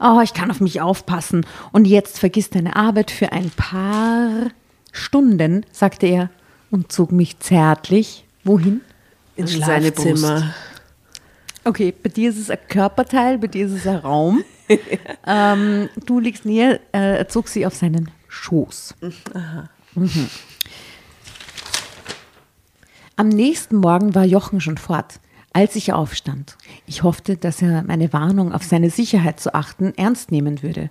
Oh, 0.00 0.20
ich 0.22 0.32
kann 0.32 0.50
auf 0.50 0.60
mich 0.60 0.80
aufpassen. 0.80 1.44
Und 1.72 1.86
jetzt 1.86 2.18
vergiss 2.18 2.50
deine 2.50 2.76
Arbeit 2.76 3.10
für 3.10 3.32
ein 3.32 3.50
paar 3.50 4.50
Stunden, 4.92 5.66
sagte 5.72 6.06
er 6.06 6.30
und 6.70 6.92
zog 6.92 7.12
mich 7.12 7.38
zärtlich. 7.40 8.24
Wohin? 8.44 8.80
Ins 9.36 9.54
In 9.54 9.60
seine 9.62 9.86
Schlafzimmer. 9.86 10.54
Okay, 11.64 11.92
bei 12.02 12.08
dir 12.08 12.30
ist 12.30 12.38
es 12.38 12.50
ein 12.50 12.58
Körperteil, 12.68 13.38
bei 13.38 13.48
dir 13.48 13.66
ist 13.66 13.72
es 13.72 13.86
ein 13.86 13.96
Raum. 13.96 14.44
ähm, 15.26 15.88
du 16.06 16.20
liegst 16.20 16.44
näher, 16.44 16.80
äh, 16.92 17.18
er 17.18 17.28
zog 17.28 17.48
sie 17.48 17.66
auf 17.66 17.74
seinen 17.74 18.10
Schoß. 18.28 18.94
Mhm. 19.94 20.28
Am 23.18 23.30
nächsten 23.30 23.78
Morgen 23.78 24.14
war 24.14 24.24
Jochen 24.24 24.60
schon 24.60 24.78
fort, 24.78 25.18
als 25.52 25.74
ich 25.74 25.92
aufstand. 25.92 26.56
Ich 26.86 27.02
hoffte, 27.02 27.36
dass 27.36 27.60
er 27.60 27.82
meine 27.82 28.12
Warnung, 28.12 28.52
auf 28.52 28.62
seine 28.62 28.90
Sicherheit 28.90 29.40
zu 29.40 29.54
achten, 29.54 29.92
ernst 29.96 30.30
nehmen 30.30 30.62
würde. 30.62 30.88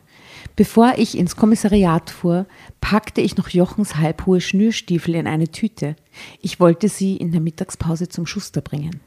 Bevor 0.57 0.95
ich 0.97 1.17
ins 1.17 1.37
Kommissariat 1.37 2.09
fuhr, 2.09 2.45
packte 2.81 3.21
ich 3.21 3.37
noch 3.37 3.47
Jochens 3.47 3.95
halbhohe 3.95 4.41
Schnürstiefel 4.41 5.15
in 5.15 5.25
eine 5.25 5.47
Tüte. 5.47 5.95
Ich 6.41 6.59
wollte 6.59 6.89
sie 6.89 7.15
in 7.15 7.31
der 7.31 7.39
Mittagspause 7.39 8.09
zum 8.09 8.25
Schuster 8.25 8.59
bringen. 8.59 8.99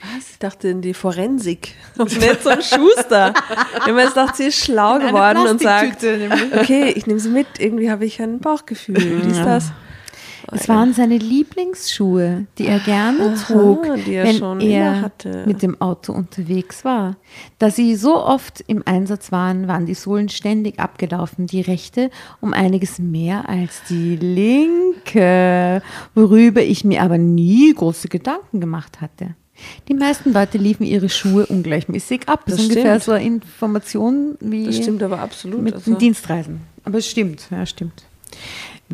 Was? 0.00 0.30
Ich 0.32 0.38
dachte 0.40 0.66
in 0.66 0.82
die 0.82 0.94
Forensik. 0.94 1.76
Und 1.96 2.10
nicht 2.18 2.42
zum 2.42 2.60
Schuster. 2.60 3.34
Ich 3.86 3.92
mir 3.92 4.00
jetzt 4.02 4.14
gedacht, 4.14 4.34
sie 4.34 4.46
ist 4.46 4.58
schlau 4.58 4.98
geworden 4.98 5.46
und 5.46 5.62
sagt, 5.62 6.04
okay, 6.58 6.90
ich 6.90 7.06
nehme 7.06 7.20
sie 7.20 7.28
mit. 7.28 7.46
Irgendwie 7.60 7.88
habe 7.88 8.04
ich 8.04 8.20
ein 8.20 8.40
Bauchgefühl. 8.40 8.96
Wie 8.96 9.30
ist 9.30 9.44
das? 9.44 9.70
Es 10.52 10.68
waren 10.68 10.92
seine 10.92 11.16
Lieblingsschuhe, 11.16 12.46
die 12.58 12.66
er 12.66 12.78
gerne 12.80 13.34
trug, 13.34 13.86
die 14.06 14.14
er 14.14 14.24
wenn 14.24 14.36
schon 14.36 14.60
er 14.60 15.10
mit 15.46 15.62
dem 15.62 15.80
Auto 15.80 16.12
unterwegs 16.12 16.84
war. 16.84 17.16
Da 17.58 17.70
sie 17.70 17.96
so 17.96 18.16
oft 18.24 18.62
im 18.66 18.82
Einsatz 18.86 19.32
waren, 19.32 19.68
waren 19.68 19.86
die 19.86 19.94
Sohlen 19.94 20.28
ständig 20.28 20.78
abgelaufen, 20.78 21.46
die 21.46 21.60
rechte 21.60 22.10
um 22.40 22.52
einiges 22.52 22.98
mehr 22.98 23.48
als 23.48 23.82
die 23.88 24.16
linke, 24.16 25.82
worüber 26.14 26.62
ich 26.62 26.84
mir 26.84 27.02
aber 27.02 27.18
nie 27.18 27.72
große 27.72 28.08
Gedanken 28.08 28.60
gemacht 28.60 29.00
hatte. 29.00 29.34
Die 29.88 29.94
meisten 29.94 30.32
Leute 30.32 30.58
liefen 30.58 30.84
ihre 30.84 31.08
Schuhe 31.08 31.46
ungleichmäßig 31.46 32.28
ab. 32.28 32.42
Das, 32.46 32.56
Das 32.56 32.64
ist 32.64 32.70
ungefähr 32.70 33.00
stimmt. 33.00 33.04
so 33.04 33.12
eine 33.12 33.24
Information 33.24 34.36
wie 34.40 34.66
Das 34.66 34.76
stimmt 34.76 35.02
aber 35.02 35.20
absolut. 35.20 35.62
mit 35.62 35.74
also. 35.74 35.92
den 35.92 35.98
Dienstreisen. 35.98 36.60
Aber 36.84 36.98
es 36.98 37.08
stimmt, 37.08 37.46
ja, 37.50 37.64
stimmt. 37.64 38.04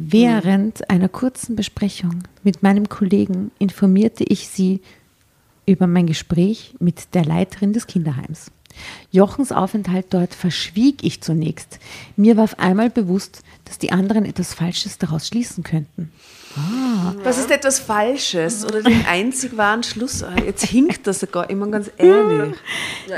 Während 0.03 0.89
einer 0.89 1.11
kurzen 1.11 1.57
Besprechung 1.57 2.23
mit 2.43 2.63
meinem 2.63 2.89
Kollegen 2.89 3.51
informierte 3.59 4.25
ich 4.25 4.49
sie 4.49 4.81
über 5.67 5.87
mein 5.87 6.07
Gespräch 6.07 6.75
mit 6.81 7.15
der 7.15 7.27
Leiterin 7.27 7.75
des 7.75 7.87
Kinderheims. 7.87 8.51
Jochens 9.11 9.53
Aufenthalt 9.53 10.07
dort 10.09 10.33
verschwieg 10.33 11.05
ich 11.05 11.21
zunächst. 11.21 11.79
Mir 12.17 12.39
war 12.39 12.45
auf 12.45 12.59
einmal 12.59 12.89
bewusst, 12.89 13.43
dass 13.67 13.77
die 13.77 13.93
anderen 13.93 14.25
etwas 14.25 14.55
Falsches 14.55 14.97
daraus 14.97 15.29
schließen 15.29 15.65
könnten. 15.65 16.11
Was 17.23 17.39
ist 17.39 17.51
etwas 17.51 17.79
Falsches 17.79 18.65
oder 18.65 18.83
den 18.83 19.05
einzig 19.09 19.57
wahren 19.57 19.83
Schluss? 19.83 20.23
Ah, 20.25 20.33
Jetzt 20.45 20.65
hinkt 20.67 21.07
das 21.07 21.21
sogar, 21.21 21.49
immer 21.49 21.69
ganz 21.69 21.91
ehrlich. 21.97 22.55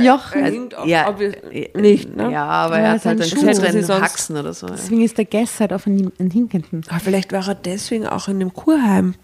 Jochen, 0.00 0.44
hinkt 0.44 0.74
auch, 0.74 0.86
ja, 0.86 1.08
äh, 1.18 1.70
nicht, 1.80 2.14
ne? 2.14 2.30
Ja, 2.30 2.44
aber 2.44 2.78
Ja, 2.78 2.84
er 2.84 2.92
hat 2.92 3.04
halt 3.06 3.20
einen 3.22 3.30
Schuh. 3.30 3.82
sonst- 3.82 4.02
Haxen 4.02 4.36
oder 4.36 4.52
so. 4.52 4.66
ja. 4.66 4.74
deswegen 4.74 5.02
ist 5.02 5.16
der 5.18 5.24
Guest 5.24 5.60
halt 5.60 5.72
auf 5.72 5.86
einen, 5.86 6.12
einen 6.18 6.30
Hinkenden. 6.30 6.82
Aber 6.88 7.00
vielleicht 7.00 7.32
war 7.32 7.46
er 7.48 7.54
deswegen 7.54 8.06
auch 8.06 8.28
in 8.28 8.38
dem 8.38 8.52
Kurheim, 8.52 9.14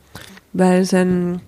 weil 0.53 0.85
sein, 0.85 1.41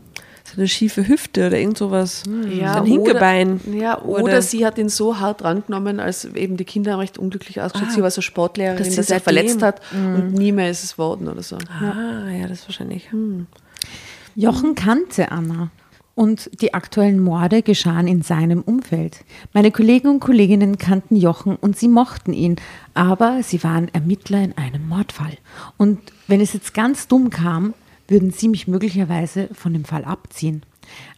seine 0.54 0.68
schiefe 0.68 1.06
Hüfte 1.06 1.46
oder 1.46 1.58
irgend 1.58 1.78
sowas, 1.78 2.22
sein 2.24 2.84
Hinkebein. 2.84 3.60
Oder, 3.66 3.76
ja, 3.76 4.02
oder, 4.02 4.24
Oder- 4.24 4.42
sie 4.42 4.64
hat 4.66 4.78
ihn 4.78 4.88
so 4.88 5.18
hart 5.20 5.42
rangenommen, 5.44 6.00
als 6.00 6.24
eben 6.24 6.56
die 6.56 6.64
Kinder 6.64 6.92
haben 6.92 7.00
recht 7.00 7.18
unglücklich 7.18 7.60
ausgeschaut. 7.60 7.92
sie 7.92 8.02
war 8.02 8.10
so 8.10 8.20
Sportlehrerin, 8.20 8.78
dass 8.78 8.94
dass 8.94 9.06
sie 9.06 9.14
sich 9.14 9.22
verletzt 9.22 9.62
hat 9.62 9.80
und 9.92 10.32
nie 10.34 10.52
mehr 10.52 10.70
ist 10.70 10.84
es 10.84 10.98
worden 10.98 11.28
oder 11.28 11.42
so. 11.42 11.56
Ah, 11.68 12.28
ja, 12.30 12.46
das 12.46 12.66
wahrscheinlich. 12.68 13.08
Jochen 14.34 14.74
kannte 14.74 15.30
Anna. 15.32 15.70
Und 16.16 16.50
die 16.60 16.74
aktuellen 16.74 17.20
Morde 17.20 17.62
geschahen 17.62 18.06
in 18.06 18.20
seinem 18.20 18.60
Umfeld. 18.60 19.24
Meine 19.54 19.70
Kollegen 19.70 20.08
und 20.08 20.20
Kolleginnen 20.20 20.76
kannten 20.76 21.16
Jochen 21.16 21.56
und 21.56 21.78
sie 21.78 21.88
mochten 21.88 22.34
ihn, 22.34 22.56
aber 22.92 23.42
sie 23.42 23.64
waren 23.64 23.88
Ermittler 23.94 24.42
in 24.42 24.54
einem 24.58 24.86
Mordfall. 24.86 25.38
Und 25.78 25.98
wenn 26.26 26.42
es 26.42 26.52
jetzt 26.52 26.74
ganz 26.74 27.08
dumm 27.08 27.30
kam, 27.30 27.72
würden 28.10 28.30
sie 28.30 28.48
mich 28.48 28.68
möglicherweise 28.68 29.48
von 29.52 29.72
dem 29.72 29.84
Fall 29.84 30.04
abziehen. 30.04 30.62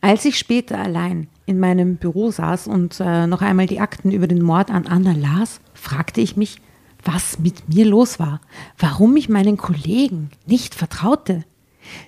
Als 0.00 0.24
ich 0.24 0.38
später 0.38 0.78
allein 0.78 1.28
in 1.46 1.58
meinem 1.58 1.96
Büro 1.96 2.30
saß 2.30 2.66
und 2.66 3.00
äh, 3.00 3.26
noch 3.26 3.40
einmal 3.40 3.66
die 3.66 3.80
Akten 3.80 4.12
über 4.12 4.26
den 4.26 4.42
Mord 4.42 4.70
an 4.70 4.86
Anna 4.86 5.12
las, 5.12 5.60
fragte 5.74 6.20
ich 6.20 6.36
mich, 6.36 6.58
was 7.04 7.38
mit 7.38 7.68
mir 7.68 7.86
los 7.86 8.18
war, 8.18 8.40
warum 8.78 9.16
ich 9.16 9.28
meinen 9.28 9.56
Kollegen 9.56 10.30
nicht 10.46 10.74
vertraute. 10.74 11.44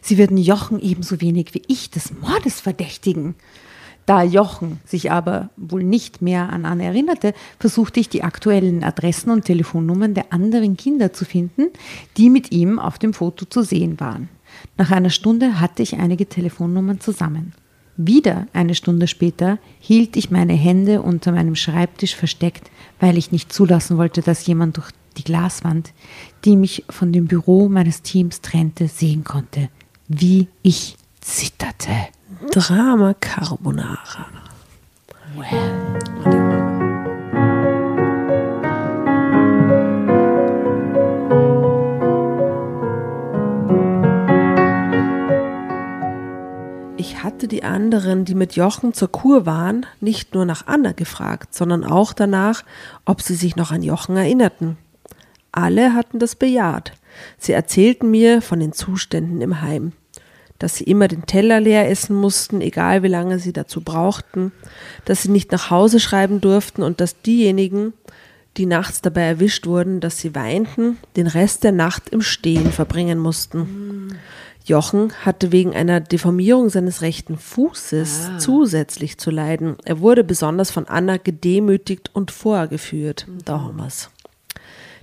Sie 0.00 0.18
würden 0.18 0.36
Jochen 0.36 0.80
ebenso 0.80 1.20
wenig 1.20 1.54
wie 1.54 1.62
ich 1.66 1.90
des 1.90 2.12
Mordes 2.12 2.60
verdächtigen. 2.60 3.34
Da 4.06 4.22
Jochen 4.22 4.80
sich 4.84 5.10
aber 5.10 5.48
wohl 5.56 5.82
nicht 5.82 6.20
mehr 6.20 6.50
an 6.50 6.66
Anne 6.66 6.84
erinnerte, 6.84 7.32
versuchte 7.58 8.00
ich 8.00 8.10
die 8.10 8.22
aktuellen 8.22 8.84
Adressen 8.84 9.30
und 9.30 9.46
Telefonnummern 9.46 10.12
der 10.12 10.32
anderen 10.32 10.76
Kinder 10.76 11.12
zu 11.12 11.24
finden, 11.24 11.70
die 12.18 12.28
mit 12.28 12.52
ihm 12.52 12.78
auf 12.78 12.98
dem 12.98 13.14
Foto 13.14 13.46
zu 13.46 13.62
sehen 13.62 13.98
waren. 13.98 14.28
Nach 14.76 14.90
einer 14.90 15.10
Stunde 15.10 15.60
hatte 15.60 15.82
ich 15.82 15.96
einige 15.96 16.28
Telefonnummern 16.28 17.00
zusammen. 17.00 17.52
Wieder 17.96 18.48
eine 18.52 18.74
Stunde 18.74 19.06
später 19.06 19.58
hielt 19.78 20.16
ich 20.16 20.30
meine 20.30 20.54
Hände 20.54 21.00
unter 21.00 21.30
meinem 21.30 21.54
Schreibtisch 21.54 22.16
versteckt, 22.16 22.70
weil 22.98 23.16
ich 23.16 23.30
nicht 23.30 23.52
zulassen 23.52 23.98
wollte, 23.98 24.20
dass 24.20 24.46
jemand 24.46 24.76
durch 24.76 24.90
die 25.16 25.22
Glaswand, 25.22 25.92
die 26.44 26.56
mich 26.56 26.84
von 26.90 27.12
dem 27.12 27.26
Büro 27.26 27.68
meines 27.68 28.02
Teams 28.02 28.40
trennte, 28.40 28.88
sehen 28.88 29.22
konnte, 29.22 29.68
wie 30.08 30.48
ich 30.62 30.96
zitterte. 31.20 31.92
Drama 32.50 33.14
Carbonara. 33.14 34.26
Ich 47.06 47.22
hatte 47.22 47.48
die 47.48 47.64
anderen, 47.64 48.24
die 48.24 48.34
mit 48.34 48.56
Jochen 48.56 48.94
zur 48.94 49.12
Kur 49.12 49.44
waren, 49.44 49.84
nicht 50.00 50.32
nur 50.32 50.46
nach 50.46 50.66
Anna 50.66 50.92
gefragt, 50.92 51.54
sondern 51.54 51.84
auch 51.84 52.14
danach, 52.14 52.64
ob 53.04 53.20
sie 53.20 53.34
sich 53.34 53.56
noch 53.56 53.70
an 53.70 53.82
Jochen 53.82 54.16
erinnerten. 54.16 54.78
Alle 55.52 55.92
hatten 55.92 56.18
das 56.18 56.34
bejaht. 56.34 56.92
Sie 57.36 57.52
erzählten 57.52 58.10
mir 58.10 58.40
von 58.40 58.58
den 58.58 58.72
Zuständen 58.72 59.42
im 59.42 59.60
Heim, 59.60 59.92
dass 60.58 60.76
sie 60.76 60.84
immer 60.84 61.06
den 61.06 61.26
Teller 61.26 61.60
leer 61.60 61.90
essen 61.90 62.16
mussten, 62.16 62.62
egal 62.62 63.02
wie 63.02 63.08
lange 63.08 63.38
sie 63.38 63.52
dazu 63.52 63.82
brauchten, 63.82 64.50
dass 65.04 65.24
sie 65.24 65.30
nicht 65.30 65.52
nach 65.52 65.68
Hause 65.68 66.00
schreiben 66.00 66.40
durften 66.40 66.82
und 66.82 67.02
dass 67.02 67.20
diejenigen, 67.20 67.92
die 68.56 68.64
nachts 68.64 69.02
dabei 69.02 69.24
erwischt 69.24 69.66
wurden, 69.66 70.00
dass 70.00 70.20
sie 70.20 70.34
weinten, 70.34 70.96
den 71.16 71.26
Rest 71.26 71.64
der 71.64 71.72
Nacht 71.72 72.08
im 72.08 72.22
Stehen 72.22 72.72
verbringen 72.72 73.18
mussten. 73.18 74.16
Jochen 74.64 75.12
hatte 75.24 75.52
wegen 75.52 75.74
einer 75.74 76.00
Deformierung 76.00 76.70
seines 76.70 77.02
rechten 77.02 77.36
Fußes 77.36 78.30
zusätzlich 78.38 79.18
zu 79.18 79.30
leiden. 79.30 79.76
Er 79.84 80.00
wurde 80.00 80.24
besonders 80.24 80.70
von 80.70 80.88
Anna 80.88 81.18
gedemütigt 81.18 82.10
und 82.14 82.30
vorgeführt. 82.30 83.26
Da 83.44 83.60
haben 83.60 83.76
wir's. 83.76 84.10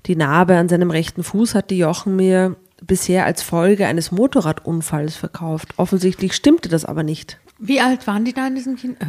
Die 0.07 0.15
Narbe 0.15 0.57
an 0.57 0.67
seinem 0.67 0.89
rechten 0.89 1.23
Fuß 1.23 1.53
hatte 1.53 1.75
Jochen 1.75 2.15
mir 2.15 2.55
bisher 2.81 3.25
als 3.25 3.43
Folge 3.43 3.85
eines 3.85 4.11
Motorradunfalls 4.11 5.15
verkauft. 5.15 5.75
Offensichtlich 5.77 6.33
stimmte 6.33 6.67
das 6.67 6.83
aber 6.83 7.03
nicht. 7.03 7.37
Wie 7.59 7.79
alt 7.79 8.07
waren 8.07 8.25
die 8.25 8.33
da 8.33 8.47
in 8.47 8.55
diesem 8.55 8.75
Kind? 8.75 8.97
Äh, 8.99 9.05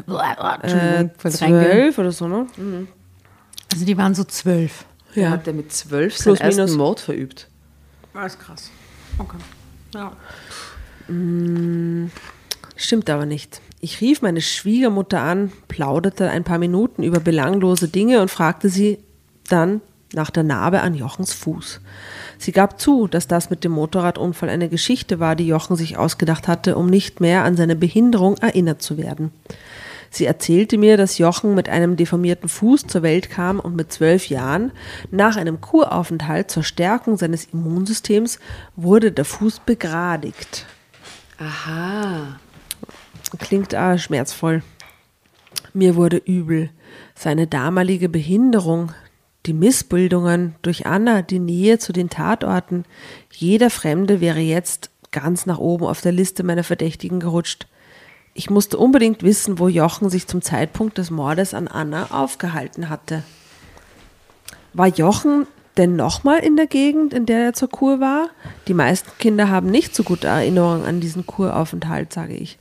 Äh, 0.62 1.08
zwölf 1.30 1.96
oder 1.96 2.12
so, 2.12 2.28
ne? 2.28 2.46
Also 3.72 3.86
die 3.86 3.96
waren 3.96 4.14
so 4.14 4.24
zwölf. 4.24 4.84
Ja. 5.14 5.30
Hat 5.30 5.46
er 5.46 5.54
mit 5.54 5.72
zwölf 5.72 6.14
Plus, 6.20 6.38
seinen 6.38 6.46
ersten 6.46 6.62
minus. 6.64 6.76
Mord 6.76 7.00
verübt? 7.00 7.48
Das 8.12 8.34
ist 8.34 8.40
krass. 8.40 8.70
Okay. 9.16 9.38
Ja. 9.94 10.12
Stimmt 12.76 13.10
aber 13.10 13.26
nicht. 13.26 13.60
Ich 13.80 14.00
rief 14.00 14.22
meine 14.22 14.40
Schwiegermutter 14.40 15.20
an, 15.20 15.52
plauderte 15.68 16.30
ein 16.30 16.44
paar 16.44 16.58
Minuten 16.58 17.02
über 17.02 17.20
belanglose 17.20 17.88
Dinge 17.88 18.22
und 18.22 18.30
fragte 18.30 18.68
sie 18.68 18.98
dann 19.48 19.80
nach 20.14 20.30
der 20.30 20.42
Narbe 20.42 20.80
an 20.82 20.94
Jochens 20.94 21.32
Fuß. 21.32 21.80
Sie 22.38 22.52
gab 22.52 22.80
zu, 22.80 23.08
dass 23.08 23.28
das 23.28 23.50
mit 23.50 23.64
dem 23.64 23.72
Motorradunfall 23.72 24.48
eine 24.48 24.68
Geschichte 24.68 25.20
war, 25.20 25.36
die 25.36 25.46
Jochen 25.46 25.76
sich 25.76 25.96
ausgedacht 25.96 26.48
hatte, 26.48 26.76
um 26.76 26.86
nicht 26.86 27.20
mehr 27.20 27.44
an 27.44 27.56
seine 27.56 27.76
Behinderung 27.76 28.36
erinnert 28.38 28.82
zu 28.82 28.98
werden. 28.98 29.32
Sie 30.12 30.26
erzählte 30.26 30.76
mir, 30.76 30.98
dass 30.98 31.16
Jochen 31.16 31.54
mit 31.54 31.70
einem 31.70 31.96
deformierten 31.96 32.50
Fuß 32.50 32.86
zur 32.86 33.02
Welt 33.02 33.30
kam 33.30 33.58
und 33.58 33.74
mit 33.74 33.90
zwölf 33.94 34.28
Jahren 34.28 34.70
nach 35.10 35.36
einem 35.36 35.62
Kuraufenthalt 35.62 36.50
zur 36.50 36.62
Stärkung 36.62 37.16
seines 37.16 37.46
Immunsystems 37.46 38.38
wurde 38.76 39.10
der 39.10 39.24
Fuß 39.24 39.60
begradigt. 39.60 40.66
Aha. 41.38 42.38
Klingt 43.38 43.74
ah, 43.74 43.96
schmerzvoll. 43.96 44.62
Mir 45.72 45.96
wurde 45.96 46.18
übel. 46.18 46.68
Seine 47.14 47.46
damalige 47.46 48.10
Behinderung, 48.10 48.92
die 49.46 49.54
Missbildungen 49.54 50.56
durch 50.60 50.84
Anna, 50.84 51.22
die 51.22 51.38
Nähe 51.38 51.78
zu 51.78 51.94
den 51.94 52.10
Tatorten. 52.10 52.84
Jeder 53.30 53.70
Fremde 53.70 54.20
wäre 54.20 54.40
jetzt 54.40 54.90
ganz 55.10 55.46
nach 55.46 55.58
oben 55.58 55.86
auf 55.86 56.02
der 56.02 56.12
Liste 56.12 56.42
meiner 56.42 56.64
Verdächtigen 56.64 57.18
gerutscht. 57.18 57.66
Ich 58.34 58.48
musste 58.48 58.78
unbedingt 58.78 59.22
wissen, 59.22 59.58
wo 59.58 59.68
Jochen 59.68 60.08
sich 60.08 60.26
zum 60.26 60.40
Zeitpunkt 60.40 60.96
des 60.96 61.10
Mordes 61.10 61.52
an 61.52 61.68
Anna 61.68 62.08
aufgehalten 62.10 62.88
hatte. 62.88 63.24
War 64.72 64.86
Jochen 64.86 65.46
denn 65.76 65.96
nochmal 65.96 66.38
in 66.38 66.56
der 66.56 66.66
Gegend, 66.66 67.12
in 67.12 67.26
der 67.26 67.44
er 67.44 67.52
zur 67.52 67.68
Kur 67.68 68.00
war? 68.00 68.30
Die 68.68 68.74
meisten 68.74 69.10
Kinder 69.18 69.50
haben 69.50 69.70
nicht 69.70 69.94
so 69.94 70.02
gute 70.02 70.28
Erinnerungen 70.28 70.84
an 70.84 71.00
diesen 71.00 71.26
Kuraufenthalt, 71.26 72.12
sage 72.12 72.34
ich. 72.34 72.58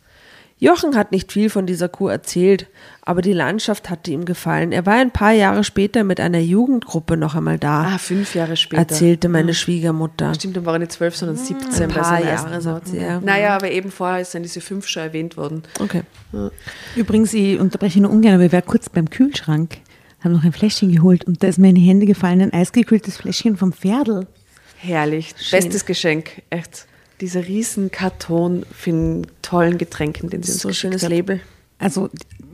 Jochen 0.64 0.95
hat 0.95 1.12
nicht 1.12 1.32
viel 1.32 1.49
von 1.49 1.66
dieser 1.66 1.89
Kur 1.89 2.12
erzählt, 2.12 2.68
aber 3.01 3.24
die 3.24 3.34
Landschaft 3.34 3.89
hatte 3.89 4.12
ihm 4.12 4.26
gefallen. 4.26 4.72
Er 4.72 4.86
war 4.86 4.93
ein 4.93 5.09
paar 5.09 5.32
Jahre 5.32 5.64
später 5.64 6.03
mit 6.03 6.20
einer 6.20 6.38
Jugendgruppe 6.38 7.18
noch 7.18 7.34
einmal 7.34 7.57
da, 7.57 7.95
Ah, 7.95 7.97
fünf 7.97 8.36
Jahre 8.36 8.55
später. 8.55 8.80
erzählte 8.84 9.28
meine 9.28 9.55
Schwiegermutter. 9.55 10.36
Stimmt, 10.36 10.57
dann 10.57 10.66
war 10.68 10.74
er 10.74 10.80
nicht 10.80 10.91
zwölf, 10.91 11.16
sondern 11.16 11.36
17 11.38 11.82
ein 11.82 11.89
bei 11.89 11.95
paar 11.95 12.03
seinem 12.05 12.28
Jahre, 12.28 12.62
sagt 12.62 12.89
sie, 12.89 12.99
ja. 12.99 13.20
Naja, 13.20 13.55
aber 13.55 13.72
eben 13.72 13.89
vorher 13.89 14.22
ist 14.22 14.36
dann 14.36 14.43
diese 14.43 14.62
fünf 14.62 14.88
schon 14.88 15.01
erwähnt 15.01 15.36
worden. 15.36 15.64
Okay. 15.80 16.03
Übrigens, 16.95 17.34
ich 17.34 17.59
unterbreche 17.59 17.99
nur 17.99 18.12
ungern, 18.12 18.36
aber 18.36 18.45
ich 18.45 18.53
war 18.53 18.62
kurz 18.62 18.88
beim 18.88 19.09
Kühlschrank, 19.09 19.78
habe 20.24 20.36
noch 20.36 20.43
ein 20.43 20.53
Fläschchen 20.53 20.91
geholt 20.93 21.24
und 21.26 21.41
da 21.41 21.47
ist 21.47 21.57
mir 21.57 21.70
in 21.70 21.76
die 21.76 21.82
Hände 21.88 22.05
gefallen 22.05 22.39
ein 22.39 22.53
eisgekühltes 22.53 23.18
Fläschchen 23.18 23.57
vom 23.57 23.74
Pferdl. 23.74 24.28
Herrlich. 24.78 25.34
Bestes 25.49 25.86
Geschenk. 25.88 26.43
Echt. 26.51 26.86
Dieser 27.22 27.47
riesen 27.47 27.91
Karton 27.91 28.65
für 28.72 28.89
einen 28.89 29.28
tollen 29.43 29.78
Getränken, 29.78 30.30
den 30.32 30.41
sie 30.41 30.53
uns 30.53 30.61
So 30.61 30.74
schönes 30.74 31.03
hat. 31.03 31.11
Label. 31.11 31.39
Also, 31.78 32.09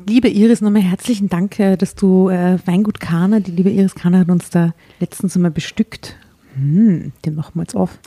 liebe 0.06 0.28
Iris, 0.28 0.60
nochmal 0.60 0.82
herzlichen 0.82 1.30
Dank, 1.30 1.58
äh, 1.58 1.78
dass 1.78 1.96
du 1.96 2.30
äh, 2.30 2.60
Weingut 2.66 3.00
Kahner, 3.00 3.40
die 3.40 3.52
liebe 3.52 3.70
Iris 3.70 3.96
Kahner 3.96 4.20
hat 4.20 4.30
uns 4.30 4.50
da 4.50 4.74
letztens 5.00 5.36
einmal 5.36 5.52
bestückt. 5.52 6.18
Hm, 6.56 7.14
den 7.24 7.36
machen 7.36 7.52
wir 7.56 7.62
jetzt 7.62 7.76
auf, 7.76 7.98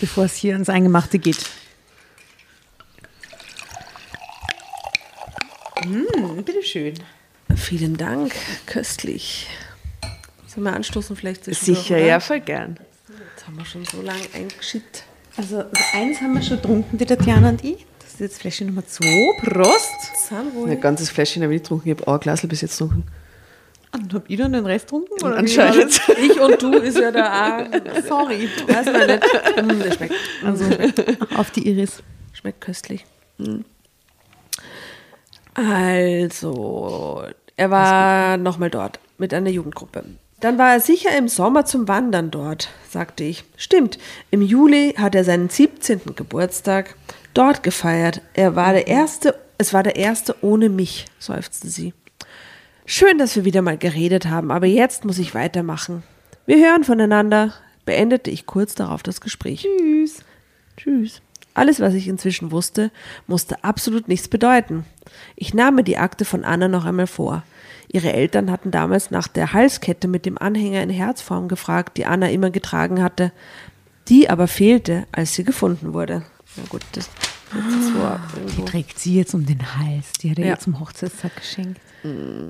bevor 0.00 0.24
es 0.24 0.36
hier 0.36 0.52
ans 0.52 0.68
Eingemachte 0.68 1.18
geht. 1.18 1.44
Hm, 5.82 6.44
bitteschön. 6.44 6.94
Vielen 7.56 7.96
Dank, 7.96 8.34
köstlich. 8.66 9.48
Sollen 10.46 10.64
wir 10.64 10.72
anstoßen 10.74 11.16
vielleicht? 11.16 11.44
Sicher, 11.46 11.98
ja, 11.98 12.20
voll 12.20 12.40
gern. 12.40 12.78
Jetzt 13.08 13.46
haben 13.46 13.56
wir 13.56 13.64
schon 13.64 13.84
so 13.84 14.02
lange 14.02 14.22
eingeschüttet. 14.34 15.04
Also, 15.36 15.64
eins 15.92 16.20
haben 16.20 16.34
wir 16.34 16.42
schon 16.42 16.58
getrunken, 16.58 16.96
die 16.98 17.06
Tatjana 17.06 17.48
und 17.50 17.64
ich. 17.64 17.84
Das 17.98 18.12
ist 18.14 18.20
jetzt 18.20 18.40
Fläschchen 18.40 18.68
Nummer 18.68 18.86
2. 18.86 19.04
Prost. 19.42 19.90
Ein 20.66 20.80
ganzes 20.80 21.10
Fläschchen 21.10 21.42
habe 21.42 21.52
ich 21.52 21.60
nicht 21.60 21.64
getrunken. 21.64 21.88
Ich 21.90 21.96
habe 21.98 22.06
auch 22.08 22.14
ein 22.14 22.20
Glas 22.20 22.46
bis 22.46 22.60
jetzt 22.60 22.78
getrunken. 22.78 23.04
Und 23.92 24.14
hab 24.14 24.28
ich 24.30 24.38
dann 24.38 24.52
den 24.52 24.66
Rest 24.66 24.86
getrunken? 24.86 25.12
oder 25.24 25.36
Anscheinend. 25.36 26.00
Ich 26.22 26.40
und 26.40 26.62
du 26.62 26.72
ist 26.74 26.98
ja 26.98 27.10
da 27.10 27.58
auch. 27.58 27.66
Sorry. 28.08 28.48
Weiß 28.68 28.86
man 28.86 29.06
nicht. 29.06 29.24
Mm, 29.62 29.82
der 29.82 29.92
schmeckt, 29.92 30.14
Also, 30.44 30.64
auf 31.36 31.50
die 31.50 31.68
Iris. 31.68 32.02
schmeckt 32.32 32.60
köstlich. 32.60 33.04
Also, 35.54 37.24
er 37.56 37.70
war 37.70 38.36
nochmal 38.36 38.70
dort 38.70 38.98
mit 39.18 39.32
einer 39.34 39.50
Jugendgruppe. 39.50 40.04
Dann 40.40 40.58
war 40.58 40.72
er 40.72 40.80
sicher 40.80 41.16
im 41.16 41.28
Sommer 41.28 41.64
zum 41.64 41.88
Wandern 41.88 42.30
dort, 42.30 42.68
sagte 42.88 43.24
ich. 43.24 43.44
Stimmt, 43.56 43.98
im 44.30 44.42
Juli 44.42 44.94
hat 44.98 45.14
er 45.14 45.24
seinen 45.24 45.48
17. 45.48 46.14
Geburtstag 46.16 46.96
dort 47.32 47.62
gefeiert. 47.62 48.20
Er 48.34 48.56
war 48.56 48.72
der 48.72 48.86
erste, 48.86 49.38
es 49.58 49.72
war 49.72 49.82
der 49.82 49.96
erste 49.96 50.36
ohne 50.42 50.68
mich, 50.68 51.06
seufzte 51.18 51.68
sie. 51.68 51.94
Schön, 52.86 53.16
dass 53.16 53.34
wir 53.36 53.44
wieder 53.46 53.62
mal 53.62 53.78
geredet 53.78 54.26
haben, 54.26 54.50
aber 54.50 54.66
jetzt 54.66 55.04
muss 55.04 55.18
ich 55.18 55.34
weitermachen. 55.34 56.02
Wir 56.44 56.58
hören 56.58 56.84
voneinander, 56.84 57.54
beendete 57.86 58.30
ich 58.30 58.44
kurz 58.44 58.74
darauf 58.74 59.02
das 59.02 59.22
Gespräch. 59.22 59.62
Tschüss. 59.62 60.18
Tschüss. 60.76 61.22
Alles, 61.54 61.80
was 61.80 61.94
ich 61.94 62.08
inzwischen 62.08 62.50
wusste, 62.50 62.90
musste 63.26 63.62
absolut 63.62 64.08
nichts 64.08 64.28
bedeuten. 64.28 64.84
Ich 65.36 65.54
nahm 65.54 65.76
mir 65.76 65.84
die 65.84 65.96
Akte 65.96 66.24
von 66.24 66.44
Anna 66.44 66.68
noch 66.68 66.84
einmal 66.84 67.06
vor. 67.06 67.44
Ihre 67.94 68.12
Eltern 68.12 68.50
hatten 68.50 68.72
damals 68.72 69.12
nach 69.12 69.28
der 69.28 69.52
Halskette 69.52 70.08
mit 70.08 70.26
dem 70.26 70.36
Anhänger 70.36 70.82
in 70.82 70.90
Herzform 70.90 71.46
gefragt, 71.46 71.96
die 71.96 72.06
Anna 72.06 72.28
immer 72.28 72.50
getragen 72.50 73.00
hatte. 73.00 73.30
Die 74.08 74.28
aber 74.28 74.48
fehlte, 74.48 75.06
als 75.12 75.34
sie 75.34 75.44
gefunden 75.44 75.94
wurde. 75.94 76.24
Na 76.56 76.64
gut, 76.68 76.82
das, 76.90 77.08
das 77.52 77.62
so 77.86 78.52
Die 78.58 78.64
trägt 78.64 78.98
sie 78.98 79.14
jetzt 79.14 79.32
um 79.32 79.46
den 79.46 79.60
Hals. 79.78 80.12
Die 80.20 80.32
hat 80.32 80.40
er 80.40 80.44
Ja. 80.44 80.50
ihr 80.54 80.58
zum 80.58 80.80
Hochzeitstag 80.80 81.36
geschenkt. 81.36 81.80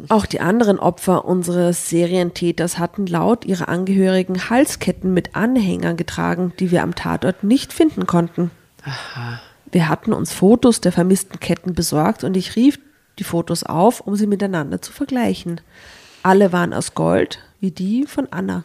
Auch 0.08 0.24
die 0.24 0.40
anderen 0.40 0.78
Opfer 0.78 1.26
unseres 1.26 1.90
Serientäters 1.90 2.78
hatten 2.78 3.06
laut 3.06 3.44
ihrer 3.44 3.68
Angehörigen 3.68 4.48
Halsketten 4.48 5.12
mit 5.12 5.36
Anhängern 5.36 5.98
getragen, 5.98 6.54
die 6.58 6.70
wir 6.70 6.82
am 6.82 6.94
Tatort 6.94 7.44
nicht 7.44 7.74
finden 7.74 8.06
konnten. 8.06 8.50
Wir 9.70 9.90
hatten 9.90 10.14
uns 10.14 10.32
Fotos 10.32 10.80
der 10.80 10.92
vermissten 10.92 11.38
Ketten 11.38 11.74
besorgt 11.74 12.24
und 12.24 12.34
ich 12.34 12.56
rief 12.56 12.78
die 13.18 13.24
Fotos 13.24 13.62
auf, 13.62 14.00
um 14.00 14.16
sie 14.16 14.26
miteinander 14.26 14.82
zu 14.82 14.92
vergleichen. 14.92 15.60
Alle 16.22 16.52
waren 16.52 16.72
aus 16.72 16.94
Gold, 16.94 17.40
wie 17.60 17.70
die 17.70 18.06
von 18.06 18.28
Anna. 18.30 18.64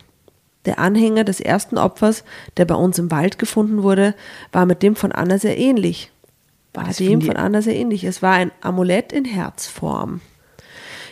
Der 0.66 0.80
Anhänger 0.80 1.24
des 1.24 1.39
ersten 1.39 1.78
Opfers, 1.78 2.24
der 2.58 2.66
bei 2.66 2.76
uns 2.76 3.00
im 3.00 3.12
Wald 3.12 3.39
gefunden 3.39 3.84
wurde, 3.84 4.14
war 4.52 4.66
mit 4.66 4.84
dem 4.84 4.95
von 4.95 5.12
Anna 5.12 5.38
sehr 5.38 5.58
ähnlich. 5.58 6.12
War 6.74 6.86
das 6.86 6.97
dem 6.97 7.22
von 7.22 7.36
Anna 7.36 7.62
sehr 7.62 7.76
ähnlich. 7.76 8.04
Es 8.04 8.22
war 8.22 8.34
ein 8.34 8.52
Amulett 8.62 9.12
in 9.12 9.26
Herzform. 9.26 10.22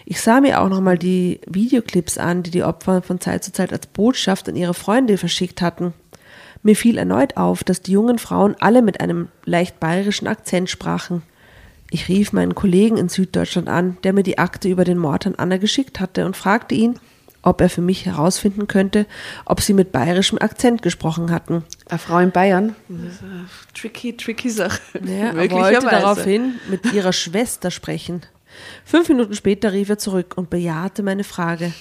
Ich 0.06 0.22
sah 0.22 0.40
mir 0.40 0.62
auch 0.62 0.70
nochmal 0.70 0.98
die 0.98 1.42
Videoclips 1.48 2.18
an, 2.18 2.44
die 2.44 2.52
die 2.52 2.64
Opfer 2.64 3.02
von 3.02 3.20
Zeit 3.20 3.44
zu 3.44 3.52
Zeit 3.52 3.74
als 3.74 3.88
Botschaft 3.88 4.48
an 4.48 4.56
ihre 4.56 4.74
Freunde 4.74 5.18
verschickt 5.18 5.62
hatten. 5.62 5.94
Mir 6.64 6.76
fiel 6.76 6.98
erneut 6.98 7.36
auf, 7.36 7.64
dass 7.64 7.82
die 7.82 7.92
jungen 7.92 8.18
Frauen 8.18 8.56
alle 8.60 8.82
mit 8.82 9.02
einem 9.02 9.30
leicht 9.46 9.80
bayerischen 9.80 10.28
Akzent 10.28 10.70
sprachen. 10.70 11.24
Ich 11.90 12.10
rief 12.10 12.34
meinen 12.34 12.56
Kollegen 12.56 12.98
in 12.98 13.10
Süddeutschland 13.10 13.70
an, 13.70 13.98
der 14.04 14.14
mir 14.14 14.24
die 14.24 14.38
Akte 14.38 14.68
über 14.68 14.84
den 14.84 14.98
Mord 14.98 15.26
an 15.26 15.36
Anna 15.36 15.58
geschickt 15.58 16.00
hatte 16.00 16.26
und 16.26 16.36
fragte 16.36 16.76
ihn, 16.76 17.00
ob 17.42 17.62
er 17.62 17.70
für 17.70 17.82
mich 17.82 18.06
herausfinden 18.06 18.68
könnte, 18.68 19.06
ob 19.46 19.62
sie 19.62 19.74
mit 19.74 19.94
bayerischem 19.94 20.38
Akzent 20.38 20.82
gesprochen 20.82 21.32
hatten. 21.32 21.64
Eine 21.88 22.00
Frau 22.00 22.20
in 22.20 22.32
Bayern. 22.32 22.76
Das 22.90 23.14
ist 23.14 23.24
eine 23.24 23.46
tricky, 23.74 24.18
tricky 24.18 24.50
Sache. 24.50 24.82
Ja, 25.06 25.32
er 25.32 25.52
wollte 25.52 25.86
daraufhin 25.86 26.56
mit 26.70 26.92
ihrer 26.94 27.14
Schwester 27.14 27.72
sprechen. 27.72 28.22
Fünf 28.84 29.08
Minuten 29.08 29.34
später 29.34 29.72
rief 29.72 29.90
er 29.90 29.98
zurück 29.98 30.34
und 30.36 30.50
bejahte 30.50 31.04
meine 31.04 31.24
Frage. 31.24 31.72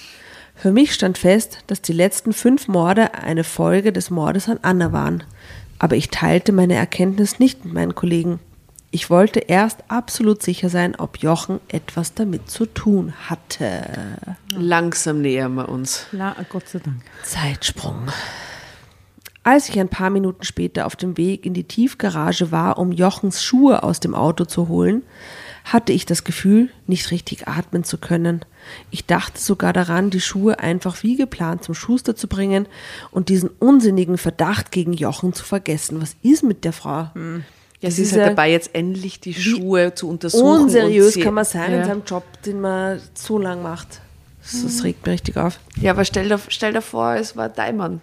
Für 0.55 0.71
mich 0.71 0.93
stand 0.93 1.17
fest, 1.17 1.59
dass 1.67 1.81
die 1.81 1.93
letzten 1.93 2.33
fünf 2.33 2.67
Morde 2.67 3.13
eine 3.13 3.43
Folge 3.43 3.91
des 3.91 4.09
Mordes 4.09 4.47
an 4.47 4.59
Anna 4.61 4.91
waren. 4.91 5.23
Aber 5.79 5.95
ich 5.95 6.09
teilte 6.09 6.51
meine 6.51 6.75
Erkenntnis 6.75 7.39
nicht 7.39 7.65
mit 7.65 7.73
meinen 7.73 7.93
Kollegen. 7.93 8.39
Ich 8.97 9.11
wollte 9.11 9.41
erst 9.41 9.83
absolut 9.89 10.41
sicher 10.41 10.69
sein, 10.69 10.95
ob 10.95 11.19
Jochen 11.19 11.59
etwas 11.67 12.15
damit 12.15 12.49
zu 12.49 12.65
tun 12.65 13.13
hatte. 13.29 14.17
Langsam 14.49 15.21
nähern 15.21 15.53
wir 15.53 15.69
uns. 15.69 16.07
Na, 16.11 16.35
Gott 16.49 16.67
sei 16.67 16.79
Dank. 16.79 17.03
Zeitsprung. 17.21 18.07
Als 19.43 19.69
ich 19.69 19.79
ein 19.79 19.87
paar 19.87 20.09
Minuten 20.09 20.43
später 20.43 20.87
auf 20.87 20.95
dem 20.95 21.15
Weg 21.15 21.45
in 21.45 21.53
die 21.53 21.65
Tiefgarage 21.65 22.51
war, 22.51 22.79
um 22.79 22.91
Jochens 22.91 23.43
Schuhe 23.43 23.83
aus 23.83 23.99
dem 23.99 24.15
Auto 24.15 24.45
zu 24.45 24.67
holen, 24.67 25.03
hatte 25.63 25.93
ich 25.93 26.07
das 26.07 26.23
Gefühl, 26.23 26.71
nicht 26.87 27.11
richtig 27.11 27.47
atmen 27.47 27.83
zu 27.83 27.99
können. 27.99 28.45
Ich 28.89 29.05
dachte 29.05 29.39
sogar 29.39 29.73
daran, 29.73 30.09
die 30.09 30.21
Schuhe 30.21 30.57
einfach 30.57 31.03
wie 31.03 31.17
geplant 31.17 31.63
zum 31.63 31.75
Schuster 31.75 32.15
zu 32.15 32.27
bringen 32.27 32.67
und 33.11 33.29
diesen 33.29 33.51
unsinnigen 33.59 34.17
Verdacht 34.17 34.71
gegen 34.71 34.93
Jochen 34.93 35.33
zu 35.33 35.45
vergessen. 35.45 36.01
Was 36.01 36.15
ist 36.23 36.43
mit 36.43 36.65
der 36.65 36.73
Frau? 36.73 37.11
Ja, 37.87 37.91
sie 37.91 38.01
ist 38.03 38.11
halt 38.13 38.27
dabei, 38.27 38.51
jetzt 38.51 38.75
endlich 38.75 39.21
die 39.21 39.33
Schuhe 39.33 39.95
zu 39.95 40.09
untersuchen. 40.09 40.63
Unseriös 40.63 41.17
kann 41.17 41.33
man 41.33 41.45
sein 41.45 41.71
in 41.71 41.79
ja. 41.79 41.85
seinem 41.85 42.03
Job, 42.05 42.23
den 42.45 42.59
man 42.59 42.99
so 43.13 43.37
lang 43.37 43.63
macht. 43.63 44.01
Das, 44.41 44.61
das 44.61 44.83
regt 44.83 45.05
mich 45.05 45.13
richtig 45.13 45.37
auf. 45.37 45.59
Ja, 45.79 45.91
aber 45.91 46.03
stell 46.03 46.27
dir, 46.27 46.37
stell 46.49 46.73
dir 46.73 46.81
vor, 46.81 47.15
es 47.15 47.37
war 47.37 47.47
dein 47.47 47.77
Mann. 47.77 48.01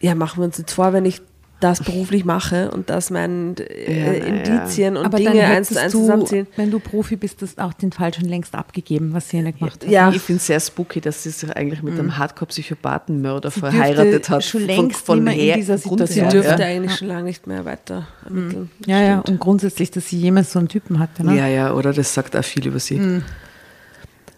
ja, 0.00 0.14
machen 0.14 0.40
wir 0.40 0.44
uns 0.44 0.58
jetzt 0.58 0.72
vor, 0.72 0.92
wenn 0.92 1.06
ich 1.06 1.22
das 1.60 1.82
beruflich 1.82 2.24
mache 2.24 2.70
und 2.70 2.88
dass 2.88 3.10
mein 3.10 3.56
Ja, 3.58 3.64
äh, 3.64 4.04
na 4.04 4.12
ja. 4.12 4.24
Indizien 4.24 4.96
und 4.96 5.04
Aber 5.04 5.18
Dinge 5.18 5.44
eins 5.44 5.68
zu 5.68 5.80
eins 5.80 5.92
zusammenziehen. 5.92 6.46
wenn 6.56 6.70
du 6.70 6.78
Profi 6.78 7.16
bist, 7.16 7.42
das 7.42 7.58
auch 7.58 7.72
den 7.72 7.90
Fall 7.90 8.14
schon 8.14 8.26
längst 8.26 8.54
abgegeben, 8.54 9.12
was 9.12 9.32
ja 9.32 9.42
nicht 9.42 9.58
gemacht 9.58 9.84
hat. 9.84 9.90
Ja. 9.90 10.10
Ich 10.10 10.22
finde 10.22 10.38
es 10.38 10.46
sehr 10.46 10.60
spooky, 10.60 11.00
dass 11.00 11.22
sie 11.24 11.30
sich 11.30 11.50
eigentlich 11.56 11.82
mit 11.82 11.98
einem 11.98 12.16
Hardcore-Psychopathenmörder 12.16 13.50
verheiratet 13.50 14.28
hat. 14.30 14.44
schon 14.44 14.66
längst 14.66 15.08
nicht 15.08 15.22
mehr 15.22 15.34
in 15.34 15.54
dieser 15.56 15.78
Situation 15.78 16.30
Sie 16.30 16.36
dürfte 16.36 16.62
ja. 16.62 16.68
eigentlich 16.68 16.96
schon 16.96 17.08
lange 17.08 17.24
nicht 17.24 17.46
mehr 17.46 17.64
weiter 17.64 18.06
ermitteln. 18.24 18.70
Das 18.78 18.88
Ja, 18.88 19.02
ja, 19.02 19.20
und 19.20 19.40
grundsätzlich, 19.40 19.90
dass 19.90 20.08
sie 20.08 20.18
jemals 20.18 20.52
so 20.52 20.60
einen 20.60 20.68
Typen 20.68 20.98
hatte. 20.98 21.24
Ne? 21.24 21.36
Ja, 21.36 21.48
ja, 21.48 21.72
oder 21.72 21.92
das 21.92 22.14
sagt 22.14 22.36
auch 22.36 22.44
viel 22.44 22.66
über 22.66 22.78
sie. 22.78 23.20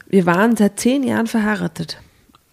Wir 0.08 0.26
waren 0.26 0.56
seit 0.56 0.80
zehn 0.80 1.02
Jahren 1.02 1.26
verheiratet. 1.26 1.98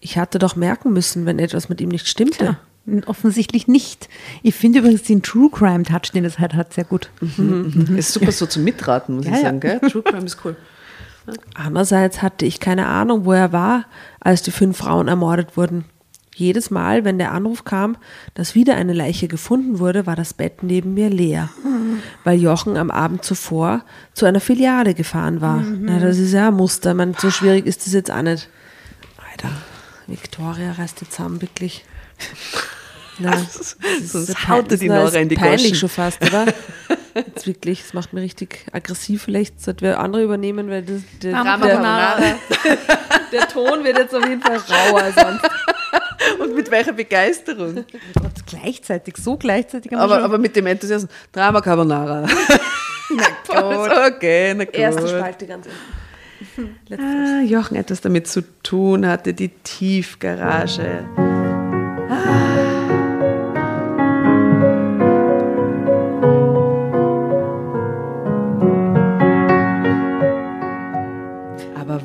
Ich 0.00 0.16
hatte 0.18 0.38
doch 0.38 0.54
merken 0.54 0.92
müssen, 0.92 1.26
wenn 1.26 1.38
etwas 1.38 1.68
mit 1.68 1.80
ihm 1.80 1.88
nicht 1.88 2.06
stimmte. 2.06 2.44
Ja, 2.44 2.58
offensichtlich 3.06 3.68
nicht. 3.68 4.08
Ich 4.42 4.54
finde 4.54 4.80
übrigens 4.80 5.02
den 5.04 5.22
True 5.22 5.50
Crime 5.50 5.84
Touch, 5.84 6.12
den 6.12 6.24
es 6.24 6.38
halt 6.38 6.54
hat, 6.54 6.72
sehr 6.74 6.84
gut. 6.84 7.10
Ist 7.96 8.12
super 8.12 8.32
so 8.32 8.46
zum 8.46 8.64
Mitraten, 8.64 9.16
muss 9.16 9.24
Ja, 9.26 9.32
ich 9.32 9.36
ja. 9.38 9.42
sagen. 9.44 9.60
Gell? 9.60 9.80
True 9.80 10.02
Crime 10.02 10.24
ist 10.26 10.38
cool. 10.44 10.56
Andererseits 11.54 12.22
hatte 12.22 12.46
ich 12.46 12.58
keine 12.60 12.86
Ahnung, 12.86 13.24
wo 13.26 13.32
er 13.32 13.52
war, 13.52 13.84
als 14.20 14.42
die 14.42 14.50
fünf 14.50 14.78
Frauen 14.78 15.08
ermordet 15.08 15.56
wurden. 15.56 15.84
Jedes 16.34 16.70
Mal, 16.70 17.04
wenn 17.04 17.18
der 17.18 17.32
Anruf 17.32 17.64
kam, 17.64 17.96
dass 18.34 18.54
wieder 18.54 18.76
eine 18.76 18.92
Leiche 18.92 19.26
gefunden 19.26 19.80
wurde, 19.80 20.06
war 20.06 20.14
das 20.14 20.32
Bett 20.34 20.62
neben 20.62 20.94
mir 20.94 21.10
leer, 21.10 21.48
weil 22.22 22.40
Jochen 22.40 22.76
am 22.76 22.92
Abend 22.92 23.24
zuvor 23.24 23.84
zu 24.14 24.24
einer 24.24 24.38
Filiale 24.40 24.94
gefahren 24.94 25.40
war. 25.40 25.60
Na, 25.62 25.98
das 25.98 26.16
ist 26.18 26.32
ja 26.32 26.48
ein 26.48 26.54
Muster, 26.54 26.94
man, 26.94 27.14
so 27.14 27.30
schwierig 27.32 27.66
ist 27.66 27.84
das 27.86 27.92
jetzt 27.92 28.10
auch 28.12 28.22
nicht. 28.22 28.48
Alter, 29.32 29.50
Victoria 30.06 30.72
reißt 30.72 31.00
jetzt 31.00 31.14
zusammen, 31.14 31.42
wirklich. 31.42 31.84
Ist- 33.32 33.76
sonst 34.12 34.48
haut 34.48 34.70
er 34.70 34.76
die 34.78 34.88
das 34.88 34.98
ist 35.08 35.12
Nora 35.12 35.22
in 35.22 35.28
die 35.28 35.34
peinlich 35.36 35.62
Goschen. 35.62 35.74
schon 35.76 35.88
fast, 35.88 36.22
oder? 36.24 36.46
Jetzt 37.14 37.46
wirklich, 37.46 37.82
das 37.82 37.94
macht 37.94 38.12
mir 38.12 38.20
richtig 38.20 38.64
aggressiv. 38.72 39.22
Vielleicht 39.24 39.60
sollten 39.60 39.80
wir 39.80 39.98
andere 39.98 40.22
übernehmen, 40.22 40.70
weil 40.70 40.82
das, 40.82 41.02
der, 41.22 41.32
Drama 41.32 41.56
der, 41.58 41.68
Carbonara. 41.74 42.16
der 43.32 43.48
Ton 43.48 43.82
wird 43.84 43.98
jetzt 43.98 44.14
auf 44.14 44.24
jeden 44.26 44.40
Fall 44.40 44.56
rauer 44.58 45.12
sonst. 45.16 45.50
Und 46.40 46.54
mit 46.54 46.70
welcher 46.70 46.92
Begeisterung. 46.92 47.78
Und 47.78 48.46
gleichzeitig, 48.46 49.16
so 49.16 49.36
gleichzeitig. 49.36 49.90
haben 49.92 49.98
wir 49.98 50.04
Aber, 50.04 50.14
schon- 50.16 50.24
aber 50.24 50.38
mit 50.38 50.54
dem 50.54 50.66
Enthusiasmus. 50.66 51.10
Drama 51.32 51.60
Carbonara. 51.60 52.26
na 53.10 53.26
gut. 53.46 54.14
Okay, 54.14 54.54
na 54.54 54.64
gut. 54.64 54.74
Erste 54.74 55.08
Spalte 55.08 55.46
ganz 55.46 55.66
unten. 55.66 56.78
Ah, 57.02 57.40
Jochen 57.42 57.76
etwas 57.76 58.00
damit 58.00 58.28
zu 58.28 58.42
tun 58.62 59.06
hatte, 59.06 59.34
die 59.34 59.48
Tiefgarage. 59.48 61.04
Aber 61.16 62.57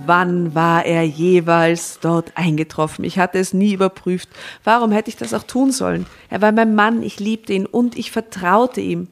wann 0.06 0.56
war 0.56 0.86
er 0.86 1.04
jeweils 1.04 2.00
dort 2.02 2.32
eingetroffen? 2.36 3.04
Ich 3.06 3.20
hatte 3.20 3.40
es 3.40 3.54
nie 3.54 3.74
überprüft. 3.74 4.30
Warum 4.64 4.92
hätte 4.92 5.10
ich 5.10 5.18
das 5.18 5.34
auch 5.34 5.44
tun 5.44 5.72
sollen? 5.72 6.06
Er 6.30 6.42
war 6.42 6.52
mein 6.52 6.76
Mann, 6.76 7.04
ich 7.04 7.20
liebte 7.20 7.54
ihn 7.54 7.66
und 7.66 7.98
ich 7.98 8.12
vertraute 8.12 8.82
ihm. 8.82 9.08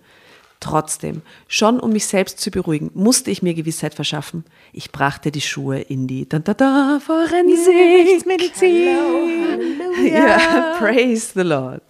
Trotzdem, 0.59 1.23
schon 1.47 1.79
um 1.79 1.91
mich 1.91 2.05
selbst 2.05 2.39
zu 2.39 2.51
beruhigen, 2.51 2.91
musste 2.93 3.31
ich 3.31 3.41
mir 3.41 3.55
Gewissheit 3.55 3.95
verschaffen. 3.95 4.45
Ich 4.73 4.91
brachte 4.91 5.31
die 5.31 5.41
Schuhe 5.41 5.79
in 5.79 6.05
die 6.05 6.29
da, 6.29 6.37
da, 6.37 6.53
da, 6.53 6.99
Forensik. 7.03 8.27
Medizin. 8.27 8.95
Ja, 10.13 10.75
praise 10.77 11.31
the 11.33 11.41
Lord. 11.41 11.81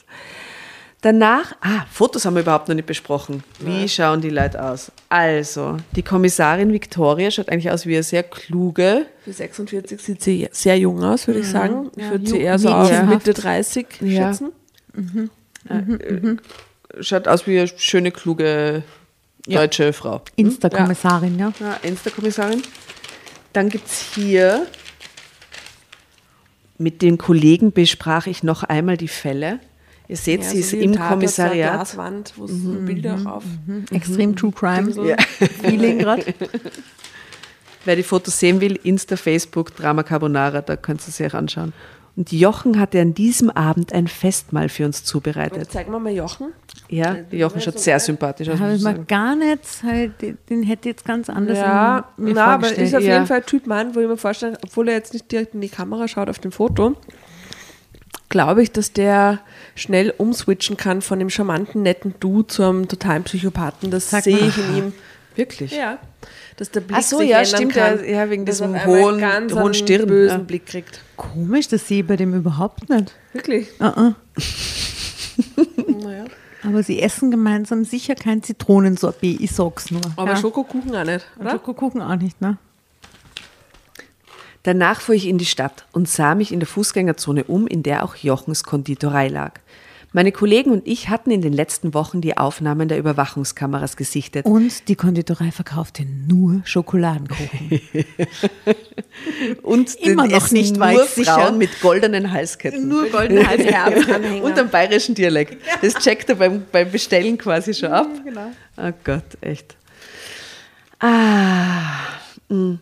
Danach, 1.02 1.54
ah, 1.62 1.86
Fotos 1.91 2.26
haben 2.26 2.36
wir 2.36 2.43
überhaupt 2.43 2.68
noch 2.68 2.76
nicht 2.76 2.86
besprochen. 2.86 3.43
Wie 3.60 3.89
schauen 3.89 4.22
die 4.22 4.30
Leute 4.30 4.64
aus? 4.64 4.91
Also, 5.10 5.78
die 5.95 6.04
Kommissarin 6.04 6.72
Victoria 6.72 7.32
schaut 7.32 7.49
eigentlich 7.49 7.72
aus 7.72 7.88
wie 7.88 7.95
eine 7.95 8.04
sehr 8.04 8.22
kluge, 8.22 9.08
Für 9.24 9.34
46 9.34 9.99
sieht 9.99 10.22
sie 10.22 10.47
sehr 10.52 10.78
jung 10.78 11.04
aus, 11.04 11.26
würde 11.26 11.39
ich 11.39 11.47
sagen. 11.47 11.89
Ich 11.95 12.08
würde 12.08 12.28
sie 12.28 12.36
jung- 12.36 12.41
eher 12.43 12.60
so 12.60 12.70
auf. 12.70 13.04
Mitte 13.06 13.34
30 13.34 13.88
Ja. 14.02 14.32
schätzen. 14.32 14.52
schaut 16.99 17.28
aus 17.28 17.47
wie 17.47 17.60
eine 17.60 17.68
schöne, 17.78 18.12
kluge 18.12 18.84
deutsche 19.47 19.93
Frau. 19.93 20.22
Insta-Kommissarin, 20.36 21.39
ja. 21.39 21.52
Ja, 21.60 21.80
Insta-Kommissarin. 21.82 22.62
Dann 23.54 23.70
gibt 23.70 23.88
es 23.88 24.14
hier, 24.14 24.68
mit 26.78 27.02
den 27.02 27.18
Kollegen 27.18 27.72
besprach 27.72 28.28
ich 28.28 28.43
noch 28.43 28.62
einmal 28.64 28.97
die 28.97 29.08
Fälle. 29.08 29.60
Ihr 30.12 30.18
seht, 30.18 30.43
Ja, 30.43 30.49
sie 30.49 30.62
so 30.62 30.76
ist 30.76 30.84
im 30.84 30.93
so 30.93 30.99
eine 30.99 31.07
Kommissariat. 31.09 31.74
Glaswand, 31.76 32.34
wo 32.36 32.43
es 32.43 32.51
Bilder 32.86 33.18
auch 33.26 33.38
auf. 33.38 33.43
Extrem 33.91 34.36
True 34.36 34.51
Crime. 34.51 34.91
So. 34.91 35.05
Ja. 35.05 35.16
Feeling 35.64 35.99
gerade. 35.99 36.26
Wer 37.86 37.95
die 37.95 38.03
Fotos 38.03 38.38
sehen 38.38 38.59
will, 38.59 38.78
Insta, 38.84 39.16
Facebook, 39.16 39.74
Drama 39.76 40.03
Carbonara, 40.03 40.62
da 40.62 40.76
könnt 40.76 41.01
ihr 41.07 41.12
sie 41.14 41.24
euch 41.24 41.34
anschauen. 41.34 41.72
Und 42.18 42.30
Jochen 42.34 42.78
hatte 42.78 42.99
an 42.99 43.14
diesem 43.14 43.49
Abend 43.49 43.93
ein 43.93 44.07
Festmahl 44.09 44.68
für 44.68 44.84
uns 44.86 45.05
zubereitet. 45.05 45.72
Zeigen 45.72 45.93
wir 45.93 45.99
mal 45.99 46.12
Jochen. 46.12 46.49
Ja, 46.89 47.16
Jochen 47.32 47.62
schaut 47.62 47.80
sehr 47.80 48.01
sympathisch 48.01 48.49
aus. 48.49 48.59
Habe 48.59 48.74
ich 48.76 48.82
sagen. 48.82 49.05
gar 49.07 49.38
nicht, 49.38 49.64
halt, 49.84 50.12
den- 50.49 50.64
hätte 50.64 50.89
ich 50.89 50.95
jetzt 50.95 51.05
ganz 51.05 51.30
anders 51.30 51.57
Ja, 51.57 52.09
in, 52.18 52.26
mir 52.26 52.34
na, 52.34 52.45
aber 52.47 52.70
ist 52.70 52.93
auf 52.93 53.01
Ja. 53.01 53.14
jeden 53.14 53.28
Fall 53.28 53.38
ein 53.38 53.45
Typ 53.45 53.66
Mann, 53.66 53.95
wo 53.95 54.01
ich 54.01 54.07
mir 54.09 54.18
vorstelle, 54.18 54.57
obwohl 54.62 54.89
er 54.89 54.95
jetzt 54.95 55.14
nicht 55.14 55.32
direkt 55.32 55.53
in 55.55 55.62
die 55.62 55.70
Kamera 55.70 56.09
schaut 56.09 56.30
auf 56.30 56.39
dem 56.39 56.51
Foto, 56.51 56.97
glaube 58.32 58.63
ich, 58.63 58.71
dass 58.71 58.91
der 58.93 59.39
schnell 59.75 60.11
umswitchen 60.17 60.75
kann 60.77 61.03
von 61.03 61.19
dem 61.19 61.29
charmanten, 61.29 61.84
netten 61.84 62.15
Du 62.19 62.41
zu 62.41 62.63
einem 62.63 62.88
totalen 62.88 63.23
Psychopathen. 63.23 63.91
Das 63.91 64.09
sehe 64.09 64.39
ich 64.39 64.57
in 64.57 64.77
ihm. 64.77 64.93
Wirklich? 65.36 65.71
Ja. 65.71 65.99
Dass 66.57 66.71
der 66.71 66.82
Blick 66.82 66.97
Ach 66.99 67.03
so, 67.03 67.19
sich 67.19 67.29
ja, 67.29 67.45
stimmt, 67.45 67.73
kann, 67.73 68.03
ja, 68.07 68.29
wegen 68.29 68.45
diesem 68.45 68.84
hohen- 68.86 69.19
ganz 69.19 69.53
hohen 69.53 69.73
Stirn, 69.73 70.07
bösen 70.07 70.39
ja. 70.39 70.43
Blick 70.43 70.65
kriegt. 70.65 71.01
Komisch, 71.15 71.67
das 71.67 71.88
sehe 71.88 72.01
ich 72.01 72.07
bei 72.07 72.17
dem 72.17 72.34
überhaupt 72.34 72.89
nicht. 72.89 73.13
Wirklich? 73.34 73.69
Uh-uh. 73.79 74.13
Naja. 76.03 76.25
Aber 76.63 76.84
sie 76.84 77.01
essen 77.01 77.32
gemeinsam 77.32 77.86
sicher 77.86 78.13
kein 78.15 78.43
Zitronensorbet, 78.43 79.39
ich 79.41 79.51
sag's 79.51 79.89
nur. 79.89 80.01
Aber 80.15 80.32
ja. 80.32 80.38
Schokokuchen 80.38 80.95
auch 80.95 81.03
nicht, 81.05 81.25
Und 81.38 81.41
oder? 81.45 81.51
Schokokuchen 81.53 82.01
auch 82.01 82.15
nicht, 82.17 82.39
ne? 82.41 82.57
Danach 84.64 85.01
fuhr 85.01 85.16
ich 85.16 85.28
in 85.28 85.38
die 85.38 85.45
Stadt 85.45 85.86
und 85.91 86.07
sah 86.07 86.36
mich 86.36 86.51
in 86.51 86.59
der 86.59 86.68
Fußgängerzone 86.68 87.45
um, 87.45 87.68
in 87.68 87.84
der 87.84 88.03
auch 88.03 88.16
Jochens 88.16 88.64
Konditorei 88.64 89.28
lag. 89.28 89.59
Meine 90.14 90.34
Kollegen 90.34 90.72
und 90.72 90.86
ich 90.86 91.07
hatten 91.07 91.32
in 91.32 91.41
den 91.41 91.53
letzten 91.53 91.93
Wochen 91.93 92.20
die 92.20 92.38
Aufnahmen 92.38 92.89
der 92.89 92.97
Überwachungskameras 92.97 93.95
gesichtet. 93.95 94.45
Und 94.45 94.89
die 94.89 94.95
Konditorei 94.95 95.51
verkaufte 95.51 96.03
nur 96.03 96.62
Schokoladenkuchen. 96.66 97.82
Und 99.62 99.95
Immer 100.01 100.28
noch 100.28 100.51
nicht 100.51 100.76
nur 100.76 100.86
weiß 100.86 101.16
sicher. 101.16 101.36
Frauen 101.36 101.57
mit 101.57 101.80
goldenen 101.80 102.34
Halsketten. 102.34 102.89
nur 102.89 103.07
goldene 103.07 103.47
Halsherzen. 103.47 104.41
Und 104.41 104.59
am 104.59 104.70
bayerischen 104.70 105.16
Dialekt. 105.16 105.55
Das 105.82 105.93
checkt 105.93 106.28
er 106.28 106.36
beim, 106.36 106.66
beim 106.70 106.91
Bestellen 106.91 107.38
quasi 107.38 107.74
schon 107.74 107.93
ab. 107.93 108.09
genau. 108.26 108.51
Oh 108.76 108.91
Gott, 109.05 109.38
echt. 109.39 109.78
Ah. 110.99 111.99
mm. 112.49 112.80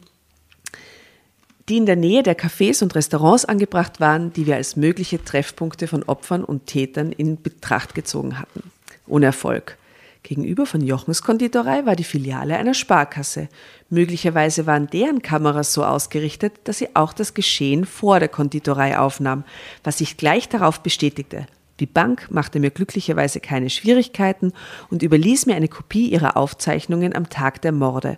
Die 1.69 1.77
in 1.77 1.85
der 1.85 1.95
Nähe 1.95 2.23
der 2.23 2.35
Cafés 2.35 2.81
und 2.81 2.95
Restaurants 2.95 3.45
angebracht 3.45 3.99
waren, 3.99 4.33
die 4.33 4.47
wir 4.47 4.55
als 4.55 4.75
mögliche 4.75 5.23
Treffpunkte 5.23 5.85
von 5.85 6.01
Opfern 6.01 6.43
und 6.43 6.65
Tätern 6.65 7.11
in 7.11 7.39
Betracht 7.39 7.93
gezogen 7.93 8.39
hatten. 8.39 8.71
Ohne 9.05 9.27
Erfolg. 9.27 9.77
Gegenüber 10.23 10.65
von 10.65 10.81
Jochens 10.81 11.21
Konditorei 11.21 11.85
war 11.85 11.95
die 11.95 12.03
Filiale 12.03 12.57
einer 12.57 12.73
Sparkasse. 12.73 13.49
Möglicherweise 13.91 14.65
waren 14.65 14.87
deren 14.87 15.21
Kameras 15.21 15.71
so 15.71 15.85
ausgerichtet, 15.85 16.53
dass 16.63 16.79
sie 16.79 16.95
auch 16.95 17.13
das 17.13 17.35
Geschehen 17.35 17.85
vor 17.85 18.19
der 18.19 18.29
Konditorei 18.29 18.97
aufnahm, 18.97 19.43
was 19.83 19.99
sich 19.99 20.17
gleich 20.17 20.49
darauf 20.49 20.81
bestätigte. 20.81 21.45
Die 21.79 21.85
Bank 21.85 22.29
machte 22.31 22.59
mir 22.59 22.71
glücklicherweise 22.71 23.39
keine 23.39 23.69
Schwierigkeiten 23.69 24.53
und 24.89 25.03
überließ 25.03 25.45
mir 25.45 25.55
eine 25.55 25.67
Kopie 25.67 26.09
ihrer 26.09 26.35
Aufzeichnungen 26.35 27.15
am 27.15 27.29
Tag 27.29 27.61
der 27.61 27.71
Morde. 27.71 28.17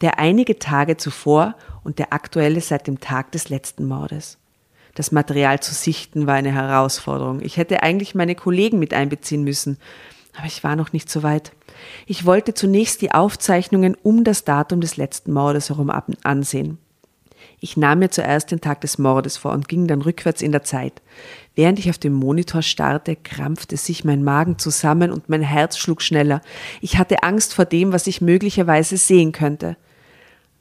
Der 0.00 0.18
einige 0.18 0.58
Tage 0.58 0.96
zuvor 0.96 1.54
und 1.84 1.98
der 1.98 2.12
aktuelle 2.12 2.60
seit 2.60 2.86
dem 2.86 3.00
Tag 3.00 3.32
des 3.32 3.48
letzten 3.48 3.86
Mordes. 3.86 4.38
Das 4.94 5.12
Material 5.12 5.60
zu 5.60 5.74
sichten 5.74 6.26
war 6.26 6.34
eine 6.34 6.52
Herausforderung. 6.52 7.40
Ich 7.42 7.56
hätte 7.56 7.82
eigentlich 7.82 8.14
meine 8.14 8.34
Kollegen 8.34 8.78
mit 8.78 8.92
einbeziehen 8.92 9.44
müssen, 9.44 9.78
aber 10.36 10.46
ich 10.46 10.64
war 10.64 10.76
noch 10.76 10.92
nicht 10.92 11.10
so 11.10 11.22
weit. 11.22 11.52
Ich 12.06 12.26
wollte 12.26 12.54
zunächst 12.54 13.02
die 13.02 13.12
Aufzeichnungen 13.12 13.96
um 14.02 14.24
das 14.24 14.44
Datum 14.44 14.80
des 14.80 14.96
letzten 14.96 15.32
Mordes 15.32 15.68
herum 15.68 15.92
ansehen. 16.22 16.78
Ich 17.60 17.76
nahm 17.76 17.98
mir 17.98 18.10
zuerst 18.10 18.50
den 18.50 18.60
Tag 18.60 18.80
des 18.80 18.98
Mordes 18.98 19.36
vor 19.36 19.52
und 19.52 19.68
ging 19.68 19.86
dann 19.86 20.00
rückwärts 20.00 20.40
in 20.40 20.52
der 20.52 20.62
Zeit. 20.62 21.02
Während 21.54 21.78
ich 21.78 21.90
auf 21.90 21.98
dem 21.98 22.14
Monitor 22.14 22.62
starrte, 22.62 23.16
krampfte 23.16 23.76
sich 23.76 24.04
mein 24.04 24.24
Magen 24.24 24.58
zusammen 24.58 25.12
und 25.12 25.28
mein 25.28 25.42
Herz 25.42 25.76
schlug 25.76 26.00
schneller. 26.00 26.40
Ich 26.80 26.96
hatte 26.96 27.22
Angst 27.22 27.52
vor 27.54 27.66
dem, 27.66 27.92
was 27.92 28.06
ich 28.06 28.22
möglicherweise 28.22 28.96
sehen 28.96 29.32
könnte. 29.32 29.76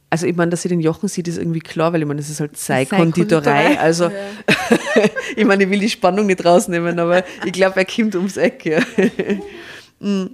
Also 0.09 0.25
ich 0.25 0.35
meine, 0.35 0.49
dass 0.49 0.63
sie 0.63 0.69
den 0.69 0.79
Jochen 0.79 1.07
sieht, 1.07 1.27
ist 1.27 1.37
irgendwie 1.37 1.59
klar, 1.59 1.93
weil 1.93 2.01
ich 2.01 2.07
meine, 2.07 2.19
das 2.19 2.29
ist 2.29 2.39
halt 2.39 2.57
sei 2.57 2.85
Sei 2.85 2.97
Konditorei. 2.97 3.75
Konditorei. 3.75 3.79
Also 3.79 4.11
ich 5.35 5.45
meine, 5.45 5.63
ich 5.63 5.69
will 5.69 5.79
die 5.79 5.89
Spannung 5.89 6.25
nicht 6.25 6.43
rausnehmen, 6.43 6.97
aber 6.97 7.23
ich 7.45 7.51
glaube, 7.51 7.77
er 7.77 7.85
kommt 7.85 8.15
ums 8.15 8.37
Eck. 8.37 8.65
Ja. 8.65 8.79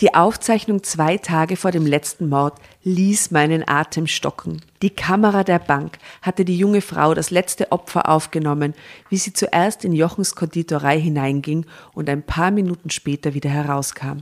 Die 0.00 0.14
Aufzeichnung 0.14 0.84
zwei 0.84 1.18
Tage 1.18 1.56
vor 1.56 1.72
dem 1.72 1.84
letzten 1.84 2.28
Mord 2.28 2.54
ließ 2.84 3.32
meinen 3.32 3.66
Atem 3.66 4.06
stocken. 4.06 4.62
Die 4.80 4.90
Kamera 4.90 5.42
der 5.42 5.58
Bank 5.58 5.98
hatte 6.22 6.44
die 6.44 6.56
junge 6.56 6.82
Frau 6.82 7.14
das 7.14 7.32
letzte 7.32 7.72
Opfer 7.72 8.08
aufgenommen, 8.08 8.74
wie 9.08 9.16
sie 9.16 9.32
zuerst 9.32 9.84
in 9.84 9.92
Jochens 9.92 10.36
Konditorei 10.36 11.00
hineinging 11.00 11.66
und 11.94 12.08
ein 12.08 12.22
paar 12.22 12.52
Minuten 12.52 12.90
später 12.90 13.34
wieder 13.34 13.50
herauskam. 13.50 14.18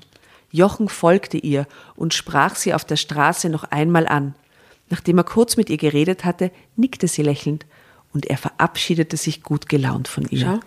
Jochen 0.51 0.89
folgte 0.89 1.37
ihr 1.37 1.67
und 1.95 2.15
sprach 2.15 2.55
sie 2.55 2.73
auf 2.73 2.87
der 2.87 2.97
Straße 2.97 3.51
noch 3.51 3.65
einmal 3.65 4.07
an. 4.07 4.35
Nachdem 4.91 5.19
er 5.19 5.25
kurz 5.25 5.57
mit 5.57 5.69
ihr 5.71 5.77
geredet 5.79 6.25
hatte, 6.25 6.51
nickte 6.77 7.09
sie 7.09 7.23
lächelnd 7.23 7.67
und 8.13 8.27
er 8.27 8.37
verabschiedete 8.39 9.17
sich 9.17 9.43
gut 9.43 9.69
gelaunt 9.69 10.09
von 10.09 10.27
ihr. 10.31 10.61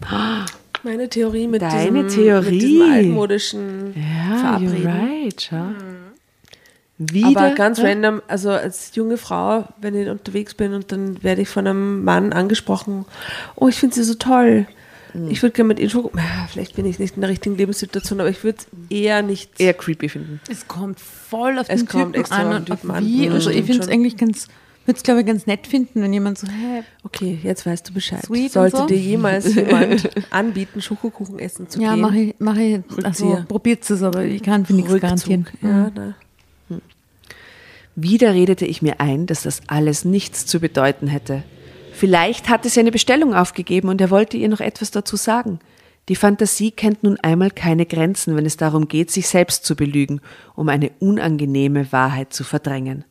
Schau. 0.00 0.46
Meine 0.82 1.08
Theorie 1.08 1.46
mit, 1.46 1.62
Deine 1.62 2.04
diesem, 2.04 2.24
Theorie. 2.24 2.50
mit 2.52 2.62
diesem 2.62 2.92
altmodischen 2.92 3.94
Ja, 3.94 4.36
Verabreden. 4.36 4.86
you're 4.86 5.22
right, 5.24 5.42
schau. 5.48 5.68
Wieder, 6.98 7.26
Aber 7.40 7.54
ganz 7.54 7.80
random, 7.80 8.20
also 8.28 8.50
als 8.50 8.94
junge 8.94 9.16
Frau, 9.16 9.64
wenn 9.80 9.94
ich 9.94 10.08
unterwegs 10.08 10.54
bin 10.54 10.72
und 10.74 10.92
dann 10.92 11.22
werde 11.22 11.42
ich 11.42 11.48
von 11.48 11.66
einem 11.66 12.04
Mann 12.04 12.32
angesprochen, 12.32 13.06
oh, 13.56 13.68
ich 13.68 13.76
finde 13.76 13.94
sie 13.96 14.04
so 14.04 14.14
toll. 14.14 14.66
Hm. 15.12 15.30
Ich 15.30 15.42
würde 15.42 15.52
gerne 15.54 15.68
mit 15.68 15.78
ihnen 15.80 15.90
Schoko. 15.90 16.10
Ah, 16.16 16.46
Vielleicht 16.50 16.74
bin 16.76 16.86
ich 16.86 16.98
nicht 16.98 17.14
in 17.16 17.20
der 17.20 17.30
richtigen 17.30 17.56
Lebenssituation, 17.56 18.20
aber 18.20 18.30
ich 18.30 18.42
würde 18.44 18.58
es 18.58 18.66
eher 18.90 19.22
nicht. 19.22 19.60
eher 19.60 19.74
creepy 19.74 20.08
finden. 20.08 20.40
Es 20.50 20.66
kommt 20.68 20.98
voll 21.00 21.58
auf 21.58 21.66
Es 21.68 21.80
den 21.80 21.88
kommt 21.88 22.04
Typen 22.14 22.20
extra 22.20 22.36
an 22.50 22.56
und 22.56 22.66
Typen 22.66 22.90
an. 22.90 23.04
wie. 23.04 23.26
Mhm, 23.28 23.32
Also 23.34 23.50
ich 23.50 23.64
finde 23.64 23.80
es 23.80 23.84
schon. 23.86 23.92
eigentlich 23.94 24.16
ganz, 24.16 24.48
würde 24.86 24.96
es 24.96 25.02
glaube 25.02 25.20
ich 25.20 25.26
ganz 25.26 25.46
nett 25.46 25.66
finden, 25.66 26.02
wenn 26.02 26.12
jemand 26.12 26.38
so, 26.38 26.46
hey, 26.48 26.82
Okay, 27.04 27.38
jetzt 27.42 27.66
weißt 27.66 27.88
du 27.88 27.92
Bescheid. 27.92 28.24
Sweet 28.24 28.44
und 28.44 28.52
Sollte 28.52 28.76
so. 28.78 28.86
dir 28.86 28.96
jemals 28.96 29.54
jemand 29.54 30.08
anbieten, 30.30 30.80
Schokokuchen 30.80 31.38
essen 31.38 31.68
zu 31.68 31.80
ja, 31.80 31.92
gehen? 31.94 32.00
mache 32.02 32.18
ich, 32.18 32.34
mach 32.38 32.56
ich, 32.56 32.80
also 33.02 33.44
probiert 33.48 33.88
es, 33.90 34.02
aber 34.02 34.24
ich 34.24 34.42
kann 34.42 34.64
für 34.66 34.72
nichts 34.74 34.98
garantieren. 34.98 35.46
Ja, 35.60 35.90
na. 35.94 36.14
Wieder 37.94 38.32
redete 38.32 38.64
ich 38.64 38.80
mir 38.80 39.00
ein, 39.00 39.26
dass 39.26 39.42
das 39.42 39.60
alles 39.66 40.06
nichts 40.06 40.46
zu 40.46 40.60
bedeuten 40.60 41.08
hätte. 41.08 41.42
Vielleicht 42.02 42.48
hatte 42.48 42.68
sie 42.68 42.80
eine 42.80 42.90
Bestellung 42.90 43.32
aufgegeben 43.32 43.88
und 43.88 44.00
er 44.00 44.10
wollte 44.10 44.36
ihr 44.36 44.48
noch 44.48 44.58
etwas 44.58 44.90
dazu 44.90 45.14
sagen. 45.14 45.60
Die 46.08 46.16
Fantasie 46.16 46.72
kennt 46.72 47.04
nun 47.04 47.16
einmal 47.20 47.52
keine 47.52 47.86
Grenzen, 47.86 48.34
wenn 48.34 48.44
es 48.44 48.56
darum 48.56 48.88
geht, 48.88 49.12
sich 49.12 49.28
selbst 49.28 49.64
zu 49.64 49.76
belügen, 49.76 50.20
um 50.56 50.68
eine 50.68 50.90
unangenehme 50.98 51.92
Wahrheit 51.92 52.32
zu 52.32 52.42
verdrängen. 52.42 53.04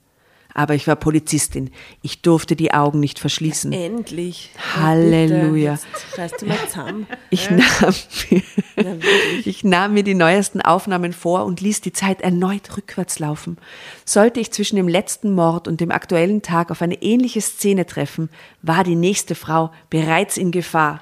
Aber 0.53 0.75
ich 0.75 0.87
war 0.87 0.95
Polizistin. 0.95 1.71
Ich 2.01 2.21
durfte 2.21 2.55
die 2.55 2.73
Augen 2.73 2.99
nicht 2.99 3.19
verschließen. 3.19 3.71
Endlich. 3.71 4.51
Halleluja. 4.75 5.73
Ja, 5.73 5.79
bitte, 6.15 6.21
Jetzt 6.21 6.41
du 6.41 6.45
mal 6.45 6.57
zusammen. 6.67 7.07
Ich 7.29 7.49
nahm, 7.49 7.93
mir, 8.29 8.43
Ja, 8.75 9.01
wirklich. 9.01 9.47
ich 9.47 9.63
nahm 9.63 9.93
mir 9.93 10.03
die 10.03 10.13
neuesten 10.13 10.61
Aufnahmen 10.61 11.13
vor 11.13 11.45
und 11.45 11.61
ließ 11.61 11.81
die 11.81 11.93
Zeit 11.93 12.21
erneut 12.21 12.75
rückwärts 12.75 13.19
laufen. 13.19 13.57
Sollte 14.05 14.39
ich 14.39 14.51
zwischen 14.51 14.75
dem 14.75 14.87
letzten 14.87 15.33
Mord 15.33 15.67
und 15.67 15.79
dem 15.79 15.91
aktuellen 15.91 16.41
Tag 16.41 16.71
auf 16.71 16.81
eine 16.81 17.01
ähnliche 17.01 17.41
Szene 17.41 17.85
treffen, 17.85 18.29
war 18.61 18.83
die 18.83 18.95
nächste 18.95 19.35
Frau 19.35 19.71
bereits 19.89 20.37
in 20.37 20.51
Gefahr. 20.51 21.01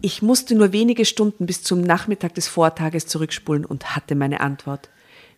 Ich 0.00 0.22
musste 0.22 0.54
nur 0.54 0.72
wenige 0.72 1.04
Stunden 1.04 1.46
bis 1.46 1.62
zum 1.62 1.80
Nachmittag 1.80 2.34
des 2.34 2.46
Vortages 2.46 3.06
zurückspulen 3.06 3.64
und 3.64 3.96
hatte 3.96 4.14
meine 4.14 4.40
Antwort. 4.40 4.88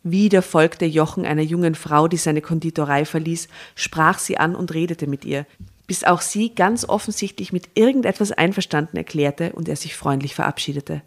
Wieder 0.06 0.42
folgte 0.42 0.84
Jochen 0.84 1.24
einer 1.24 1.40
jungen 1.40 1.74
Frau, 1.74 2.08
die 2.08 2.18
seine 2.18 2.42
Konditorei 2.42 3.06
verließ, 3.06 3.48
sprach 3.74 4.18
sie 4.18 4.36
an 4.36 4.54
und 4.54 4.74
redete 4.74 5.06
mit 5.06 5.24
ihr, 5.24 5.46
bis 5.86 6.04
auch 6.04 6.20
sie 6.20 6.54
ganz 6.54 6.86
offensichtlich 6.86 7.54
mit 7.54 7.70
irgendetwas 7.74 8.30
einverstanden 8.30 8.98
erklärte 8.98 9.52
und 9.54 9.66
er 9.66 9.76
sich 9.76 9.96
freundlich 9.96 10.34
verabschiedete. 10.34 11.00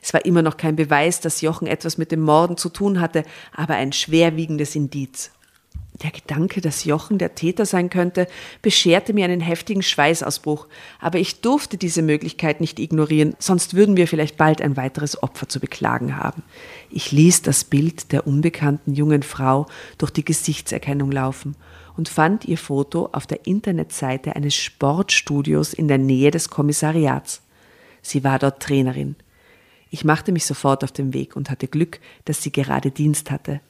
Es 0.00 0.14
war 0.14 0.24
immer 0.24 0.42
noch 0.42 0.56
kein 0.56 0.76
Beweis, 0.76 1.18
dass 1.18 1.40
Jochen 1.40 1.66
etwas 1.66 1.98
mit 1.98 2.12
dem 2.12 2.20
Morden 2.20 2.56
zu 2.56 2.68
tun 2.68 3.00
hatte, 3.00 3.24
aber 3.52 3.74
ein 3.74 3.92
schwerwiegendes 3.92 4.76
Indiz. 4.76 5.32
Der 6.02 6.10
Gedanke, 6.10 6.60
dass 6.60 6.84
Jochen 6.84 7.18
der 7.18 7.36
Täter 7.36 7.66
sein 7.66 7.88
könnte, 7.88 8.26
bescherte 8.62 9.12
mir 9.12 9.26
einen 9.26 9.40
heftigen 9.40 9.82
Schweißausbruch, 9.82 10.66
aber 10.98 11.18
ich 11.18 11.40
durfte 11.40 11.76
diese 11.76 12.02
Möglichkeit 12.02 12.60
nicht 12.60 12.80
ignorieren, 12.80 13.36
sonst 13.38 13.74
würden 13.74 13.96
wir 13.96 14.08
vielleicht 14.08 14.36
bald 14.36 14.60
ein 14.60 14.76
weiteres 14.76 15.22
Opfer 15.22 15.48
zu 15.48 15.60
beklagen 15.60 16.16
haben. 16.16 16.42
Ich 16.90 17.12
ließ 17.12 17.42
das 17.42 17.62
Bild 17.62 18.10
der 18.10 18.26
unbekannten 18.26 18.94
jungen 18.94 19.22
Frau 19.22 19.66
durch 19.96 20.10
die 20.10 20.24
Gesichtserkennung 20.24 21.12
laufen 21.12 21.54
und 21.96 22.08
fand 22.08 22.44
ihr 22.44 22.58
Foto 22.58 23.10
auf 23.12 23.28
der 23.28 23.46
Internetseite 23.46 24.34
eines 24.34 24.56
Sportstudios 24.56 25.72
in 25.74 25.86
der 25.86 25.98
Nähe 25.98 26.32
des 26.32 26.50
Kommissariats. 26.50 27.40
Sie 28.02 28.24
war 28.24 28.40
dort 28.40 28.60
Trainerin. 28.60 29.14
Ich 29.90 30.04
machte 30.04 30.32
mich 30.32 30.44
sofort 30.44 30.82
auf 30.82 30.90
den 30.90 31.14
Weg 31.14 31.36
und 31.36 31.50
hatte 31.50 31.68
Glück, 31.68 32.00
dass 32.24 32.42
sie 32.42 32.50
gerade 32.50 32.90
Dienst 32.90 33.30
hatte. 33.30 33.60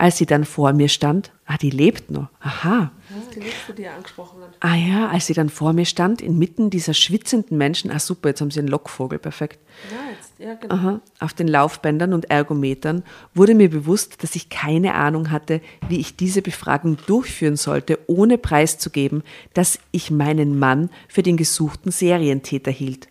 Als 0.00 0.16
sie 0.16 0.26
dann 0.26 0.44
vor 0.44 0.72
mir 0.74 0.88
stand, 0.88 1.32
ah, 1.44 1.56
die 1.56 1.70
lebt 1.70 2.12
noch, 2.12 2.28
aha. 2.38 2.92
Die 3.34 3.40
nächste, 3.40 3.74
die 3.74 3.82
er 3.82 3.96
angesprochen 3.96 4.40
hat. 4.42 4.50
Ah 4.60 4.76
ja, 4.76 5.08
als 5.08 5.26
sie 5.26 5.34
dann 5.34 5.48
vor 5.48 5.72
mir 5.72 5.86
stand, 5.86 6.22
inmitten 6.22 6.70
dieser 6.70 6.94
schwitzenden 6.94 7.58
Menschen, 7.58 7.90
ah 7.90 7.98
super, 7.98 8.28
jetzt 8.28 8.40
haben 8.40 8.52
sie 8.52 8.60
einen 8.60 8.68
Lockvogel, 8.68 9.18
perfekt. 9.18 9.58
Ja, 9.90 10.12
jetzt, 10.12 10.27
ja, 10.38 10.54
genau. 10.54 10.74
Aha, 10.74 11.00
auf 11.20 11.34
den 11.34 11.48
Laufbändern 11.48 12.12
und 12.14 12.30
Ergometern 12.30 13.02
wurde 13.34 13.54
mir 13.54 13.68
bewusst, 13.70 14.22
dass 14.22 14.34
ich 14.36 14.48
keine 14.48 14.94
Ahnung 14.94 15.30
hatte, 15.30 15.60
wie 15.88 15.98
ich 15.98 16.16
diese 16.16 16.42
Befragung 16.42 16.96
durchführen 17.06 17.56
sollte, 17.56 17.98
ohne 18.06 18.38
preiszugeben, 18.38 19.22
dass 19.54 19.78
ich 19.90 20.10
meinen 20.10 20.58
Mann 20.58 20.90
für 21.08 21.22
den 21.22 21.36
gesuchten 21.36 21.90
Serientäter 21.90 22.70
hielt. 22.70 23.08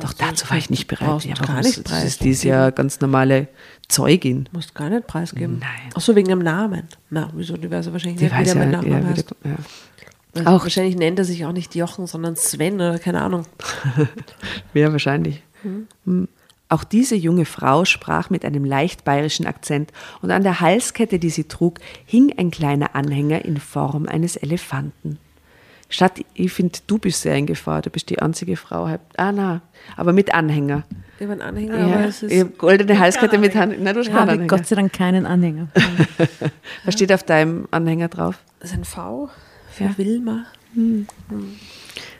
Doch 0.00 0.12
dazu 0.14 0.48
war 0.48 0.56
ich 0.56 0.70
nicht 0.70 0.86
bereit. 0.86 1.24
Ja, 1.24 1.34
gar 1.34 1.60
nicht 1.60 1.90
das 1.90 2.04
ist, 2.04 2.24
die 2.24 2.30
ist 2.30 2.42
ja 2.42 2.70
ganz 2.70 3.00
normale 3.00 3.48
Zeugin. 3.88 4.48
Musst 4.52 4.74
gar 4.74 4.88
nicht 4.88 5.06
preisgeben. 5.06 5.58
Nein. 5.58 5.90
Ach 5.94 6.00
so, 6.00 6.14
wegen 6.16 6.28
dem 6.28 6.38
Namen. 6.38 6.84
Na, 7.10 7.30
wieso? 7.34 7.56
Die 7.56 7.70
weiß 7.70 7.92
wahrscheinlich 7.92 8.18
Die 8.18 8.24
nicht, 8.24 8.38
wie 8.38 8.44
der 8.44 8.54
ja, 8.82 8.98
mit 9.00 9.04
heißt. 9.06 9.34
ja. 9.44 9.56
Also 10.34 10.48
Auch- 10.50 10.62
Wahrscheinlich 10.62 10.96
nennt 10.96 11.18
er 11.18 11.24
sich 11.24 11.44
auch 11.44 11.52
nicht 11.52 11.74
Jochen, 11.74 12.06
sondern 12.06 12.36
Sven 12.36 12.74
oder 12.76 12.98
keine 12.98 13.20
Ahnung. 13.22 13.44
Ja, 14.74 14.92
wahrscheinlich. 14.92 15.42
Hm. 15.62 16.28
Auch 16.70 16.84
diese 16.84 17.16
junge 17.16 17.44
Frau 17.46 17.84
sprach 17.84 18.28
mit 18.30 18.44
einem 18.44 18.64
leicht 18.64 19.04
bayerischen 19.04 19.46
Akzent 19.46 19.90
und 20.20 20.30
an 20.30 20.42
der 20.42 20.60
Halskette, 20.60 21.18
die 21.18 21.30
sie 21.30 21.44
trug, 21.44 21.78
hing 22.04 22.34
ein 22.36 22.50
kleiner 22.50 22.94
Anhänger 22.94 23.44
in 23.44 23.56
Form 23.56 24.06
eines 24.06 24.36
Elefanten. 24.36 25.18
Statt, 25.90 26.20
ich 26.34 26.52
finde, 26.52 26.78
du 26.86 26.98
bist 26.98 27.22
sehr 27.22 27.34
in 27.36 27.46
Gefahr, 27.46 27.80
du 27.80 27.88
bist 27.88 28.10
die 28.10 28.18
einzige 28.20 28.56
Frau. 28.56 28.84
Ah, 29.16 29.32
na, 29.32 29.62
aber 29.96 30.12
mit 30.12 30.34
Anhänger. 30.34 30.82
Ich 31.16 31.22
habe 31.22 31.32
einen 31.32 31.40
Anhänger, 31.40 31.74
aber 31.78 31.88
Ja, 31.88 32.04
es 32.04 32.22
ist 32.22 32.30
ich 32.30 32.58
goldene 32.58 32.98
Halskette 32.98 33.38
mit 33.38 33.54
Hand. 33.54 33.80
Nein, 33.82 33.94
du 33.94 34.00
hast 34.00 34.08
keinen 34.08 34.18
Habe 34.18 34.32
Anhänger. 34.32 34.46
Gott 34.48 34.66
sei 34.66 34.76
Dank 34.76 34.92
keinen 34.92 35.24
Anhänger. 35.24 35.68
Was 36.84 36.92
steht 36.94 37.10
auf 37.12 37.22
deinem 37.22 37.66
Anhänger 37.70 38.08
drauf? 38.08 38.38
das 38.60 38.72
ist 38.72 38.76
ein 38.76 38.84
V 38.84 39.30
für 39.70 39.84
Ja. 39.84 39.94
Wilma. 39.96 40.44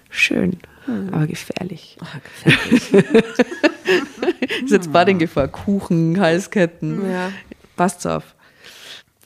Schön, 0.09 0.57
aber 1.13 1.27
gefährlich. 1.27 1.97
Ah, 2.01 2.19
gefällt 2.45 3.25
Ist 4.65 4.73
jetzt 4.73 4.93
beide 4.93 5.13
in 5.13 5.19
Gefahr. 5.19 5.49
Kuchen, 5.49 6.21
Halsketten. 6.21 7.11
Ja. 7.11 7.33
Passt 7.77 8.07
auf. 8.07 8.35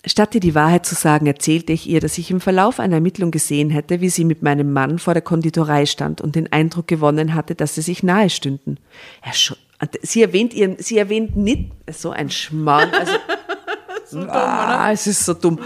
Statt 0.05 0.35
ihr 0.35 0.41
die 0.41 0.57
Wahrheit 0.57 0.85
zu 0.85 0.97
sagen, 0.97 1.27
erzählte 1.27 1.73
ich 1.73 1.89
ihr, 1.89 2.01
dass 2.01 2.19
ich 2.19 2.31
im 2.33 2.41
Verlauf 2.41 2.81
einer 2.81 2.97
Ermittlung 2.97 3.31
gesehen 3.31 3.71
hätte, 3.71 4.01
wie 4.01 4.09
sie 4.09 4.25
mit 4.25 4.43
meinem 4.43 4.73
Mann 4.73 4.99
vor 4.99 5.15
der 5.15 5.23
Konditorei 5.23 5.87
stand 5.87 6.21
und 6.21 6.35
den 6.35 6.53
Eindruck 6.53 6.89
gewonnen 6.89 7.35
hatte, 7.35 7.55
dass 7.55 7.77
sie 7.77 7.83
sich 7.83 8.03
nahe 8.03 8.29
stünden. 8.29 8.79
Er 9.23 9.33
sie 10.03 10.23
erwähnt 10.23 10.55
ihren, 10.55 10.77
sie 10.79 10.99
erwähnt 10.99 11.37
nicht 11.37 11.71
so 11.91 12.11
ein 12.11 12.31
Schmarrn. 12.31 12.91
Also, 12.93 13.13
ah, 14.15 14.91
es 14.93 15.07
ist 15.07 15.25
so 15.25 15.35
dumm. 15.35 15.59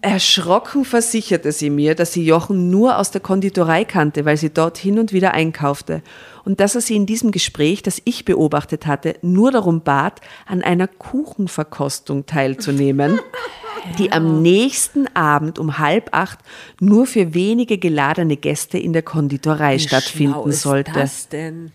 Erschrocken 0.00 0.84
versicherte 0.84 1.52
sie 1.52 1.70
mir, 1.70 1.94
dass 1.94 2.12
sie 2.12 2.24
Jochen 2.24 2.70
nur 2.70 2.98
aus 2.98 3.10
der 3.10 3.20
Konditorei 3.20 3.84
kannte, 3.84 4.24
weil 4.24 4.36
sie 4.36 4.50
dort 4.50 4.78
hin 4.78 4.98
und 4.98 5.12
wieder 5.12 5.32
einkaufte 5.34 6.02
und 6.46 6.60
dass 6.60 6.76
er 6.76 6.80
sie 6.80 6.94
in 6.94 7.06
diesem 7.06 7.32
Gespräch, 7.32 7.82
das 7.82 8.00
ich 8.04 8.24
beobachtet 8.24 8.86
hatte, 8.86 9.16
nur 9.20 9.50
darum 9.50 9.80
bat, 9.80 10.20
an 10.46 10.62
einer 10.62 10.86
Kuchenverkostung 10.86 12.24
teilzunehmen, 12.24 13.18
die 13.98 14.12
am 14.12 14.42
nächsten 14.42 15.08
Abend 15.14 15.58
um 15.58 15.78
halb 15.78 16.10
acht 16.12 16.38
nur 16.80 17.06
für 17.06 17.34
wenige 17.34 17.78
geladene 17.78 18.36
Gäste 18.36 18.78
in 18.78 18.92
der 18.92 19.02
Konditorei 19.02 19.78
schlau 19.78 19.88
stattfinden 19.88 20.48
ist 20.48 20.62
sollte. 20.62 20.92
das 20.92 21.28
denn? 21.28 21.72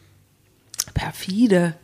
Perfide. 0.94 1.76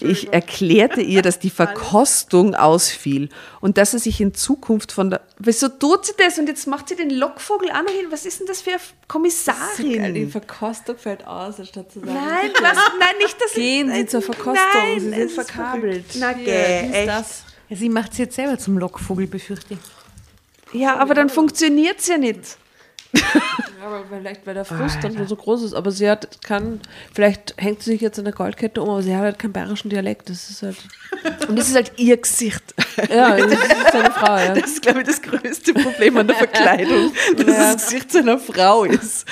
Ich 0.00 0.32
erklärte 0.32 1.00
ihr, 1.00 1.22
dass 1.22 1.38
die 1.38 1.50
Verkostung 1.64 2.54
ausfiel 2.54 3.28
und 3.60 3.78
dass 3.78 3.92
er 3.94 4.00
sich 4.00 4.20
in 4.20 4.34
Zukunft 4.34 4.92
von 4.92 5.10
der. 5.10 5.20
Wieso 5.38 5.68
tut 5.68 6.06
sie 6.06 6.12
das? 6.16 6.38
Und 6.38 6.48
jetzt 6.48 6.66
macht 6.66 6.88
sie 6.88 6.96
den 6.96 7.10
Lockvogel 7.10 7.70
auch 7.70 7.82
noch 7.82 7.90
hin. 7.92 8.06
Was 8.10 8.26
ist 8.26 8.40
denn 8.40 8.46
das 8.46 8.62
für 8.62 8.70
eine 8.70 8.80
Kommissarin? 9.08 10.14
Die 10.14 10.26
Verkostung 10.26 10.96
fällt 10.96 11.26
aus, 11.26 11.58
anstatt 11.60 11.92
zu 11.92 12.00
sagen. 12.00 12.14
Nein, 12.14 12.50
was, 12.60 12.76
nein, 12.98 13.16
nicht 13.18 13.36
das. 13.40 13.52
Gehen 13.54 13.92
Sie 13.92 14.06
zur 14.06 14.22
Verkostung, 14.22 14.54
Nein, 14.54 15.00
Sie 15.00 15.10
sind 15.10 15.30
verkabelt. 15.32 16.04
Na, 16.14 16.32
geh, 16.32 16.44
dies, 16.44 16.94
echt. 16.94 17.08
das. 17.08 17.44
Ja, 17.68 17.76
sie 17.76 17.88
macht 17.88 18.12
es 18.12 18.18
jetzt 18.18 18.36
selber 18.36 18.58
zum 18.58 18.78
Lockvogel, 18.78 19.26
befürchte 19.26 19.74
ich. 19.74 20.80
Ja, 20.80 20.96
aber 20.96 21.14
dann 21.14 21.28
funktioniert 21.28 22.00
es 22.00 22.08
ja 22.08 22.18
nicht. 22.18 22.58
Ja, 23.80 23.90
aber 23.90 24.04
vielleicht, 24.08 24.46
weil 24.46 24.54
der 24.54 24.64
Frust 24.64 24.96
dann 25.02 25.14
schon 25.14 25.26
so 25.26 25.36
groß 25.36 25.62
ist. 25.62 25.74
Aber 25.74 25.90
sie 25.90 26.08
hat, 26.08 26.42
kann, 26.42 26.80
vielleicht 27.12 27.54
hängt 27.58 27.82
sie 27.82 27.92
sich 27.92 28.00
jetzt 28.00 28.18
an 28.18 28.24
der 28.24 28.32
Goldkette 28.32 28.80
um, 28.80 28.88
aber 28.88 29.02
sie 29.02 29.14
hat 29.14 29.22
halt 29.22 29.38
keinen 29.38 29.52
bayerischen 29.52 29.90
Dialekt. 29.90 30.30
Das 30.30 30.48
ist 30.48 30.62
halt, 30.62 30.76
Und 31.48 31.58
das 31.58 31.68
ist 31.68 31.74
halt 31.74 31.92
ihr 31.96 32.16
Gesicht. 32.16 32.62
ja, 33.10 33.36
das 33.36 33.52
ist 33.52 33.94
eine 33.94 34.10
Frau, 34.10 34.36
ja. 34.36 34.54
Das 34.54 34.70
ist, 34.70 34.82
glaube 34.82 35.00
ich, 35.00 35.06
das 35.06 35.20
größte 35.20 35.74
Problem 35.74 36.16
an 36.16 36.26
der 36.26 36.36
Verkleidung, 36.36 37.12
dass 37.36 37.46
das 37.46 37.84
Gesicht 37.84 38.12
seiner 38.12 38.38
Frau 38.38 38.84
ist. 38.84 39.26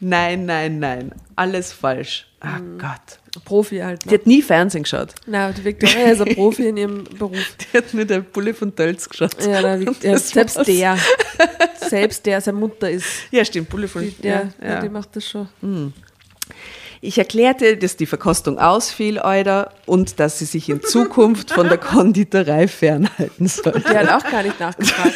Nein, 0.00 0.46
nein, 0.46 0.78
nein. 0.78 1.12
Alles 1.36 1.72
falsch. 1.72 2.26
Ah 2.40 2.60
Gott. 2.78 3.18
Profi 3.44 3.78
halt. 3.78 4.04
Die 4.04 4.08
Ne? 4.08 4.14
hat 4.14 4.26
nie 4.26 4.40
Fernsehen 4.42 4.82
geschaut. 4.84 5.14
Na, 5.26 5.52
die 5.52 5.64
Victoria 5.64 6.12
ist 6.12 6.20
ein 6.22 6.34
Profi 6.34 6.68
in 6.68 6.76
ihrem 6.76 7.04
Beruf. 7.04 7.56
Die 7.72 7.76
hat 7.76 7.92
nur 7.92 8.04
der 8.04 8.20
Bulle 8.20 8.54
von 8.54 8.74
Tölz 8.74 9.08
geschaut. 9.08 9.42
Ja, 9.44 9.60
na, 9.62 9.76
ja, 9.76 10.18
selbst 10.18 10.56
war's. 10.56 10.66
der, 10.66 10.98
selbst 11.88 12.24
der 12.26 12.40
seine 12.40 12.58
Mutter 12.58 12.90
ist, 12.90 13.06
Ja, 13.30 13.44
stimmt, 13.44 13.68
Bulle 13.68 13.88
von 13.88 14.02
die, 14.02 14.10
der, 14.10 14.32
ja, 14.32 14.66
ja, 14.66 14.74
ja. 14.74 14.80
die 14.80 14.88
macht 14.88 15.14
das 15.16 15.28
schon. 15.28 15.92
Ich 17.06 17.18
erklärte, 17.18 17.76
dass 17.76 17.96
die 17.96 18.06
Verkostung 18.06 18.58
ausfiel, 18.58 19.20
Euder, 19.20 19.70
und 19.86 20.18
dass 20.18 20.40
sie 20.40 20.44
sich 20.44 20.68
in 20.68 20.82
Zukunft 20.82 21.52
von 21.52 21.68
der 21.68 21.78
Konditorei 21.78 22.66
fernhalten 22.66 23.46
soll. 23.46 23.80
Die 23.88 23.96
hat 23.96 24.08
auch 24.10 24.28
gar 24.28 24.42
nicht 24.42 24.58
nachgefragt. 24.58 25.14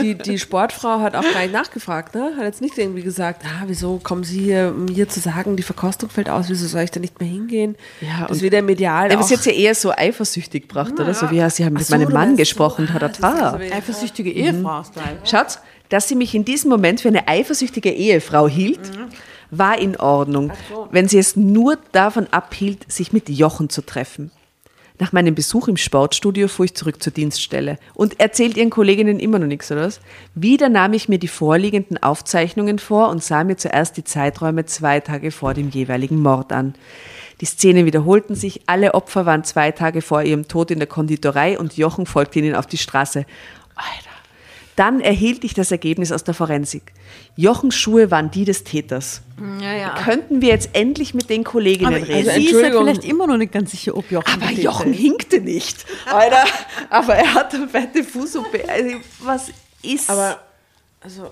Die, 0.00 0.14
die 0.14 0.38
Sportfrau 0.38 1.00
hat 1.00 1.14
auch 1.14 1.22
gar 1.22 1.42
nicht 1.42 1.52
nachgefragt, 1.52 2.14
ne? 2.14 2.32
Hat 2.36 2.44
jetzt 2.44 2.60
nicht 2.60 2.76
irgendwie 2.78 3.02
gesagt, 3.02 3.42
ah, 3.44 3.64
wieso 3.66 3.98
kommen 4.02 4.24
Sie 4.24 4.40
hier, 4.40 4.72
um 4.74 4.86
mir 4.86 5.08
zu 5.08 5.20
sagen, 5.20 5.56
die 5.56 5.62
Verkostung 5.62 6.08
fällt 6.10 6.28
aus, 6.28 6.46
wieso 6.48 6.66
soll 6.66 6.82
ich 6.82 6.90
da 6.90 7.00
nicht 7.00 7.20
mehr 7.20 7.28
hingehen? 7.28 7.76
Ja, 8.00 8.26
das 8.26 8.38
und- 8.38 8.42
wird 8.42 8.54
ja 8.54 8.62
medial 8.62 9.12
Aber 9.12 9.20
ist 9.20 9.30
jetzt 9.30 9.46
ja 9.46 9.52
eher 9.52 9.74
so 9.74 9.92
eifersüchtig 9.92 10.68
gebracht, 10.68 10.98
oder? 10.98 11.12
So 11.14 11.30
wie 11.30 11.36
ja, 11.36 11.48
sie 11.50 11.64
haben 11.64 11.74
mit 11.74 11.86
so, 11.86 11.96
meinem 11.96 12.12
Mann 12.12 12.36
gesprochen, 12.36 12.86
so, 12.86 12.94
hat 12.94 13.02
er 13.02 13.08
das 13.08 13.18
ist 13.18 13.22
da. 13.22 13.54
Eifersüchtige 13.76 14.30
Ehefrau-Style. 14.30 15.18
Schaut, 15.24 15.58
dass 15.90 16.08
sie 16.08 16.16
mich 16.16 16.34
in 16.34 16.44
diesem 16.44 16.70
Moment 16.70 17.00
für 17.02 17.08
eine 17.08 17.28
eifersüchtige 17.28 17.90
Ehefrau 17.90 18.48
hielt, 18.48 18.80
war 19.58 19.78
in 19.78 19.96
Ordnung, 19.96 20.52
wenn 20.90 21.08
sie 21.08 21.18
es 21.18 21.36
nur 21.36 21.78
davon 21.92 22.26
abhielt, 22.30 22.90
sich 22.90 23.12
mit 23.12 23.28
Jochen 23.28 23.70
zu 23.70 23.82
treffen. 23.82 24.30
Nach 25.00 25.12
meinem 25.12 25.34
Besuch 25.34 25.66
im 25.66 25.76
Sportstudio 25.76 26.46
fuhr 26.46 26.66
ich 26.66 26.74
zurück 26.74 27.02
zur 27.02 27.12
Dienststelle 27.12 27.78
und 27.94 28.20
erzählt 28.20 28.56
ihren 28.56 28.70
Kolleginnen 28.70 29.18
immer 29.18 29.40
noch 29.40 29.48
nichts, 29.48 29.72
oder 29.72 29.82
was? 29.82 30.00
Wieder 30.36 30.68
nahm 30.68 30.92
ich 30.92 31.08
mir 31.08 31.18
die 31.18 31.26
vorliegenden 31.26 32.00
Aufzeichnungen 32.00 32.78
vor 32.78 33.08
und 33.08 33.22
sah 33.22 33.42
mir 33.42 33.56
zuerst 33.56 33.96
die 33.96 34.04
Zeiträume 34.04 34.66
zwei 34.66 35.00
Tage 35.00 35.32
vor 35.32 35.52
dem 35.52 35.70
jeweiligen 35.70 36.22
Mord 36.22 36.52
an. 36.52 36.74
Die 37.40 37.46
Szenen 37.46 37.86
wiederholten 37.86 38.36
sich, 38.36 38.62
alle 38.66 38.94
Opfer 38.94 39.26
waren 39.26 39.42
zwei 39.42 39.72
Tage 39.72 40.00
vor 40.00 40.22
ihrem 40.22 40.46
Tod 40.46 40.70
in 40.70 40.78
der 40.78 40.86
Konditorei 40.86 41.58
und 41.58 41.76
Jochen 41.76 42.06
folgte 42.06 42.38
ihnen 42.38 42.54
auf 42.54 42.66
die 42.66 42.78
Straße. 42.78 43.26
Alter. 43.74 44.03
Dann 44.76 45.00
erhielt 45.00 45.44
ich 45.44 45.54
das 45.54 45.70
Ergebnis 45.70 46.10
aus 46.10 46.24
der 46.24 46.34
Forensik. 46.34 46.92
Jochens 47.36 47.76
Schuhe 47.76 48.10
waren 48.10 48.30
die 48.30 48.44
des 48.44 48.64
Täters. 48.64 49.22
Ja, 49.60 49.72
ja. 49.72 49.94
Könnten 49.94 50.40
wir 50.40 50.48
jetzt 50.48 50.70
endlich 50.72 51.14
mit 51.14 51.30
den 51.30 51.44
Kolleginnen 51.44 51.94
Aber 51.94 52.08
reden? 52.08 52.28
also 52.28 52.40
sie 52.40 52.46
ist 52.46 52.62
halt 52.62 52.74
vielleicht 52.74 53.04
immer 53.04 53.26
noch 53.26 53.36
nicht 53.36 53.52
ganz 53.52 53.70
sicher, 53.70 53.96
ob 53.96 54.10
Jochen 54.10 54.42
aber 54.42 54.50
Jochen 54.50 54.92
ist. 54.92 55.00
hinkte 55.00 55.40
nicht. 55.40 55.84
Alter, 56.06 56.44
aber 56.90 57.14
er 57.14 57.34
hatte 57.34 57.56
eine 57.58 57.68
fette 57.68 58.02
Fußsuppe. 58.02 58.68
Also, 58.68 58.96
was 59.20 59.50
ist? 59.82 60.10
aber, 60.10 60.40
also, 61.00 61.30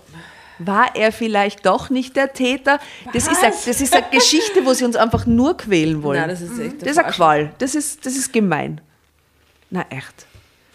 war 0.58 0.94
er 0.94 1.10
vielleicht 1.10 1.66
doch 1.66 1.90
nicht 1.90 2.14
der 2.14 2.32
Täter? 2.32 2.78
Das 3.12 3.26
ist, 3.26 3.42
eine, 3.42 3.52
das 3.66 3.80
ist 3.80 3.92
eine 3.94 4.06
Geschichte, 4.12 4.64
wo 4.64 4.72
sie 4.72 4.84
uns 4.84 4.94
einfach 4.94 5.26
nur 5.26 5.56
quälen 5.56 6.04
wollen. 6.04 6.20
Nein, 6.20 6.28
das 6.28 6.40
ist 6.40 6.58
echt 6.60 6.82
Das 6.82 6.90
ist 6.92 6.98
eine. 6.98 7.12
Qual. 7.12 7.52
Das 7.58 7.74
ist, 7.74 8.06
das 8.06 8.14
ist 8.14 8.32
gemein. 8.32 8.80
Na 9.70 9.84
echt. 9.90 10.26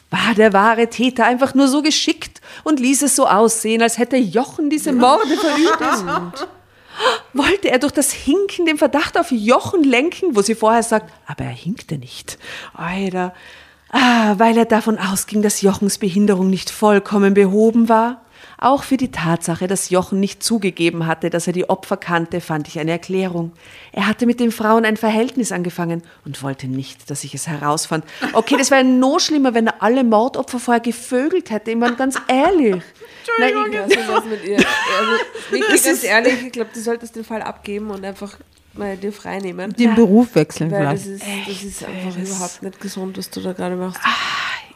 War 0.09 0.33
der 0.35 0.53
wahre 0.53 0.87
Täter 0.87 1.25
einfach 1.25 1.53
nur 1.53 1.67
so 1.67 1.81
geschickt 1.81 2.41
und 2.63 2.79
ließ 2.79 3.01
es 3.01 3.15
so 3.15 3.27
aussehen, 3.27 3.81
als 3.81 3.97
hätte 3.97 4.15
Jochen 4.17 4.69
diese 4.69 4.93
Morde 4.93 5.35
verübt? 5.35 6.47
Wollte 7.33 7.69
er 7.69 7.79
durch 7.79 7.91
das 7.91 8.11
Hinken 8.11 8.65
den 8.65 8.77
Verdacht 8.77 9.17
auf 9.17 9.31
Jochen 9.31 9.83
lenken, 9.83 10.35
wo 10.35 10.41
sie 10.41 10.55
vorher 10.55 10.83
sagt, 10.83 11.13
aber 11.27 11.43
er 11.43 11.51
hinkte 11.51 11.97
nicht. 11.97 12.39
Alter. 12.73 13.33
Ah, 13.89 14.35
weil 14.37 14.57
er 14.57 14.65
davon 14.65 14.97
ausging, 14.97 15.41
dass 15.41 15.61
Jochens 15.61 15.97
Behinderung 15.97 16.49
nicht 16.49 16.69
vollkommen 16.69 17.33
behoben 17.33 17.87
war. 17.87 18.21
Auch 18.59 18.83
für 18.83 18.97
die 18.97 19.11
Tatsache, 19.11 19.67
dass 19.67 19.91
Jochen 19.91 20.19
nicht 20.19 20.41
zugegeben 20.41 21.05
hatte, 21.05 21.29
dass 21.29 21.45
er 21.45 21.53
die 21.53 21.69
Opfer 21.69 21.95
kannte, 21.95 22.41
fand 22.41 22.67
ich 22.67 22.79
eine 22.79 22.89
Erklärung. 22.89 23.51
Er 23.91 24.07
hatte 24.07 24.25
mit 24.25 24.39
den 24.39 24.51
Frauen 24.51 24.83
ein 24.83 24.97
Verhältnis 24.97 25.51
angefangen 25.51 26.01
und 26.25 26.41
wollte 26.41 26.67
nicht, 26.67 27.09
dass 27.11 27.23
ich 27.23 27.35
es 27.35 27.47
herausfand. 27.47 28.03
Okay, 28.33 28.55
das 28.57 28.71
wäre 28.71 28.83
noch 28.83 29.19
schlimmer, 29.19 29.53
wenn 29.53 29.67
er 29.67 29.83
alle 29.83 30.03
Mordopfer 30.03 30.59
vorher 30.59 30.81
gevögelt 30.81 31.51
hätte. 31.51 31.69
Ich 31.69 31.77
meine, 31.77 31.95
ganz 31.95 32.19
ehrlich. 32.27 32.81
Nein, 33.37 33.53
ich, 33.67 33.73
Ja, 33.73 33.87
so 33.87 34.13
was 34.13 34.25
mit 34.25 34.43
ihr. 34.43 34.57
Also, 34.57 35.11
Niki, 35.51 35.83
ganz 35.83 36.03
ehrlich, 36.03 36.45
ich 36.47 36.51
glaube, 36.51 36.71
du 36.73 36.79
solltest 36.79 37.15
den 37.15 37.23
Fall 37.23 37.43
abgeben 37.43 37.91
und 37.91 38.03
einfach 38.03 38.37
mal 38.73 38.97
dir 38.97 39.11
frei 39.11 39.37
nehmen. 39.39 39.73
Den 39.73 39.93
Beruf 39.93 40.33
wechseln 40.33 40.71
Weil 40.71 40.85
das 40.85 41.03
vielleicht. 41.03 41.47
ist, 41.47 41.47
das 41.47 41.63
ist 41.63 41.85
einfach 41.85 42.17
überhaupt 42.17 42.63
nicht 42.63 42.79
gesund, 42.79 43.17
was 43.17 43.29
du 43.29 43.41
da 43.41 43.53
gerade 43.53 43.75
machst. 43.75 44.01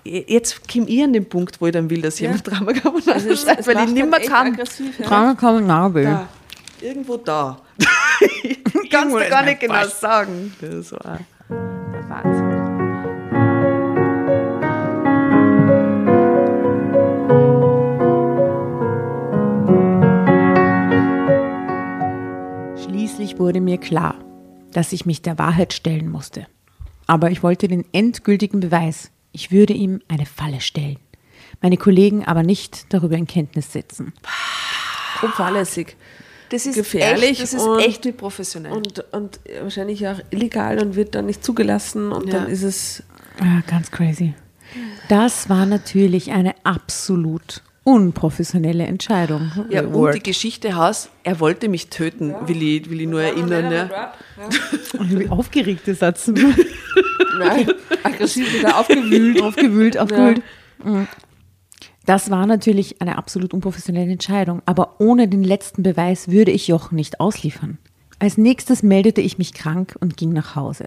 Jetzt 0.03 0.67
komme 0.71 0.87
ich 0.87 1.03
an 1.03 1.13
den 1.13 1.27
Punkt, 1.27 1.59
wo 1.61 1.67
ich 1.67 1.73
dann 1.73 1.89
will, 1.89 2.01
dass 2.01 2.19
jemand 2.19 2.45
Drama 2.49 2.73
Carbonara 2.73 3.11
Also 3.11 3.29
es- 3.29 3.41
schreibt, 3.43 3.67
weil 3.67 3.77
ich 3.85 3.93
nicht 3.93 4.09
mehr 4.09 4.19
kann. 4.21 4.57
ja. 4.57 5.05
Drama 5.05 5.33
Carbonara. 5.35 5.89
Da. 5.89 6.29
Irgendwo 6.81 7.17
da. 7.17 7.61
ich 8.43 8.89
kann 8.89 9.13
es 9.13 9.29
gar 9.29 9.43
nicht 9.43 9.59
genau 9.59 9.85
sagen. 9.87 10.53
Das 10.61 10.91
war 10.91 11.19
der 11.49 12.09
Wahnsinn. 12.09 13.61
Schließlich 22.83 23.37
wurde 23.39 23.61
mir 23.61 23.77
klar, 23.77 24.15
dass 24.71 24.91
ich 24.93 25.05
mich 25.05 25.21
der 25.21 25.37
Wahrheit 25.37 25.73
stellen 25.73 26.09
musste. 26.09 26.47
Aber 27.07 27.29
ich 27.31 27.43
wollte 27.43 27.67
den 27.67 27.85
endgültigen 27.93 28.59
Beweis. 28.59 29.11
Ich 29.31 29.51
würde 29.51 29.73
ihm 29.73 30.01
eine 30.07 30.25
Falle 30.25 30.61
stellen. 30.61 30.97
Meine 31.61 31.77
Kollegen 31.77 32.25
aber 32.25 32.43
nicht 32.43 32.91
darüber 32.93 33.15
in 33.15 33.27
Kenntnis 33.27 33.71
setzen. 33.71 34.13
Und 35.21 35.33
fahrlässig. 35.33 35.95
Das 36.49 36.65
ist 36.65 36.75
Gefährlich 36.75 37.31
Echt, 37.31 37.41
das 37.43 37.53
ist 37.53 37.61
und- 37.65 37.79
echt 37.79 38.03
nicht 38.03 38.17
professionell. 38.17 38.73
Und, 38.73 38.99
und 39.13 39.39
wahrscheinlich 39.61 40.05
auch 40.07 40.19
illegal 40.31 40.79
und 40.79 40.95
wird 40.95 41.15
dann 41.15 41.27
nicht 41.27 41.43
zugelassen 41.45 42.11
und 42.11 42.27
Ja. 42.27 42.39
dann 42.39 42.47
ist 42.49 42.63
es. 42.63 43.03
Ja, 43.39 43.61
ganz 43.67 43.89
crazy. 43.91 44.33
Das 45.07 45.47
war 45.49 45.65
natürlich 45.65 46.31
eine 46.31 46.55
absolut 46.63 47.61
unprofessionelle 47.83 48.85
Entscheidung. 48.85 49.51
ja, 49.69 49.81
und 49.81 49.93
Word. 49.93 50.15
die 50.15 50.23
Geschichte 50.23 50.75
Haus, 50.75 51.09
er 51.23 51.39
wollte 51.39 51.67
mich 51.67 51.89
töten, 51.89 52.35
will, 52.45 52.61
ich, 52.61 52.89
will 52.89 53.01
ich 53.01 53.07
nur 53.07 53.21
erinnern. 53.21 53.89
Ja. 53.91 54.13
Wie 54.99 55.29
aufgeregt 55.29 55.87
der 55.87 55.95
Satz. 55.95 56.27
Nein, 57.37 57.71
aggressiv 58.03 58.53
wieder 58.53 58.77
aufgewühlt. 58.77 59.41
aufgewühlt, 59.43 59.97
aufgewühlt. 59.97 60.43
Mhm. 60.83 61.07
Das 62.05 62.29
war 62.31 62.45
natürlich 62.47 63.01
eine 63.01 63.17
absolut 63.17 63.53
unprofessionelle 63.53 64.11
Entscheidung, 64.11 64.61
aber 64.65 64.95
ohne 64.99 65.27
den 65.27 65.43
letzten 65.43 65.83
Beweis 65.83 66.29
würde 66.29 66.51
ich 66.51 66.67
Jochen 66.67 66.95
nicht 66.95 67.19
ausliefern. 67.19 67.77
Als 68.19 68.37
nächstes 68.37 68.83
meldete 68.83 69.21
ich 69.21 69.37
mich 69.37 69.53
krank 69.53 69.95
und 69.99 70.17
ging 70.17 70.33
nach 70.33 70.55
Hause. 70.55 70.85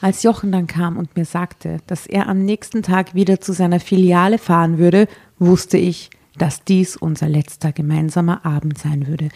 Als 0.00 0.22
Jochen 0.22 0.52
dann 0.52 0.66
kam 0.66 0.96
und 0.96 1.16
mir 1.16 1.24
sagte, 1.24 1.78
dass 1.86 2.06
er 2.06 2.28
am 2.28 2.44
nächsten 2.44 2.82
Tag 2.82 3.14
wieder 3.14 3.40
zu 3.40 3.52
seiner 3.52 3.80
Filiale 3.80 4.38
fahren 4.38 4.78
würde, 4.78 5.08
wusste 5.38 5.78
ich, 5.78 6.10
dass 6.38 6.64
dies 6.64 6.96
unser 6.96 7.28
letzter 7.28 7.72
gemeinsamer 7.72 8.44
Abend 8.44 8.78
sein 8.78 9.06
würde. 9.06 9.28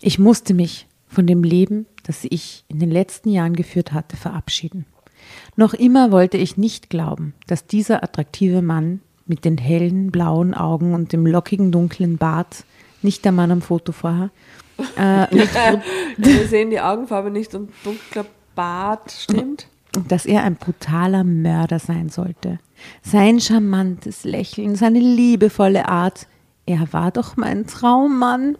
Ich 0.00 0.18
musste 0.18 0.54
mich 0.54 0.86
von 1.08 1.26
dem 1.26 1.44
Leben, 1.44 1.86
das 2.04 2.24
ich 2.28 2.64
in 2.68 2.80
den 2.80 2.90
letzten 2.90 3.28
Jahren 3.30 3.54
geführt 3.54 3.92
hatte, 3.92 4.16
verabschieden. 4.16 4.86
Noch 5.56 5.74
immer 5.74 6.10
wollte 6.10 6.36
ich 6.36 6.56
nicht 6.56 6.90
glauben, 6.90 7.34
dass 7.46 7.66
dieser 7.66 8.02
attraktive 8.02 8.62
Mann 8.62 9.00
mit 9.26 9.44
den 9.44 9.58
hellen 9.58 10.10
blauen 10.10 10.54
Augen 10.54 10.94
und 10.94 11.12
dem 11.12 11.26
lockigen 11.26 11.70
dunklen 11.70 12.18
Bart, 12.18 12.64
nicht 13.02 13.24
der 13.24 13.32
Mann 13.32 13.50
am 13.50 13.62
Foto 13.62 13.92
vorher, 13.92 14.30
äh, 14.96 15.26
Wir 16.16 16.48
sehen 16.48 16.70
die 16.70 16.80
Augenfarbe 16.80 17.30
nicht 17.30 17.54
und 17.54 17.70
dunkler 17.84 18.26
Bart 18.54 19.12
stimmt. 19.12 19.68
dass 20.08 20.26
er 20.26 20.42
ein 20.42 20.56
brutaler 20.56 21.24
Mörder 21.24 21.78
sein 21.78 22.08
sollte. 22.08 22.58
Sein 23.02 23.40
charmantes 23.40 24.24
Lächeln, 24.24 24.74
seine 24.74 24.98
liebevolle 24.98 25.88
Art, 25.88 26.26
er 26.64 26.92
war 26.92 27.10
doch 27.10 27.36
mein 27.36 27.66
Traummann. 27.66 28.56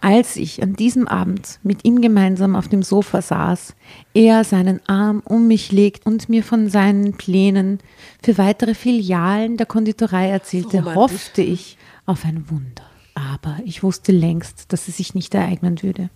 Als 0.00 0.36
ich 0.36 0.62
an 0.62 0.74
diesem 0.74 1.06
Abend 1.06 1.60
mit 1.62 1.84
ihm 1.84 2.00
gemeinsam 2.00 2.56
auf 2.56 2.68
dem 2.68 2.82
Sofa 2.82 3.20
saß, 3.20 3.74
er 4.14 4.44
seinen 4.44 4.80
Arm 4.88 5.22
um 5.24 5.48
mich 5.48 5.70
legt 5.70 6.06
und 6.06 6.28
mir 6.28 6.44
von 6.44 6.70
seinen 6.70 7.12
Plänen 7.12 7.78
für 8.22 8.38
weitere 8.38 8.74
Filialen 8.74 9.58
der 9.58 9.66
Konditorei 9.66 10.30
erzählte, 10.30 10.78
Romantisch. 10.78 10.96
hoffte 10.96 11.42
ich 11.42 11.76
auf 12.06 12.24
ein 12.24 12.48
Wunder. 12.48 12.84
Aber 13.14 13.58
ich 13.64 13.82
wusste 13.82 14.12
längst, 14.12 14.72
dass 14.72 14.88
es 14.88 14.96
sich 14.96 15.14
nicht 15.14 15.34
ereignen 15.34 15.82
würde. 15.82 16.08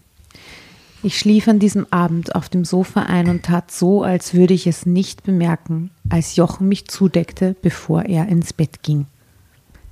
Ich 1.03 1.19
schlief 1.19 1.47
an 1.47 1.59
diesem 1.59 1.87
Abend 1.91 2.35
auf 2.35 2.49
dem 2.49 2.65
Sofa 2.65 3.03
ein 3.03 3.29
und 3.29 3.45
tat 3.45 3.71
so, 3.71 4.03
als 4.03 4.33
würde 4.33 4.55
ich 4.55 4.67
es 4.67 4.87
nicht 4.87 5.23
bemerken, 5.23 5.91
als 6.09 6.37
Jochen 6.37 6.69
mich 6.69 6.89
zudeckte, 6.89 7.55
bevor 7.61 8.05
er 8.05 8.27
ins 8.29 8.55
Bett 8.55 8.83
ging. 8.83 9.07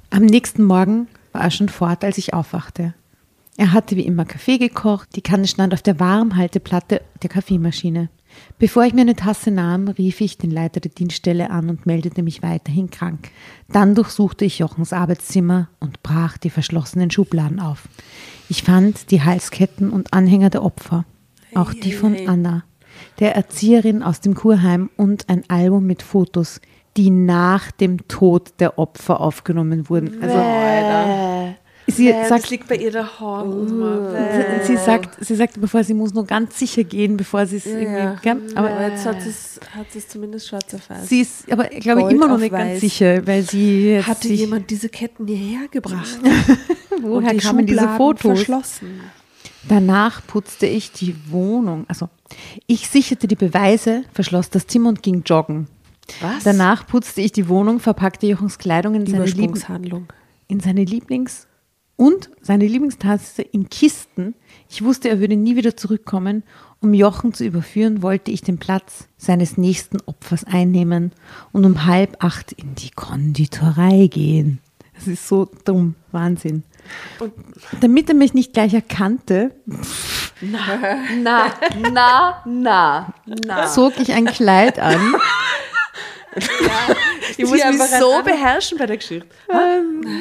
Am 0.08 0.24
nächsten 0.24 0.64
Morgen 0.64 1.06
war 1.34 1.42
er 1.42 1.50
schon 1.50 1.68
fort, 1.68 2.04
als 2.04 2.16
ich 2.16 2.32
aufwachte. 2.32 2.94
Er 3.56 3.72
hatte 3.72 3.96
wie 3.96 4.06
immer 4.06 4.24
Kaffee 4.24 4.58
gekocht, 4.58 5.10
die 5.14 5.22
Kanne 5.22 5.46
stand 5.46 5.74
auf 5.74 5.82
der 5.82 6.00
Warmhalteplatte 6.00 7.02
der 7.22 7.30
Kaffeemaschine. 7.30 8.08
Bevor 8.58 8.84
ich 8.84 8.94
mir 8.94 9.02
eine 9.02 9.14
Tasse 9.14 9.52
nahm, 9.52 9.88
rief 9.88 10.20
ich 10.20 10.38
den 10.38 10.50
Leiter 10.50 10.80
der 10.80 10.90
Dienststelle 10.90 11.50
an 11.50 11.70
und 11.70 11.86
meldete 11.86 12.22
mich 12.22 12.42
weiterhin 12.42 12.90
krank. 12.90 13.30
Dann 13.70 13.94
durchsuchte 13.94 14.44
ich 14.44 14.58
Jochens 14.58 14.92
Arbeitszimmer 14.92 15.68
und 15.78 16.02
brach 16.02 16.36
die 16.36 16.50
verschlossenen 16.50 17.12
Schubladen 17.12 17.60
auf. 17.60 17.88
Ich 18.48 18.64
fand 18.64 19.12
die 19.12 19.22
Halsketten 19.22 19.90
und 19.90 20.12
Anhänger 20.12 20.50
der 20.50 20.64
Opfer, 20.64 21.04
auch 21.54 21.72
die 21.72 21.92
von 21.92 22.16
Anna, 22.26 22.64
der 23.20 23.36
Erzieherin 23.36 24.02
aus 24.02 24.20
dem 24.20 24.34
Kurheim 24.34 24.90
und 24.96 25.28
ein 25.28 25.48
Album 25.48 25.86
mit 25.86 26.02
Fotos, 26.02 26.60
die 26.96 27.10
nach 27.10 27.70
dem 27.72 28.06
Tod 28.08 28.52
der 28.60 28.78
Opfer 28.78 29.20
aufgenommen 29.20 29.88
wurden. 29.88 30.22
Also 30.22 30.36
sie 31.86 32.08
Ja, 32.08 32.24
sagt, 32.28 32.44
das 32.44 32.50
liegt 32.50 32.68
bei 32.68 32.76
ihr 32.76 32.90
daheim. 32.90 33.68
Sie, 34.62 34.66
sie 34.66 34.76
sagt, 34.76 35.22
sie 35.24 35.34
sagt, 35.34 35.60
bevor 35.60 35.84
sie 35.84 35.94
muss 35.94 36.14
nur 36.14 36.24
ganz 36.26 36.58
sicher 36.58 36.84
gehen, 36.84 37.16
bevor 37.16 37.46
sie 37.46 37.56
es 37.56 37.66
irgendwie. 37.66 38.20
Gell? 38.22 38.36
Aber 38.54 38.70
Aber 38.70 38.88
jetzt 38.88 39.04
hat 39.06 39.18
es, 39.18 39.60
hat 39.76 39.86
es 39.94 40.08
zumindest 40.08 40.48
schwarz 40.48 40.72
auf 40.74 40.88
weiß. 40.88 41.08
sie 41.08 41.20
ist, 41.20 41.50
aber 41.52 41.70
ich 41.72 41.80
glaube 41.80 42.02
Gold 42.02 42.12
immer 42.14 42.28
noch 42.28 42.38
nicht 42.38 42.52
weiß. 42.52 42.68
ganz 42.68 42.80
sicher, 42.80 43.26
weil 43.26 43.42
sie 43.42 43.90
jetzt 43.92 44.06
Hatte 44.06 44.28
sich, 44.28 44.40
jemand 44.40 44.70
diese 44.70 44.88
Ketten 44.88 45.26
hierher 45.26 45.68
gebracht? 45.68 46.18
woher 47.02 47.32
die 47.32 47.38
kamen 47.38 47.66
diese 47.66 47.88
Fotos? 47.96 48.38
verschlossen. 48.38 49.00
Danach 49.68 50.26
putzte 50.26 50.66
ich 50.66 50.92
die 50.92 51.14
Wohnung. 51.30 51.86
Also 51.88 52.08
ich 52.66 52.88
sicherte 52.88 53.26
die 53.26 53.34
Beweise, 53.36 54.04
verschloss 54.12 54.50
das 54.50 54.66
Zimmer 54.66 54.90
und 54.90 55.02
ging 55.02 55.22
joggen. 55.24 55.68
Was? 56.20 56.44
Danach 56.44 56.86
putzte 56.86 57.20
ich 57.20 57.32
die 57.32 57.48
Wohnung, 57.48 57.80
verpackte 57.80 58.26
Jochens 58.26 58.58
Kleidung 58.58 58.94
in 58.94 59.06
seine, 59.06 59.24
Lieb 59.24 59.56
in 60.48 60.60
seine 60.60 60.84
Lieblings- 60.84 61.46
und 61.96 62.30
seine 62.42 62.66
Lieblingstasse 62.66 63.42
in 63.42 63.68
Kisten. 63.70 64.34
Ich 64.68 64.82
wusste, 64.82 65.08
er 65.08 65.20
würde 65.20 65.36
nie 65.36 65.56
wieder 65.56 65.76
zurückkommen. 65.76 66.42
Um 66.80 66.92
Jochen 66.92 67.32
zu 67.32 67.44
überführen, 67.44 68.02
wollte 68.02 68.30
ich 68.30 68.42
den 68.42 68.58
Platz 68.58 69.08
seines 69.16 69.56
nächsten 69.56 69.98
Opfers 70.06 70.44
einnehmen 70.44 71.12
und 71.52 71.64
um 71.64 71.86
halb 71.86 72.22
acht 72.22 72.52
in 72.52 72.74
die 72.74 72.90
Konditorei 72.90 74.08
gehen. 74.08 74.58
Das 74.94 75.06
ist 75.08 75.26
so 75.26 75.50
dumm, 75.64 75.94
Wahnsinn. 76.12 76.62
Und 77.18 77.32
damit 77.80 78.08
er 78.08 78.14
mich 78.14 78.34
nicht 78.34 78.52
gleich 78.52 78.74
erkannte, 78.74 79.52
Na, 80.40 80.60
na, 81.22 82.44
na, 82.44 83.14
na. 83.46 83.66
zog 83.66 83.98
ich 83.98 84.12
ein 84.12 84.26
Kleid 84.26 84.78
an. 84.78 85.14
Ich 87.36 87.44
muss 87.44 87.52
mich 87.52 87.64
einfach 87.64 87.86
so 87.86 88.22
beherrschen 88.22 88.78
bei 88.78 88.86
der 88.86 88.96
Geschichte. 88.96 89.26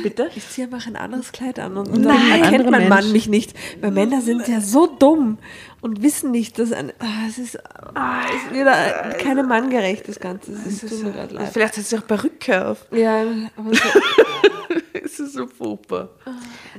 Bitte? 0.02 0.30
Ich 0.36 0.48
ziehe 0.50 0.68
einfach 0.68 0.88
ein 0.88 0.96
anderes 0.96 1.32
Kleid 1.32 1.60
an 1.60 1.78
und 1.78 1.92
Nein. 1.92 2.04
dann 2.04 2.42
erkennt 2.42 2.70
mein 2.70 2.88
Mensch. 2.88 2.90
Mann 2.90 3.12
mich 3.12 3.28
nicht. 3.28 3.54
Weil 3.82 3.92
Männer 3.92 4.22
sind 4.22 4.48
ja 4.48 4.62
so 4.62 4.88
dumm 4.88 5.38
und 5.82 6.02
wissen 6.02 6.32
nicht, 6.32 6.58
dass 6.60 6.72
ein, 6.72 6.94
ah, 7.00 7.28
es 7.28 7.38
ist, 7.38 7.60
ah, 7.96 8.22
es 8.30 8.44
ist 8.44 8.54
wieder 8.54 9.14
keine 9.20 9.44
manngerecht, 9.44 10.08
das 10.08 10.20
Ganze. 10.20 10.54
Es 10.54 10.82
ist, 10.84 10.90
tut 10.90 11.04
mir 11.04 11.12
gerade 11.12 11.36
leid. 11.36 11.50
Vielleicht 11.52 11.78
hat 11.78 11.84
sie 11.84 11.98
auch 11.98 12.08
Perücke 12.08 12.68
auf. 12.68 12.86
Ja, 12.92 13.22
aber 13.58 13.74
so, 13.74 13.82
Es 15.14 15.20
ist 15.20 15.34
so 15.34 15.46
furchtbar. 15.46 16.10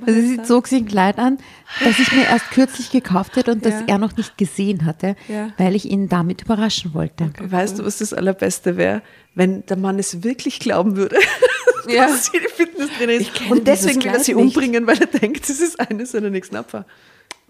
Also 0.05 0.20
sie 0.20 0.43
zog 0.43 0.66
sich 0.66 0.80
ein 0.82 0.89
Kleid 0.89 1.18
an, 1.18 1.39
das 1.85 1.99
ich 2.01 2.11
mir 2.12 2.24
erst 2.24 2.51
kürzlich 2.51 2.91
gekauft 2.91 3.37
hätte 3.37 3.53
und 3.53 3.64
das 3.64 3.74
Ja. 3.74 3.85
er 3.87 3.99
noch 3.99 4.16
nicht 4.16 4.37
gesehen 4.37 4.85
hatte, 4.85 5.14
Ja. 5.28 5.51
weil 5.57 5.76
ich 5.76 5.85
ihn 5.89 6.09
damit 6.09 6.43
überraschen 6.43 6.95
wollte. 6.95 7.30
Weißt 7.41 7.78
du, 7.78 7.85
was 7.85 7.99
das 7.99 8.12
Allerbeste 8.12 8.76
wäre? 8.76 9.03
Wenn 9.37 9.64
der 9.66 9.76
Mann 9.76 9.99
es 10.01 10.24
wirklich 10.24 10.59
glauben 10.59 10.97
würde, 10.97 11.16
Ja. 11.89 12.07
dass 12.09 12.26
sie 12.26 12.39
die 12.41 12.49
Fitnesstrainer 12.53 13.12
ist. 13.12 13.20
Ich 13.22 13.35
kenne 13.35 13.51
Und 13.53 13.66
deswegen 13.68 14.03
will 14.03 14.11
er 14.12 14.20
sie 14.20 14.35
umbringen, 14.35 14.87
weil 14.87 14.99
er 14.99 15.07
denkt, 15.07 15.49
es 15.49 15.61
ist 15.61 15.78
eines 15.78 16.11
seiner 16.12 16.30
nächsten 16.30 16.57
Opfer. 16.57 16.87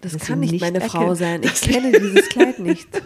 Das 0.01 0.11
dass 0.13 0.27
kann 0.27 0.39
nicht 0.41 0.59
meine 0.61 0.81
Frau 0.81 1.13
erkennt. 1.13 1.17
sein. 1.17 1.41
Ich 1.43 1.61
kenne 1.61 1.91
dieses 1.99 2.29
Kleid 2.29 2.59
nicht. 2.59 2.87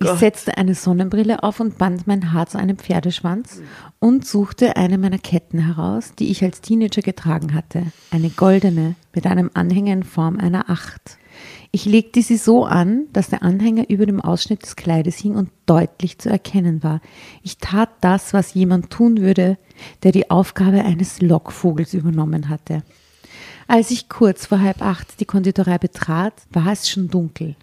Ich 0.00 0.10
setzte 0.18 0.56
eine 0.58 0.74
Sonnenbrille 0.74 1.42
auf 1.42 1.60
und 1.60 1.78
band 1.78 2.06
mein 2.06 2.32
Haar 2.32 2.46
zu 2.46 2.58
einem 2.58 2.76
Pferdeschwanz 2.76 3.62
und 3.98 4.26
suchte 4.26 4.76
eine 4.76 4.98
meiner 4.98 5.18
Ketten 5.18 5.58
heraus, 5.58 6.12
die 6.18 6.30
ich 6.30 6.42
als 6.42 6.60
Teenager 6.60 7.02
getragen 7.02 7.54
hatte. 7.54 7.84
Eine 8.10 8.30
goldene 8.30 8.94
mit 9.14 9.26
einem 9.26 9.50
Anhänger 9.54 9.92
in 9.92 10.02
Form 10.02 10.38
einer 10.38 10.68
Acht. 10.68 11.18
Ich 11.70 11.86
legte 11.86 12.22
sie 12.22 12.36
so 12.36 12.64
an, 12.64 13.06
dass 13.12 13.30
der 13.30 13.42
Anhänger 13.42 13.90
über 13.90 14.06
dem 14.06 14.20
Ausschnitt 14.20 14.62
des 14.62 14.76
Kleides 14.76 15.16
hing 15.16 15.34
und 15.34 15.50
deutlich 15.66 16.18
zu 16.18 16.30
erkennen 16.30 16.82
war. 16.82 17.00
Ich 17.42 17.58
tat 17.58 17.90
das, 18.00 18.32
was 18.32 18.54
jemand 18.54 18.90
tun 18.90 19.20
würde, 19.20 19.58
der 20.02 20.12
die 20.12 20.30
Aufgabe 20.30 20.84
eines 20.84 21.20
Lockvogels 21.20 21.94
übernommen 21.94 22.48
hatte. 22.48 22.82
Als 23.66 23.90
ich 23.90 24.08
kurz 24.08 24.46
vor 24.46 24.60
halb 24.60 24.82
acht 24.82 25.20
die 25.20 25.24
Konditorei 25.24 25.78
betrat, 25.78 26.34
war 26.50 26.70
es 26.70 26.88
schon 26.88 27.08
dunkel. 27.08 27.56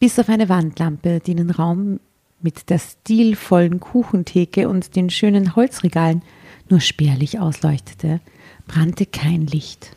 Bis 0.00 0.18
auf 0.18 0.30
eine 0.30 0.48
Wandlampe, 0.48 1.20
die 1.20 1.34
den 1.34 1.50
Raum 1.50 2.00
mit 2.40 2.70
der 2.70 2.78
stilvollen 2.78 3.80
Kuchentheke 3.80 4.66
und 4.66 4.96
den 4.96 5.10
schönen 5.10 5.54
Holzregalen 5.54 6.22
nur 6.70 6.80
spärlich 6.80 7.38
ausleuchtete, 7.38 8.20
brannte 8.66 9.04
kein 9.04 9.46
Licht. 9.46 9.94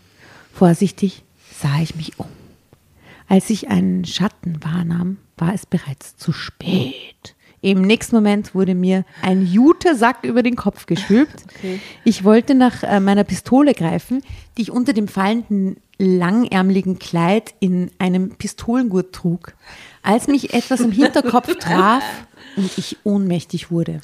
Vorsichtig 0.52 1.24
sah 1.58 1.82
ich 1.82 1.96
mich 1.96 2.20
um. 2.20 2.28
Als 3.30 3.50
ich 3.50 3.70
einen 3.70 4.04
Schatten 4.04 4.62
wahrnahm, 4.62 5.20
war 5.38 5.54
es 5.54 5.66
bereits 5.66 6.18
zu 6.18 6.34
spät. 6.34 7.36
Im 7.62 7.82
nächsten 7.82 8.18
Moment 8.18 8.54
wurde 8.54 8.76
mir 8.76 9.06
ein 9.22 9.46
Jutesack 9.46 10.26
über 10.26 10.44
den 10.44 10.58
Kopf 10.58 10.86
gestülpt. 10.86 11.46
Ich 12.04 12.26
wollte 12.26 12.56
nach 12.56 12.84
äh, 12.84 13.00
meiner 13.00 13.24
Pistole 13.24 13.74
greifen, 13.74 14.22
die 14.58 14.64
ich 14.64 14.72
unter 14.72 14.92
dem 14.92 15.08
fallenden 15.08 15.78
langärmeligen 15.98 17.00
Kleid 17.00 17.54
in 17.62 17.90
einem 18.00 18.32
Pistolengurt 18.32 19.14
trug, 19.16 19.54
als 20.04 20.28
mich 20.28 20.54
etwas 20.54 20.82
im 20.82 20.92
Hinterkopf 20.92 21.56
traf 21.60 22.04
und 22.56 22.78
ich 22.78 22.98
ohnmächtig 23.04 23.72
wurde. 23.72 24.02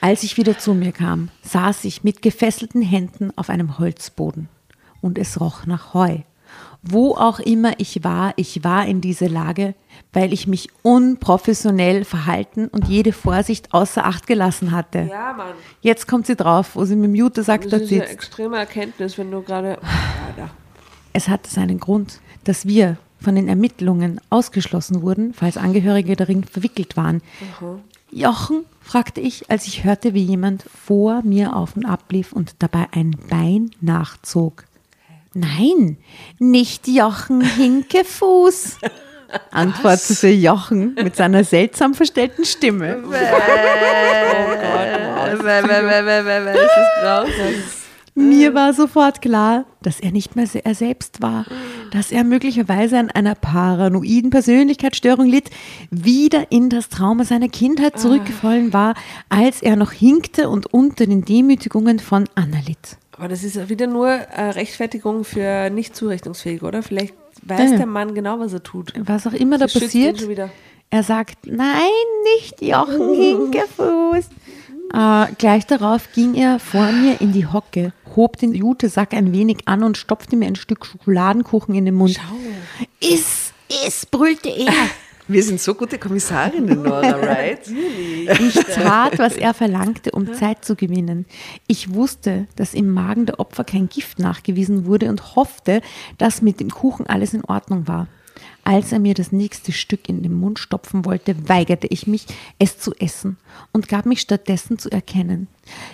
Als 0.00 0.22
ich 0.22 0.36
wieder 0.36 0.58
zu 0.58 0.74
mir 0.74 0.92
kam, 0.92 1.28
saß 1.42 1.84
ich 1.84 2.02
mit 2.02 2.22
gefesselten 2.22 2.82
Händen 2.82 3.32
auf 3.36 3.50
einem 3.50 3.78
Holzboden 3.78 4.48
und 5.00 5.18
es 5.18 5.40
roch 5.40 5.66
nach 5.66 5.94
Heu. 5.94 6.18
Wo 6.82 7.14
auch 7.14 7.38
immer 7.38 7.74
ich 7.78 8.02
war, 8.02 8.32
ich 8.34 8.64
war 8.64 8.86
in 8.86 9.00
dieser 9.00 9.28
Lage, 9.28 9.74
weil 10.12 10.32
ich 10.32 10.48
mich 10.48 10.68
unprofessionell 10.82 12.04
verhalten 12.04 12.66
und 12.66 12.88
jede 12.88 13.12
Vorsicht 13.12 13.72
außer 13.72 14.04
Acht 14.04 14.26
gelassen 14.26 14.72
hatte. 14.72 15.08
Ja, 15.08 15.32
Mann. 15.32 15.54
Jetzt 15.80 16.08
kommt 16.08 16.26
sie 16.26 16.34
drauf, 16.34 16.74
wo 16.74 16.84
sie 16.84 16.96
mit 16.96 17.04
dem 17.04 17.14
Jutesack 17.14 17.62
Das 17.62 17.70
dort 17.70 17.82
ist 17.82 17.92
eine 17.92 18.08
extreme 18.08 18.58
Erkenntnis, 18.58 19.16
wenn 19.16 19.30
du 19.30 19.42
gerade. 19.42 19.78
Es 21.12 21.28
hatte 21.28 21.48
seinen 21.48 21.78
Grund, 21.78 22.20
dass 22.42 22.66
wir 22.66 22.96
von 23.22 23.34
den 23.34 23.48
Ermittlungen 23.48 24.20
ausgeschlossen 24.30 25.02
wurden, 25.02 25.32
falls 25.34 25.56
Angehörige 25.56 26.16
darin 26.16 26.44
verwickelt 26.44 26.96
waren. 26.96 27.22
Jochen, 28.10 28.64
fragte 28.82 29.20
ich, 29.20 29.50
als 29.50 29.66
ich 29.66 29.84
hörte, 29.84 30.12
wie 30.12 30.22
jemand 30.22 30.64
vor 30.84 31.22
mir 31.22 31.56
auf 31.56 31.76
und 31.76 31.86
ab 31.86 32.04
lief 32.10 32.32
und 32.32 32.56
dabei 32.58 32.86
ein 32.92 33.16
Bein 33.30 33.70
nachzog. 33.80 34.64
Nein, 35.34 35.96
nicht 36.38 36.88
Jochen 36.88 37.40
Hinkefuß, 37.40 38.76
antwortete 39.50 40.28
Jochen 40.28 40.94
mit 40.94 41.16
seiner 41.16 41.42
seltsam 41.42 41.94
verstellten 41.94 42.44
Stimme. 42.44 43.02
Das 43.02 43.22
ist 45.38 46.92
grausam. 47.00 47.81
Mir 48.14 48.52
war 48.52 48.74
sofort 48.74 49.22
klar, 49.22 49.64
dass 49.80 49.98
er 49.98 50.12
nicht 50.12 50.36
mehr 50.36 50.46
er 50.64 50.74
selbst 50.74 51.22
war, 51.22 51.46
dass 51.92 52.12
er 52.12 52.24
möglicherweise 52.24 52.98
an 52.98 53.10
einer 53.10 53.34
paranoiden 53.34 54.28
Persönlichkeitsstörung 54.28 55.26
litt, 55.26 55.48
wieder 55.90 56.52
in 56.52 56.68
das 56.68 56.90
Trauma 56.90 57.24
seiner 57.24 57.48
Kindheit 57.48 57.98
zurückgefallen 57.98 58.74
war, 58.74 58.94
als 59.30 59.62
er 59.62 59.76
noch 59.76 59.92
hinkte 59.92 60.50
und 60.50 60.66
unter 60.72 61.06
den 61.06 61.24
Demütigungen 61.24 62.00
von 62.00 62.28
Anna 62.34 62.58
litt. 62.66 62.98
Aber 63.12 63.28
das 63.28 63.44
ist 63.44 63.56
ja 63.56 63.68
wieder 63.70 63.86
nur 63.86 64.08
äh, 64.10 64.50
Rechtfertigung 64.50 65.24
für 65.24 65.70
nicht 65.70 65.96
zurechnungsfähig, 65.96 66.62
oder? 66.62 66.82
Vielleicht 66.82 67.14
weiß 67.42 67.70
Ja. 67.72 67.76
der 67.78 67.86
Mann 67.86 68.14
genau, 68.14 68.38
was 68.40 68.52
er 68.52 68.62
tut. 68.62 68.92
Was 68.98 69.26
auch 69.26 69.32
immer 69.32 69.56
da 69.56 69.66
passiert, 69.66 70.22
er 70.90 71.02
sagt, 71.02 71.46
nein, 71.46 71.80
nicht 72.34 72.60
Jochen 72.60 73.14
Hinkefuß. 73.14 74.28
Äh, 74.92 75.26
gleich 75.38 75.66
darauf 75.66 76.12
ging 76.12 76.34
er 76.34 76.58
vor 76.58 76.92
mir 76.92 77.20
in 77.20 77.32
die 77.32 77.46
Hocke, 77.46 77.92
hob 78.14 78.36
den 78.36 78.54
Jutesack 78.54 79.14
ein 79.14 79.32
wenig 79.32 79.66
an 79.66 79.82
und 79.82 79.96
stopfte 79.96 80.36
mir 80.36 80.46
ein 80.46 80.56
Stück 80.56 80.84
Schokoladenkuchen 80.84 81.74
in 81.74 81.86
den 81.86 81.94
Mund. 81.94 82.20
Iss, 83.00 83.52
iss, 83.86 84.06
brüllte 84.06 84.50
er. 84.50 84.72
Wir 85.28 85.42
sind 85.42 85.60
so 85.60 85.74
gute 85.74 85.98
Kommissarinnen, 85.98 86.82
Nora, 86.82 87.10
right? 87.16 87.60
Ich 87.68 88.54
tat, 88.54 89.18
was 89.18 89.36
er 89.36 89.54
verlangte, 89.54 90.10
um 90.10 90.34
Zeit 90.34 90.64
zu 90.64 90.74
gewinnen. 90.74 91.26
Ich 91.68 91.94
wusste, 91.94 92.48
dass 92.56 92.74
im 92.74 92.90
Magen 92.90 93.26
der 93.26 93.38
Opfer 93.38 93.62
kein 93.62 93.88
Gift 93.88 94.18
nachgewiesen 94.18 94.84
wurde 94.84 95.08
und 95.08 95.36
hoffte, 95.36 95.80
dass 96.18 96.42
mit 96.42 96.58
dem 96.58 96.70
Kuchen 96.70 97.06
alles 97.06 97.34
in 97.34 97.44
Ordnung 97.44 97.86
war. 97.86 98.08
Als 98.64 98.92
er 98.92 99.00
mir 99.00 99.14
das 99.14 99.32
nächste 99.32 99.72
Stück 99.72 100.08
in 100.08 100.22
den 100.22 100.34
Mund 100.34 100.60
stopfen 100.60 101.04
wollte, 101.04 101.48
weigerte 101.48 101.88
ich 101.88 102.06
mich, 102.06 102.26
es 102.60 102.78
zu 102.78 102.94
essen 102.94 103.36
und 103.72 103.88
gab 103.88 104.06
mich 104.06 104.20
stattdessen 104.20 104.78
zu 104.78 104.88
erkennen. 104.88 105.48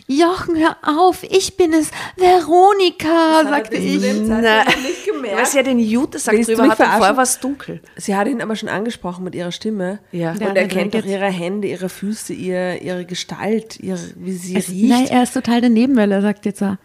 Jochen, 0.07 0.57
hör 0.57 0.77
auf, 0.83 1.23
ich 1.23 1.57
bin 1.57 1.73
es, 1.73 1.91
Veronika, 2.17 3.43
sagte 3.45 3.77
ich. 3.77 4.01
Sie 4.01 5.57
ja 5.57 5.63
den 5.63 5.79
Jutesack 5.79 6.35
Willst 6.35 6.51
du 6.51 6.57
drüber 6.57 6.69
hat 6.71 6.79
vorher 6.79 7.17
war 7.17 7.23
es 7.23 7.41
dunkel. 7.41 7.81
Sie 7.97 8.15
hat 8.15 8.29
ihn 8.29 8.43
aber 8.43 8.55
schon 8.55 8.69
angesprochen 8.69 9.25
mit 9.25 9.35
ihrer 9.35 9.53
Stimme. 9.53 10.01
Ja. 10.13 10.33
Und 10.33 10.41
Ja, 10.43 10.49
er 10.49 10.69
kennt 10.69 10.95
doch 10.95 11.05
ihre 11.05 11.27
Hände, 11.31 11.69
ihre 11.69 11.89
Füße, 11.89 12.35
ihr, 12.35 12.83
ihre 12.83 13.07
Gestalt, 13.07 13.81
ihre, 13.81 13.99
wie 14.17 14.33
sie 14.33 14.57
Es, 14.57 14.69
riecht. 14.69 14.91
nein, 14.91 15.07
er 15.07 15.23
ist 15.23 15.33
total 15.33 15.63
daneben, 15.63 15.97
weil 15.97 16.13
er 16.13 16.21
sagt 16.21 16.45
jetzt 16.45 16.59
so, 16.59 16.77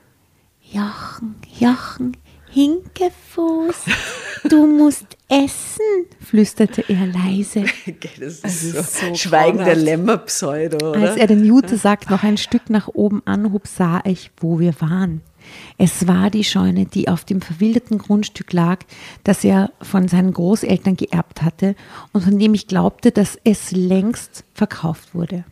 Jochen, 0.72 1.36
Jochen, 1.60 2.18
Hinkefuß, 2.52 3.76
du 4.50 4.66
musst 4.68 5.06
essen, 5.34 6.06
flüsterte 6.20 6.84
er 6.88 7.08
leise. 7.08 7.66
Das 8.20 8.44
ist, 8.44 8.64
ist 8.64 9.00
so, 9.00 9.08
so 9.08 9.16
Schweigen 9.16 9.58
der 9.58 9.66
grauenhaft. 9.68 9.86
Lämmer-Pseudo, 9.86 10.90
oder? 10.92 11.00
Als 11.00 11.18
er 11.18 11.28
den 11.28 11.44
Jutesack 11.44 12.10
noch 12.10 12.24
ein 12.24 12.38
Stück 12.38 12.70
nach 12.70 12.88
oben 12.88 13.22
anhob, 13.26 13.68
sah 13.68 14.02
ich, 14.06 14.32
wo 14.38 14.60
wir 14.60 14.80
waren. 14.80 15.22
Es 15.78 16.08
war 16.08 16.30
die 16.30 16.44
Scheune, 16.44 16.86
die 16.86 17.10
auf 17.10 17.26
dem 17.26 17.42
verwilderten 17.42 17.98
Grundstück 17.98 18.54
lag, 18.54 18.80
das 19.24 19.44
er 19.44 19.72
von 19.82 20.08
seinen 20.08 20.34
Großeltern 20.34 20.96
geerbt 20.96 21.42
hatte 21.42 21.76
und 22.14 22.24
von 22.24 22.40
dem 22.40 22.54
ich 22.54 22.68
glaubte, 22.68 23.12
dass 23.12 23.38
es 23.44 23.72
längst 23.72 24.46
verkauft 24.54 25.14
wurde. 25.14 25.44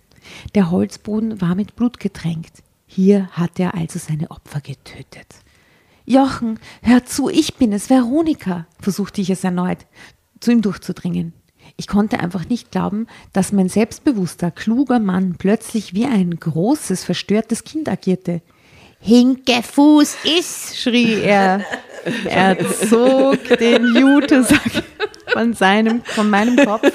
Der 0.55 0.71
Holzboden 0.71 1.41
war 1.41 1.55
mit 1.55 1.75
Blut 1.75 1.99
getränkt. 1.99 2.63
Hier 2.87 3.27
hatte 3.31 3.63
er 3.63 3.75
also 3.75 3.99
seine 3.99 4.31
Opfer 4.31 4.61
getötet. 4.61 5.27
Jochen, 6.11 6.59
hör 6.81 7.05
zu, 7.05 7.29
ich 7.29 7.55
bin 7.55 7.71
es, 7.71 7.89
Veronika, 7.89 8.67
versuchte 8.81 9.21
ich 9.21 9.29
es 9.29 9.45
erneut, 9.45 9.79
zu 10.41 10.51
ihm 10.51 10.61
durchzudringen. 10.61 11.33
Ich 11.77 11.87
konnte 11.87 12.19
einfach 12.19 12.49
nicht 12.49 12.71
glauben, 12.71 13.07
dass 13.31 13.53
mein 13.53 13.69
selbstbewusster, 13.69 14.51
kluger 14.51 14.99
Mann 14.99 15.35
plötzlich 15.37 15.93
wie 15.93 16.05
ein 16.05 16.37
großes, 16.37 17.05
verstörtes 17.05 17.63
Kind 17.63 17.87
agierte. 17.87 18.41
Hinkefuß 18.99 20.17
ist, 20.37 20.77
schrie 20.77 21.21
er. 21.21 21.65
Er 22.25 22.57
zog 22.89 23.43
den 23.59 23.95
Jutesack 23.95 24.83
von, 25.27 25.53
seinem, 25.53 26.03
von 26.03 26.29
meinem 26.29 26.57
Kopf, 26.57 26.91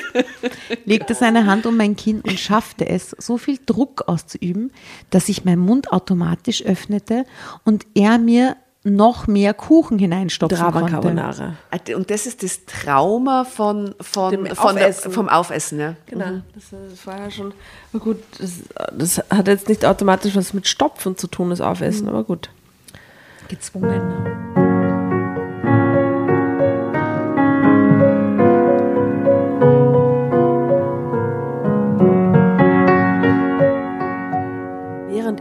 legte 0.84 1.14
seine 1.14 1.46
Hand 1.46 1.64
um 1.64 1.76
mein 1.76 1.96
Kinn 1.96 2.20
und 2.20 2.38
schaffte 2.38 2.86
es, 2.86 3.10
so 3.18 3.38
viel 3.38 3.58
Druck 3.64 4.08
auszuüben, 4.08 4.72
dass 5.10 5.26
sich 5.26 5.44
mein 5.44 5.58
Mund 5.58 5.90
automatisch 5.90 6.62
öffnete 6.62 7.24
und 7.64 7.86
er 7.94 8.18
mir 8.18 8.56
noch 8.86 9.26
mehr 9.26 9.52
Kuchen 9.52 9.98
hineinstopfen 9.98 10.56
Drama 10.56 10.80
konnte. 10.80 10.92
Carbonara. 10.92 11.54
Und 11.94 12.10
das 12.10 12.26
ist 12.26 12.42
das 12.42 12.64
Trauma 12.66 13.44
von, 13.44 13.94
von, 14.00 14.30
Dem 14.30 14.46
von 14.54 14.76
der, 14.76 14.88
Aufessen. 14.88 15.12
vom 15.12 15.28
Aufessen. 15.28 15.80
Ja. 15.80 15.94
Genau, 16.06 16.40
das, 16.54 16.64
das 16.70 17.06
war 17.06 17.18
ja 17.18 17.30
schon. 17.30 17.52
Aber 17.92 18.04
gut, 18.04 18.22
das, 18.38 18.52
das 18.96 19.18
hat 19.30 19.48
jetzt 19.48 19.68
nicht 19.68 19.84
automatisch 19.84 20.36
was 20.36 20.54
mit 20.54 20.68
Stopfen 20.68 21.16
zu 21.16 21.26
tun, 21.26 21.50
das 21.50 21.60
Aufessen, 21.60 22.08
aber 22.08 22.24
gut. 22.24 22.48
Gezwungen. 23.48 24.55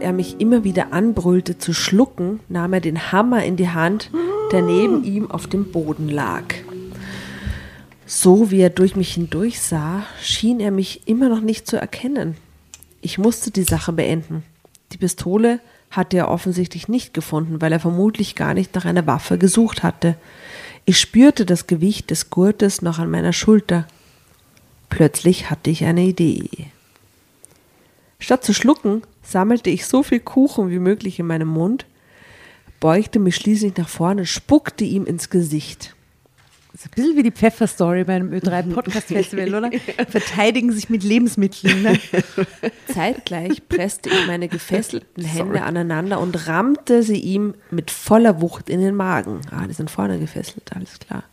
Er 0.06 0.12
mich 0.12 0.40
immer 0.40 0.62
wieder 0.62 0.92
anbrüllte 0.92 1.58
zu 1.58 1.74
schlucken, 1.74 2.38
nahm 2.48 2.72
er 2.72 2.80
den 2.80 3.10
Hammer 3.10 3.44
in 3.44 3.56
die 3.56 3.70
Hand, 3.70 4.10
der 4.52 4.62
neben 4.62 5.02
ihm 5.02 5.28
auf 5.28 5.48
dem 5.48 5.72
Boden 5.72 6.08
lag. 6.08 6.44
So 8.06 8.52
wie 8.52 8.60
er 8.60 8.70
durch 8.70 8.94
mich 8.94 9.14
hindurch 9.14 9.60
sah, 9.60 10.06
schien 10.22 10.60
er 10.60 10.70
mich 10.70 11.08
immer 11.08 11.28
noch 11.28 11.40
nicht 11.40 11.66
zu 11.66 11.76
erkennen. 11.76 12.36
Ich 13.00 13.18
musste 13.18 13.50
die 13.50 13.64
Sache 13.64 13.92
beenden. 13.92 14.44
Die 14.92 14.98
Pistole 14.98 15.58
hatte 15.90 16.16
er 16.18 16.30
offensichtlich 16.30 16.86
nicht 16.86 17.12
gefunden, 17.12 17.60
weil 17.60 17.72
er 17.72 17.80
vermutlich 17.80 18.36
gar 18.36 18.54
nicht 18.54 18.76
nach 18.76 18.84
einer 18.84 19.08
Waffe 19.08 19.38
gesucht 19.38 19.82
hatte. 19.82 20.16
Ich 20.84 21.00
spürte 21.00 21.44
das 21.44 21.66
Gewicht 21.66 22.10
des 22.10 22.30
Gurtes 22.30 22.80
noch 22.80 23.00
an 23.00 23.10
meiner 23.10 23.32
Schulter. 23.32 23.88
Plötzlich 24.88 25.50
hatte 25.50 25.70
ich 25.70 25.84
eine 25.84 26.04
Idee. 26.04 26.48
Statt 28.20 28.44
zu 28.44 28.54
schlucken, 28.54 29.02
sammelte 29.26 29.70
ich 29.70 29.86
so 29.86 30.02
viel 30.02 30.20
Kuchen 30.20 30.70
wie 30.70 30.78
möglich 30.78 31.18
in 31.18 31.26
meinem 31.26 31.48
Mund, 31.48 31.86
beugte 32.80 33.18
mich 33.18 33.36
schließlich 33.36 33.76
nach 33.76 33.88
vorne, 33.88 34.26
spuckte 34.26 34.84
ihm 34.84 35.06
ins 35.06 35.30
Gesicht. 35.30 35.94
Das 36.72 36.84
ist 36.84 36.90
ein 36.90 36.94
bisschen 36.94 37.16
wie 37.16 37.22
die 37.22 37.30
Pfeffer-Story 37.30 38.04
bei 38.04 38.16
einem 38.16 38.30
Ö3 38.32 38.74
Podcast 38.74 39.06
Festival, 39.06 39.54
oder? 39.54 39.70
Verteidigen 40.08 40.72
sich 40.72 40.90
mit 40.90 41.02
Lebensmitteln. 41.02 41.82
Ne? 41.82 41.98
Zeitgleich 42.92 43.66
presste 43.66 44.10
ich 44.10 44.26
meine 44.26 44.46
gefesselten 44.48 45.24
Hände 45.24 45.62
aneinander 45.62 46.20
und 46.20 46.48
rammte 46.48 47.02
sie 47.02 47.18
ihm 47.18 47.54
mit 47.70 47.90
voller 47.90 48.42
Wucht 48.42 48.68
in 48.68 48.80
den 48.80 48.94
Magen. 48.94 49.40
Ah, 49.50 49.66
die 49.66 49.72
sind 49.72 49.90
vorne 49.90 50.18
gefesselt, 50.18 50.70
alles 50.74 50.98
klar. 50.98 51.24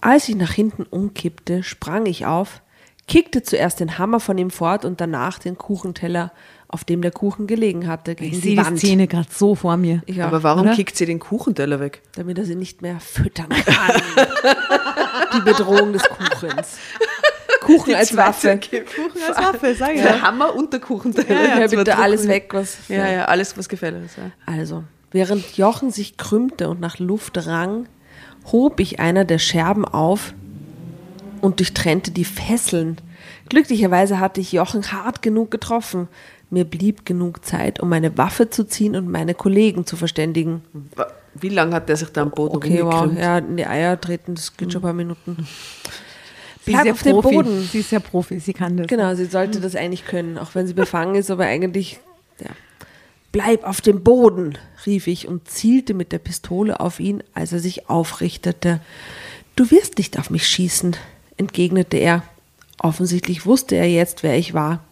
Als 0.00 0.28
ich 0.28 0.34
nach 0.34 0.52
hinten 0.52 0.82
umkippte, 0.82 1.62
sprang 1.62 2.06
ich 2.06 2.26
auf, 2.26 2.60
kickte 3.06 3.44
zuerst 3.44 3.78
den 3.78 3.98
Hammer 3.98 4.18
von 4.18 4.36
ihm 4.36 4.50
fort 4.50 4.84
und 4.84 5.00
danach 5.00 5.38
den 5.38 5.56
Kuchenteller, 5.56 6.32
auf 6.68 6.84
dem 6.84 7.02
der 7.02 7.10
Kuchen 7.12 7.46
gelegen 7.46 7.86
hatte, 7.86 8.14
gegen 8.14 8.30
Ich 8.32 8.40
die 8.40 8.48
sehe 8.48 8.56
die 8.56 8.64
Wand. 8.64 8.78
Szene 8.78 9.06
gerade 9.06 9.28
so 9.30 9.54
vor 9.54 9.76
mir. 9.76 10.02
Ja, 10.06 10.26
Aber 10.26 10.42
warum 10.42 10.62
oder? 10.62 10.74
kickt 10.74 10.96
sie 10.96 11.06
den 11.06 11.18
Kuchenteller 11.20 11.80
weg? 11.80 12.02
damit 12.16 12.38
er 12.38 12.44
sie 12.44 12.56
nicht 12.56 12.82
mehr 12.82 12.98
füttern 13.00 13.48
kann. 13.50 14.00
die 15.36 15.40
Bedrohung 15.40 15.92
des 15.92 16.02
Kuchens. 16.04 16.78
Kuchen 17.60 17.94
als 17.94 18.16
Waffe. 18.16 18.58
Kuchen 18.58 19.22
als 19.28 19.36
Waffe, 19.38 19.74
sag 19.74 19.94
ich 19.94 20.02
Der 20.02 20.16
ja. 20.16 20.22
Hammer 20.22 20.54
und 20.54 20.72
der 20.72 20.80
Kuchenteller. 20.80 21.28
Ja, 21.30 21.48
ja, 21.48 21.58
Jetzt 21.60 21.74
bitte 21.74 21.98
alles 21.98 22.26
weg, 22.28 22.50
was. 22.52 22.76
Ja, 22.88 23.08
ja, 23.08 23.24
alles, 23.26 23.56
was 23.58 23.68
gefällt 23.68 24.04
ist. 24.04 24.16
Ja. 24.16 24.30
Also, 24.46 24.84
während 25.10 25.56
Jochen 25.56 25.90
sich 25.90 26.16
krümmte 26.16 26.68
und 26.68 26.80
nach 26.80 26.98
Luft 26.98 27.46
rang, 27.46 27.86
hob 28.52 28.78
ich 28.80 29.00
einer 29.00 29.24
der 29.24 29.38
Scherben 29.38 29.84
auf 29.84 30.32
und 31.40 31.58
durchtrennte 31.58 32.10
die 32.12 32.24
Fesseln. 32.24 32.98
Glücklicherweise 33.48 34.20
hatte 34.20 34.40
ich 34.40 34.52
Jochen 34.52 34.92
hart 34.92 35.22
genug 35.22 35.50
getroffen. 35.50 36.08
Mir 36.48 36.64
blieb 36.64 37.04
genug 37.04 37.44
Zeit, 37.44 37.80
um 37.80 37.88
meine 37.88 38.16
Waffe 38.16 38.50
zu 38.50 38.64
ziehen 38.64 38.94
und 38.94 39.10
meine 39.10 39.34
Kollegen 39.34 39.84
zu 39.84 39.96
verständigen. 39.96 40.62
Wie 41.34 41.48
lange 41.48 41.74
hat 41.74 41.88
der 41.88 41.96
sich 41.96 42.08
da 42.10 42.22
am 42.22 42.30
Boden 42.30 42.56
Okay, 42.56 42.82
wow, 42.82 43.10
ja, 43.12 43.38
in 43.38 43.56
die 43.56 43.66
Eier 43.66 44.00
treten, 44.00 44.36
das 44.36 44.56
geht 44.56 44.72
schon 44.72 44.80
ein 44.80 44.84
paar 44.84 44.92
Minuten. 44.92 45.46
Sie 46.66 46.72
Bleib 46.72 46.90
auf 46.90 47.02
dem 47.04 47.20
Profi. 47.20 47.34
Boden. 47.36 47.62
Sie 47.62 47.78
ist 47.78 47.92
ja 47.92 48.00
Profi, 48.00 48.40
sie 48.40 48.52
kann 48.52 48.76
das. 48.76 48.88
Genau, 48.88 49.14
sie 49.14 49.26
sollte 49.26 49.60
das 49.60 49.76
eigentlich 49.76 50.04
können, 50.04 50.36
auch 50.36 50.56
wenn 50.56 50.66
sie 50.66 50.74
befangen 50.74 51.14
ist, 51.14 51.30
aber 51.30 51.44
eigentlich, 51.44 52.00
ja. 52.40 52.50
Bleib 53.30 53.62
auf 53.62 53.80
dem 53.80 54.02
Boden, 54.02 54.58
rief 54.84 55.06
ich 55.06 55.28
und 55.28 55.48
zielte 55.48 55.94
mit 55.94 56.10
der 56.10 56.18
Pistole 56.18 56.80
auf 56.80 56.98
ihn, 56.98 57.22
als 57.34 57.52
er 57.52 57.60
sich 57.60 57.88
aufrichtete. 57.88 58.80
Du 59.54 59.70
wirst 59.70 59.98
nicht 59.98 60.18
auf 60.18 60.30
mich 60.30 60.48
schießen, 60.48 60.96
entgegnete 61.36 61.98
er. 61.98 62.24
Offensichtlich 62.80 63.46
wusste 63.46 63.76
er 63.76 63.88
jetzt, 63.88 64.24
wer 64.24 64.36
ich 64.36 64.52
war. 64.52 64.82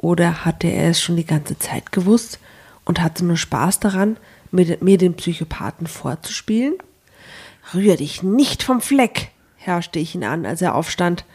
Oder 0.00 0.46
hatte 0.46 0.66
er 0.66 0.90
es 0.90 1.00
schon 1.02 1.16
die 1.16 1.26
ganze 1.26 1.58
Zeit 1.58 1.92
gewusst 1.92 2.38
und 2.86 3.02
hatte 3.02 3.22
nur 3.24 3.36
Spaß 3.36 3.80
daran, 3.80 4.16
mir, 4.50 4.78
mir 4.80 4.96
den 4.96 5.14
Psychopathen 5.14 5.86
vorzuspielen? 5.86 6.74
Rühr 7.74 7.96
dich 7.96 8.22
nicht 8.22 8.62
vom 8.62 8.80
Fleck, 8.80 9.28
herrschte 9.56 9.98
ich 9.98 10.14
ihn 10.14 10.24
an, 10.24 10.46
als 10.46 10.62
er 10.62 10.74
aufstand. 10.74 11.26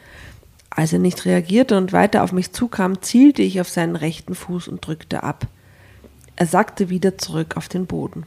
Als 0.71 0.91
er 0.91 0.99
nicht 0.99 1.25
reagierte 1.25 1.77
und 1.77 1.93
weiter 1.93 2.23
auf 2.23 2.31
mich 2.31 2.53
zukam, 2.53 3.03
zielte 3.03 3.43
ich 3.43 3.61
auf 3.61 3.69
seinen 3.69 3.95
rechten 3.95 4.33
Fuß 4.33 4.67
und 4.67 4.85
drückte 4.85 5.21
ab. 5.21 5.45
Er 6.35 6.47
sackte 6.47 6.89
wieder 6.89 7.19
zurück 7.19 7.55
auf 7.57 7.69
den 7.69 7.85
Boden. 7.85 8.23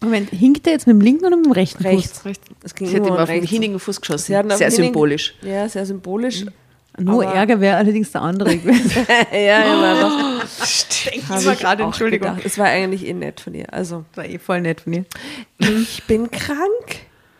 Moment, 0.00 0.30
hinkt 0.30 0.66
er 0.66 0.72
jetzt 0.72 0.86
mit 0.86 0.94
dem 0.96 1.00
linken 1.02 1.26
oder 1.26 1.36
mit 1.36 1.44
dem 1.44 1.52
rechten 1.52 1.84
Fuß? 1.84 2.24
Rechts. 2.24 2.48
Es 2.64 2.74
ging 2.74 2.88
Sie 2.88 2.96
hat 2.96 3.02
nur 3.02 3.10
ihm 3.10 3.16
auf 3.18 3.28
den 3.28 3.40
rechts. 3.40 3.50
hinnigen 3.50 3.78
Fuß 3.78 4.00
geschossen. 4.00 4.50
Sehr 4.56 4.70
symbolisch. 4.70 5.34
Ja, 5.42 5.68
sehr 5.68 5.84
symbolisch. 5.84 6.46
Nur 6.98 7.22
Aber- 7.24 7.34
Ärger 7.34 7.60
wäre 7.60 7.76
allerdings 7.78 8.12
der 8.12 8.22
andere 8.22 8.56
gewesen. 8.58 9.06
ja, 9.32 9.38
ja, 9.38 10.02
war. 10.02 10.40
Hab 10.40 11.40
immer 11.42 11.52
ich 11.52 11.58
gerade, 11.58 11.82
Entschuldigung. 11.84 12.28
gedacht. 12.30 12.44
Es 12.46 12.58
war 12.58 12.66
eigentlich 12.66 13.06
eh 13.06 13.14
nett 13.14 13.40
von 13.40 13.54
ihr. 13.54 13.72
Also, 13.72 14.04
Das 14.14 14.24
war 14.24 14.30
eh 14.30 14.38
voll 14.38 14.60
nett 14.60 14.82
von 14.82 14.92
ihr. 14.92 15.04
ich 15.58 16.04
bin 16.04 16.30
krank. 16.30 16.58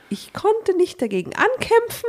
Ich 0.09 0.33
konnte 0.33 0.77
nicht 0.77 1.01
dagegen 1.01 1.31
ankämpfen, 1.35 2.09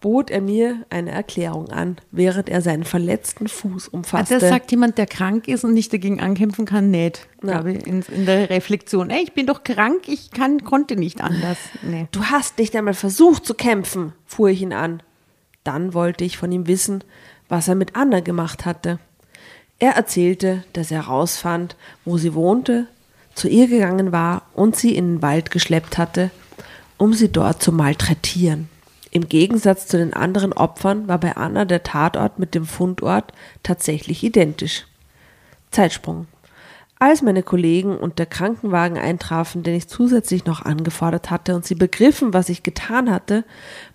bot 0.00 0.30
er 0.30 0.40
mir 0.40 0.86
eine 0.90 1.10
Erklärung 1.10 1.68
an, 1.70 1.96
während 2.10 2.48
er 2.48 2.62
seinen 2.62 2.84
verletzten 2.84 3.48
Fuß 3.48 3.88
umfasste. 3.88 4.38
Das 4.38 4.48
sagt 4.48 4.70
jemand, 4.70 4.96
der 4.96 5.06
krank 5.06 5.46
ist 5.48 5.64
und 5.64 5.74
nicht 5.74 5.92
dagegen 5.92 6.20
ankämpfen 6.20 6.64
kann, 6.64 6.90
nicht. 6.90 7.26
Ja. 7.42 7.60
In, 7.60 8.02
in 8.02 8.24
der 8.26 8.48
Reflexion. 8.50 9.10
Ey, 9.10 9.22
ich 9.24 9.32
bin 9.34 9.46
doch 9.46 9.62
krank, 9.64 10.02
ich 10.06 10.30
kann, 10.30 10.64
konnte 10.64 10.96
nicht 10.96 11.20
anders. 11.20 11.58
Nee. 11.82 12.08
Du 12.12 12.24
hast 12.24 12.58
nicht 12.58 12.74
einmal 12.76 12.94
versucht 12.94 13.44
zu 13.44 13.54
kämpfen, 13.54 14.12
fuhr 14.24 14.48
ich 14.50 14.62
ihn 14.62 14.72
an. 14.72 15.02
Dann 15.64 15.94
wollte 15.94 16.24
ich 16.24 16.38
von 16.38 16.52
ihm 16.52 16.66
wissen, 16.66 17.04
was 17.48 17.68
er 17.68 17.74
mit 17.74 17.96
Anna 17.96 18.20
gemacht 18.20 18.64
hatte. 18.64 18.98
Er 19.78 19.92
erzählte, 19.92 20.64
dass 20.72 20.90
er 20.90 21.06
herausfand, 21.06 21.76
wo 22.04 22.18
sie 22.18 22.34
wohnte, 22.34 22.86
zu 23.34 23.48
ihr 23.48 23.68
gegangen 23.68 24.12
war 24.12 24.42
und 24.54 24.74
sie 24.76 24.96
in 24.96 25.14
den 25.14 25.22
Wald 25.22 25.50
geschleppt 25.50 25.96
hatte, 25.98 26.30
um 26.96 27.14
sie 27.14 27.30
dort 27.30 27.62
zu 27.62 27.72
malträtieren. 27.72 28.68
Im 29.10 29.28
Gegensatz 29.28 29.86
zu 29.86 29.96
den 29.96 30.12
anderen 30.12 30.52
Opfern 30.52 31.08
war 31.08 31.18
bei 31.18 31.36
Anna 31.36 31.64
der 31.64 31.82
Tatort 31.82 32.38
mit 32.38 32.54
dem 32.54 32.66
Fundort 32.66 33.32
tatsächlich 33.62 34.22
identisch. 34.22 34.86
Zeitsprung. 35.70 36.26
Als 37.00 37.22
meine 37.22 37.44
Kollegen 37.44 37.96
und 37.96 38.18
der 38.18 38.26
Krankenwagen 38.26 38.98
eintrafen, 38.98 39.62
den 39.62 39.74
ich 39.74 39.86
zusätzlich 39.86 40.46
noch 40.46 40.64
angefordert 40.64 41.30
hatte 41.30 41.54
und 41.54 41.64
sie 41.64 41.76
begriffen, 41.76 42.34
was 42.34 42.48
ich 42.48 42.64
getan 42.64 43.08
hatte, 43.08 43.44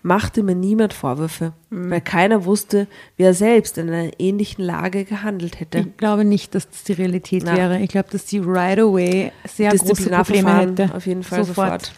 machte 0.04 0.42
mir 0.42 0.56
niemand 0.56 0.94
Vorwürfe, 0.94 1.52
weil 1.70 2.00
keiner 2.00 2.46
wusste, 2.46 2.88
wie 3.18 3.24
er 3.24 3.34
selbst 3.34 3.78
in 3.78 3.90
einer 3.90 4.12
ähnlichen 4.20 4.64
Lage 4.64 5.04
gehandelt 5.04 5.60
hätte. 5.60 5.80
Ich 5.80 5.98
glaube 5.98 6.24
nicht, 6.24 6.56
dass 6.56 6.70
das 6.70 6.86
die 6.86 6.94
Realität 6.94 7.44
Na. 7.46 7.58
wäre. 7.58 7.80
Ich 7.82 7.90
glaube, 7.90 8.10
dass 8.10 8.26
die 8.26 8.40
right 8.40 8.80
away 8.80 9.34
sehr 9.46 9.72
große 9.72 10.10
Probleme 10.10 10.58
hätte. 10.58 10.96
auf 10.96 11.06
jeden 11.06 11.24
Fall 11.24 11.44
sofort. 11.44 11.92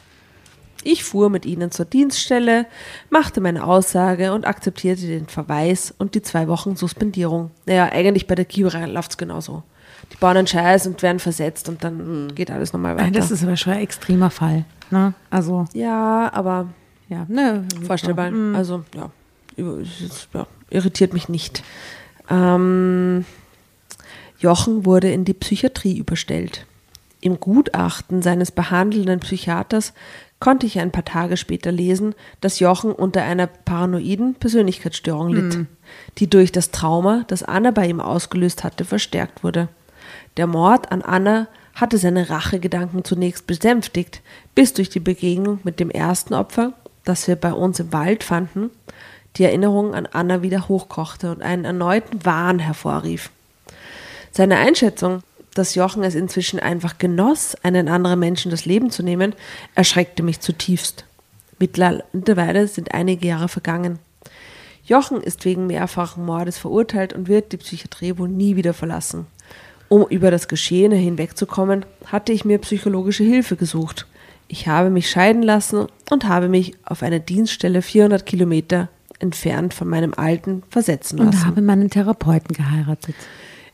Ich 0.83 1.03
fuhr 1.03 1.29
mit 1.29 1.45
ihnen 1.45 1.71
zur 1.71 1.85
Dienststelle, 1.85 2.67
machte 3.09 3.41
meine 3.41 3.63
Aussage 3.63 4.33
und 4.33 4.45
akzeptierte 4.45 5.07
den 5.07 5.27
Verweis 5.27 5.93
und 5.97 6.13
die 6.13 6.21
zwei 6.21 6.47
Wochen 6.47 6.75
Suspendierung. 6.75 7.51
Naja, 7.65 7.91
eigentlich 7.91 8.27
bei 8.27 8.35
der 8.35 8.45
Kibra 8.45 8.85
läuft 8.85 9.11
es 9.11 9.17
genauso. 9.17 9.63
Die 10.11 10.17
bauen 10.17 10.37
einen 10.37 10.47
Scheiß 10.47 10.87
und 10.87 11.01
werden 11.01 11.19
versetzt 11.19 11.67
und 11.69 11.83
dann 11.83 12.33
geht 12.35 12.51
alles 12.51 12.73
nochmal 12.73 12.95
Ah, 12.95 13.01
weiter. 13.03 13.11
Das 13.19 13.31
ist 13.31 13.43
aber 13.43 13.57
schon 13.57 13.73
ein 13.73 13.79
extremer 13.79 14.29
Fall. 14.29 14.65
Ne? 14.91 15.13
Also, 15.29 15.65
ja, 15.73 16.31
aber 16.33 16.67
ja, 17.09 17.25
ne, 17.27 17.65
vorstellbar. 17.85 18.31
Also, 18.53 18.83
ja, 18.95 19.09
über- 19.55 19.79
es 19.79 20.01
ist- 20.01 20.27
ja, 20.33 20.47
irritiert 20.69 21.13
mich 21.13 21.27
nicht. 21.29 21.63
Ähm, 22.29 23.25
Jochen 24.39 24.85
wurde 24.85 25.11
in 25.11 25.25
die 25.25 25.33
Psychiatrie 25.33 25.97
überstellt. 25.97 26.65
Im 27.21 27.39
Gutachten 27.39 28.21
seines 28.21 28.51
behandelnden 28.51 29.19
Psychiaters 29.19 29.93
konnte 30.39 30.65
ich 30.67 30.79
ein 30.79 30.91
paar 30.91 31.05
Tage 31.05 31.37
später 31.37 31.71
lesen, 31.71 32.13
dass 32.41 32.59
Jochen 32.59 32.91
unter 32.91 33.23
einer 33.23 33.47
paranoiden 33.47 34.35
Persönlichkeitsstörung 34.35 35.29
litt, 35.29 35.65
die 36.19 36.29
durch 36.29 36.51
das 36.51 36.71
Trauma, 36.71 37.23
das 37.27 37.41
Anna 37.41 37.71
bei 37.71 37.87
ihm 37.87 37.99
ausgelöst 38.01 38.63
hatte, 38.63 38.85
verstärkt 38.85 39.43
wurde. 39.43 39.69
Der 40.37 40.47
Mord 40.47 40.91
an 40.91 41.01
Anna 41.01 41.47
hatte 41.73 41.97
seine 41.97 42.29
Rachegedanken 42.29 43.03
zunächst 43.03 43.47
besänftigt, 43.47 44.21
bis 44.53 44.73
durch 44.73 44.89
die 44.89 44.99
Begegnung 44.99 45.59
mit 45.63 45.79
dem 45.79 45.89
ersten 45.89 46.33
Opfer, 46.33 46.73
das 47.03 47.27
wir 47.27 47.35
bei 47.35 47.53
uns 47.53 47.79
im 47.79 47.93
Wald 47.93 48.23
fanden, 48.23 48.71
die 49.37 49.43
Erinnerung 49.43 49.93
an 49.93 50.07
Anna 50.11 50.41
wieder 50.41 50.67
hochkochte 50.67 51.31
und 51.31 51.41
einen 51.41 51.65
erneuten 51.65 52.25
Wahn 52.25 52.59
hervorrief. 52.59 53.29
Seine 54.31 54.57
Einschätzung, 54.57 55.23
dass 55.53 55.75
Jochen 55.75 56.03
es 56.03 56.15
inzwischen 56.15 56.59
einfach 56.59 56.97
genoss, 56.97 57.55
einen 57.63 57.87
anderen 57.87 58.19
Menschen 58.19 58.51
das 58.51 58.65
Leben 58.65 58.91
zu 58.91 59.03
nehmen, 59.03 59.33
erschreckte 59.75 60.23
mich 60.23 60.39
zutiefst. 60.39 61.05
Mittlerweile 61.59 62.67
sind 62.67 62.93
einige 62.93 63.27
Jahre 63.27 63.47
vergangen. 63.47 63.99
Jochen 64.83 65.21
ist 65.21 65.45
wegen 65.45 65.67
mehrfachen 65.67 66.25
Mordes 66.25 66.57
verurteilt 66.57 67.13
und 67.13 67.27
wird 67.27 67.51
die 67.51 67.57
Psychiatrie 67.57 68.17
wohl 68.17 68.29
nie 68.29 68.55
wieder 68.55 68.73
verlassen. 68.73 69.25
Um 69.87 70.05
über 70.07 70.31
das 70.31 70.47
Geschehene 70.47 70.95
hinwegzukommen, 70.95 71.85
hatte 72.05 72.31
ich 72.31 72.45
mir 72.45 72.57
psychologische 72.59 73.23
Hilfe 73.23 73.55
gesucht. 73.55 74.07
Ich 74.47 74.67
habe 74.67 74.89
mich 74.89 75.09
scheiden 75.09 75.43
lassen 75.43 75.87
und 76.09 76.25
habe 76.25 76.49
mich 76.49 76.73
auf 76.83 77.03
eine 77.03 77.19
Dienststelle 77.19 77.81
400 77.81 78.25
Kilometer 78.25 78.89
entfernt 79.19 79.73
von 79.73 79.87
meinem 79.87 80.13
Alten 80.13 80.63
versetzen 80.69 81.17
lassen. 81.17 81.37
Und 81.37 81.45
habe 81.45 81.61
meinen 81.61 81.89
Therapeuten 81.89 82.55
geheiratet. 82.55 83.15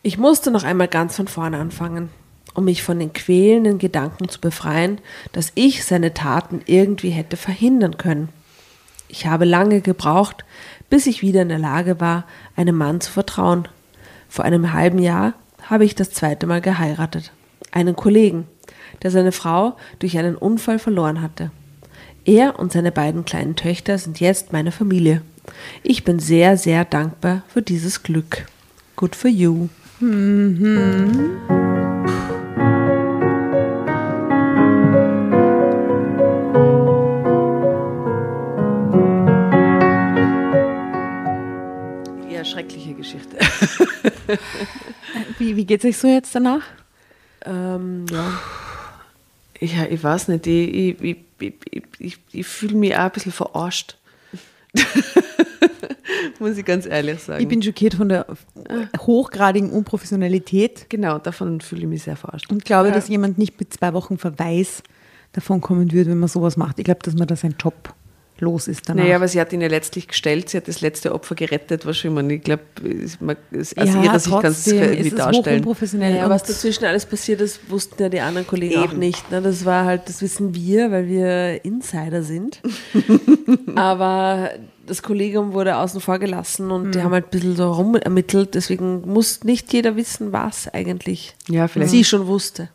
Ich 0.04 0.18
musste 0.18 0.52
noch 0.52 0.64
einmal 0.64 0.88
ganz 0.88 1.16
von 1.16 1.28
vorne 1.28 1.58
anfangen, 1.58 2.10
um 2.54 2.66
mich 2.66 2.84
von 2.84 3.00
den 3.00 3.14
quälenden 3.14 3.78
Gedanken 3.78 4.30
zu 4.30 4.40
befreien, 4.40 5.00
dass 5.32 5.52
ich 5.56 5.86
seine 5.86 6.14
Taten 6.14 6.62
irgendwie 6.66 7.10
hätte 7.10 7.38
verhindern 7.38 7.98
können. 7.98 8.30
Ich 9.08 9.26
habe 9.26 9.46
lange 9.46 9.82
gebraucht, 9.82 10.46
bis 10.90 11.06
ich 11.06 11.22
wieder 11.22 11.42
in 11.42 11.50
der 11.50 11.60
Lage 11.60 12.00
war, 12.00 12.26
einem 12.56 12.78
Mann 12.78 13.02
zu 13.02 13.12
vertrauen. 13.12 13.68
Vor 14.30 14.46
einem 14.46 14.72
halben 14.72 15.00
Jahr 15.00 15.34
habe 15.72 15.86
ich 15.86 15.96
das 15.96 16.12
zweite 16.12 16.46
Mal 16.46 16.62
geheiratet. 16.62 17.32
einen 17.72 17.96
Kollegen, 17.96 18.46
der 19.02 19.12
seine 19.12 19.32
Frau 19.32 19.78
durch 20.00 20.18
einen 20.18 20.36
Unfall 20.36 20.78
verloren 20.78 21.22
hatte. 21.22 21.52
Er 22.26 22.60
und 22.60 22.74
seine 22.74 22.92
beiden 22.92 23.24
kleinen 23.24 23.56
Töchter 23.56 23.98
sind 23.98 24.20
jetzt 24.20 24.52
meine 24.52 24.74
Familie. 24.74 25.22
Ich 25.82 26.04
bin 26.04 26.20
sehr, 26.20 26.58
sehr 26.58 26.84
dankbar 26.84 27.44
für 27.48 27.62
dieses 27.62 28.04
Glück. 28.04 28.46
Good 28.98 29.16
for 29.16 29.30
you. 29.30 29.70
Ja, 42.30 42.44
schreckliche 42.44 42.94
Geschichte. 42.94 43.38
Wie, 45.42 45.56
wie 45.56 45.66
geht 45.66 45.84
es 45.84 45.90
euch 45.90 45.98
so 45.98 46.08
jetzt 46.08 46.36
danach? 46.36 46.62
Ähm, 47.46 48.06
ja. 48.12 48.40
Ja, 49.60 49.86
ich 49.90 50.04
weiß 50.04 50.28
nicht, 50.28 50.46
ich, 50.46 51.02
ich, 51.02 51.18
ich, 51.40 51.54
ich, 51.98 52.20
ich, 52.32 52.46
fühle 52.46 52.76
mich 52.76 52.96
auch 52.96 53.00
ein 53.00 53.12
bisschen 53.12 53.32
verarscht. 53.32 53.98
Muss 56.40 56.58
ich 56.58 56.66
ganz 56.66 56.86
ehrlich 56.86 57.24
sagen. 57.24 57.42
Ich 57.42 57.48
bin 57.48 57.64
schockiert 57.64 57.96
von 57.96 58.10
der 58.10 58.28
hochgradigen 59.00 59.72
Unprofessionalität 59.72 60.88
genau, 60.90 61.18
davon 61.18 61.60
fühle 61.60 61.82
ich 61.82 61.88
mich 61.88 62.04
sehr 62.04 62.16
verarscht. 62.16 62.52
und 62.52 62.64
glaube, 62.64 62.92
dass 62.92 63.08
jemand 63.08 63.40
nicht 63.40 63.60
mit 63.60 63.74
zwei 63.74 63.94
Wochen 63.94 64.20
Verweis 64.20 64.84
davon 65.32 65.60
kommen 65.60 65.92
würde, 65.92 66.12
wenn 66.12 66.20
man 66.20 66.30
sowas 66.30 66.56
macht. 66.56 66.78
Ich 66.78 66.86
glaube, 66.86 67.02
dass 67.02 67.16
man 67.16 67.28
da 67.28 67.36
seinen 67.36 67.56
Job 67.60 67.96
los 68.42 68.68
ist 68.68 68.90
danach. 68.90 69.04
Naja, 69.04 69.16
aber 69.16 69.28
sie 69.28 69.40
hat 69.40 69.54
ihn 69.54 69.62
ja 69.62 69.68
letztlich 69.70 70.08
gestellt, 70.08 70.50
sie 70.50 70.58
hat 70.58 70.68
das 70.68 70.82
letzte 70.82 71.14
Opfer 71.14 71.36
gerettet, 71.36 71.86
was 71.86 71.98
schon 71.98 72.12
immer. 72.18 72.30
Ich 72.30 72.42
glaube, 72.44 72.64
aus 73.58 73.74
ja, 73.78 74.04
ihrer 74.04 74.20
Sicht 74.20 74.42
kannst 74.42 74.68
du 74.68 74.72
es 74.72 74.82
irgendwie 74.82 75.00
ist 75.00 75.14
es 75.14 75.16
darstellen. 75.16 75.46
hochunprofessionell. 75.46 76.16
Ja, 76.18 76.30
was 76.30 76.44
dazwischen 76.44 76.86
alles 76.86 77.06
passiert 77.06 77.40
ist, 77.40 77.70
wussten 77.70 78.02
ja 78.02 78.10
die 78.10 78.20
anderen 78.20 78.46
Kollegen 78.48 78.78
auch 78.80 78.92
Eben. 78.92 79.00
nicht. 79.00 79.32
Ne? 79.32 79.42
Das 79.42 79.64
war 79.64 79.86
halt, 79.86 80.10
das 80.10 80.22
wissen 80.22 80.54
wir, 80.56 80.92
weil 80.92 81.08
wir 81.08 81.64
Insider 81.64 82.24
sind. 82.24 82.62
Aber 83.76 84.52
das 84.88 85.04
Kollegium 85.04 85.54
wurde 85.54 85.78
außen 85.78 86.02
vor 86.02 86.20
gelassen 86.20 86.72
und 86.72 86.96
die 86.96 87.02
haben 87.02 87.12
halt 87.12 87.26
ein 87.26 87.30
bisschen 87.30 87.56
so 87.56 87.72
rumermittelt. 87.72 88.56
Deswegen 88.56 89.02
muss 89.08 89.44
nicht 89.44 89.72
jeder 89.74 89.96
wissen, 89.96 90.34
was 90.34 90.68
eigentlich 90.68 91.36
Ja, 91.48 91.68
vielleicht. 91.68 91.92
sie 91.92 92.04
schon 92.04 92.28
wusste. 92.28 92.70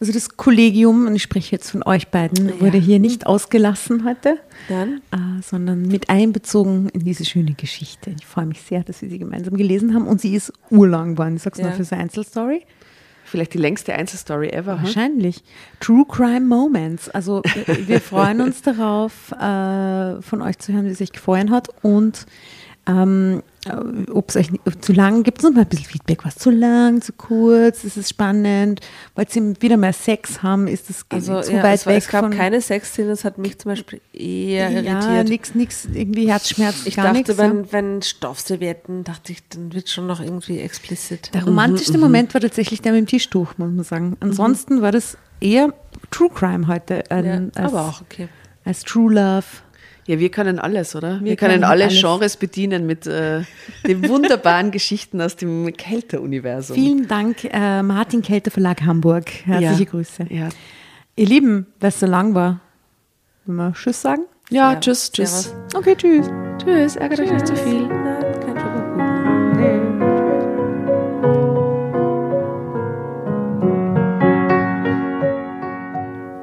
Also 0.00 0.12
das 0.12 0.36
Kollegium, 0.36 1.06
und 1.06 1.14
ich 1.14 1.22
spreche 1.22 1.52
jetzt 1.52 1.70
von 1.70 1.82
euch 1.82 2.08
beiden, 2.08 2.60
wurde 2.60 2.78
hier 2.78 2.98
nicht 2.98 3.26
ausgelassen 3.26 4.04
heute, 4.04 4.38
äh, 4.68 5.42
sondern 5.42 5.82
mit 5.82 6.08
einbezogen 6.10 6.88
in 6.90 7.00
diese 7.04 7.24
schöne 7.24 7.54
Geschichte. 7.54 8.10
Ich 8.18 8.26
freue 8.26 8.46
mich 8.46 8.60
sehr, 8.62 8.82
dass 8.84 9.00
wir 9.02 9.08
sie 9.08 9.18
gemeinsam 9.18 9.56
gelesen 9.56 9.94
haben 9.94 10.06
und 10.06 10.20
sie 10.20 10.34
ist 10.34 10.52
urlang 10.70 11.12
geworden. 11.16 11.36
Ich 11.36 11.42
sag's 11.42 11.58
Ja. 11.58 11.66
mal 11.66 11.72
für 11.74 11.84
so 11.84 11.94
eine 11.94 12.02
Einzelstory. 12.04 12.62
Vielleicht 13.26 13.54
die 13.54 13.58
längste 13.58 13.94
Einzelstory 13.94 14.50
ever. 14.50 14.76
Hm? 14.76 14.84
Wahrscheinlich. 14.84 15.42
True 15.80 16.04
Crime 16.06 16.42
Moments. 16.46 17.08
Also 17.08 17.42
wir- 17.66 17.88
wir 17.88 18.00
freuen 18.00 18.40
uns 18.42 18.60
darauf, 18.62 19.32
äh, 19.32 20.20
von 20.20 20.42
euch 20.42 20.58
zu 20.58 20.72
hören, 20.72 20.84
wie 20.86 20.90
es 20.90 21.00
euch 21.00 21.12
gefallen 21.12 21.50
hat 21.50 21.68
und 21.82 22.26
ähm, 22.86 23.42
ob 24.12 24.28
es 24.28 24.36
euch 24.36 24.50
nicht- 24.50 24.84
zu 24.84 24.92
lang 24.92 25.22
gibt, 25.22 25.42
uns 25.42 25.54
mal 25.54 25.62
ein 25.62 25.68
bisschen 25.68 25.86
Feedback. 25.86 26.24
Was 26.24 26.36
zu 26.36 26.50
lang, 26.50 27.00
zu 27.00 27.12
kurz, 27.12 27.84
ist 27.84 27.96
es 27.96 28.10
spannend? 28.10 28.80
Wollt 29.14 29.34
ihr 29.34 29.54
wieder 29.60 29.76
mehr 29.78 29.94
Sex 29.94 30.42
haben? 30.42 30.66
Ist 30.68 30.90
das 30.90 31.06
Also 31.08 31.40
zu 31.40 31.52
ja, 31.52 31.62
weit 31.62 31.76
es, 31.76 31.86
war, 31.86 31.94
weg 31.94 32.02
es 32.02 32.08
gab 32.08 32.24
von 32.24 32.32
keine 32.32 32.60
Sexszene, 32.60 33.08
das 33.08 33.24
hat 33.24 33.38
mich 33.38 33.58
zum 33.58 33.70
Beispiel 33.72 34.00
eher 34.12 34.70
ja, 34.70 34.80
irritiert. 34.80 35.28
nix, 35.28 35.54
nix, 35.54 35.88
irgendwie 35.92 36.28
Herzschmerz, 36.28 36.82
ich 36.84 36.96
dachte, 36.96 37.12
nichts. 37.12 37.38
wenn, 37.38 37.72
wenn 37.72 38.02
Stoffservietten, 38.02 39.04
dachte 39.04 39.32
ich, 39.32 39.48
dann 39.48 39.72
wird 39.72 39.88
schon 39.88 40.06
noch 40.06 40.20
irgendwie 40.20 40.58
explicit. 40.60 41.32
Der 41.32 41.44
romantischste 41.44 41.96
Moment 41.96 42.34
war 42.34 42.40
tatsächlich 42.42 42.82
der 42.82 42.92
mit 42.92 43.00
dem 43.00 43.06
Tischtuch, 43.06 43.56
muss 43.56 43.70
man 43.70 43.84
sagen. 43.84 44.16
Ansonsten 44.20 44.82
war 44.82 44.92
das 44.92 45.16
eher 45.40 45.72
True 46.10 46.28
Crime 46.34 46.66
heute. 46.66 47.04
ja, 47.10 47.16
ähm, 47.18 47.50
als, 47.54 47.72
aber 47.72 47.88
auch 47.88 48.02
okay. 48.02 48.28
als 48.64 48.82
True 48.82 49.12
Love. 49.14 49.46
Ja, 50.06 50.18
wir 50.18 50.28
können 50.30 50.58
alles, 50.58 50.94
oder? 50.94 51.20
Wir, 51.20 51.30
Wir 51.30 51.36
können, 51.36 51.52
können 51.54 51.64
alle 51.64 51.84
alles. 51.84 52.00
Genres 52.00 52.36
bedienen 52.36 52.86
mit 52.86 53.06
äh, 53.06 53.42
den 53.86 54.06
wunderbaren 54.08 54.70
Geschichten 54.70 55.20
aus 55.20 55.36
dem 55.36 55.72
Kälter-Universum. 55.74 56.74
Vielen 56.76 57.08
Dank, 57.08 57.44
äh, 57.44 57.82
Martin 57.82 58.20
Kelter 58.22 58.50
Verlag 58.50 58.82
Hamburg. 58.82 59.30
Herzliche 59.46 59.84
ja. 59.84 59.90
Grüße. 59.90 60.26
Ja, 60.28 60.48
Ihr 61.16 61.26
Lieben, 61.26 61.66
es 61.80 62.00
so 62.00 62.06
lang 62.06 62.34
war, 62.34 62.60
wollen 63.46 63.56
wir 63.58 63.72
Tschüss 63.72 64.02
sagen? 64.02 64.22
ja 64.50 64.72
Ja, 64.72 64.80
tschüss, 64.80 65.10
tschüss. 65.12 65.44
servus. 65.44 65.74
Okay, 65.74 65.94
tschüss. 65.96 66.26
Tschüss, 66.62 66.96
ärgert 66.96 67.20
euch 67.20 67.32
nicht 67.32 67.46
zu 67.46 67.56
viel. 67.56 68.03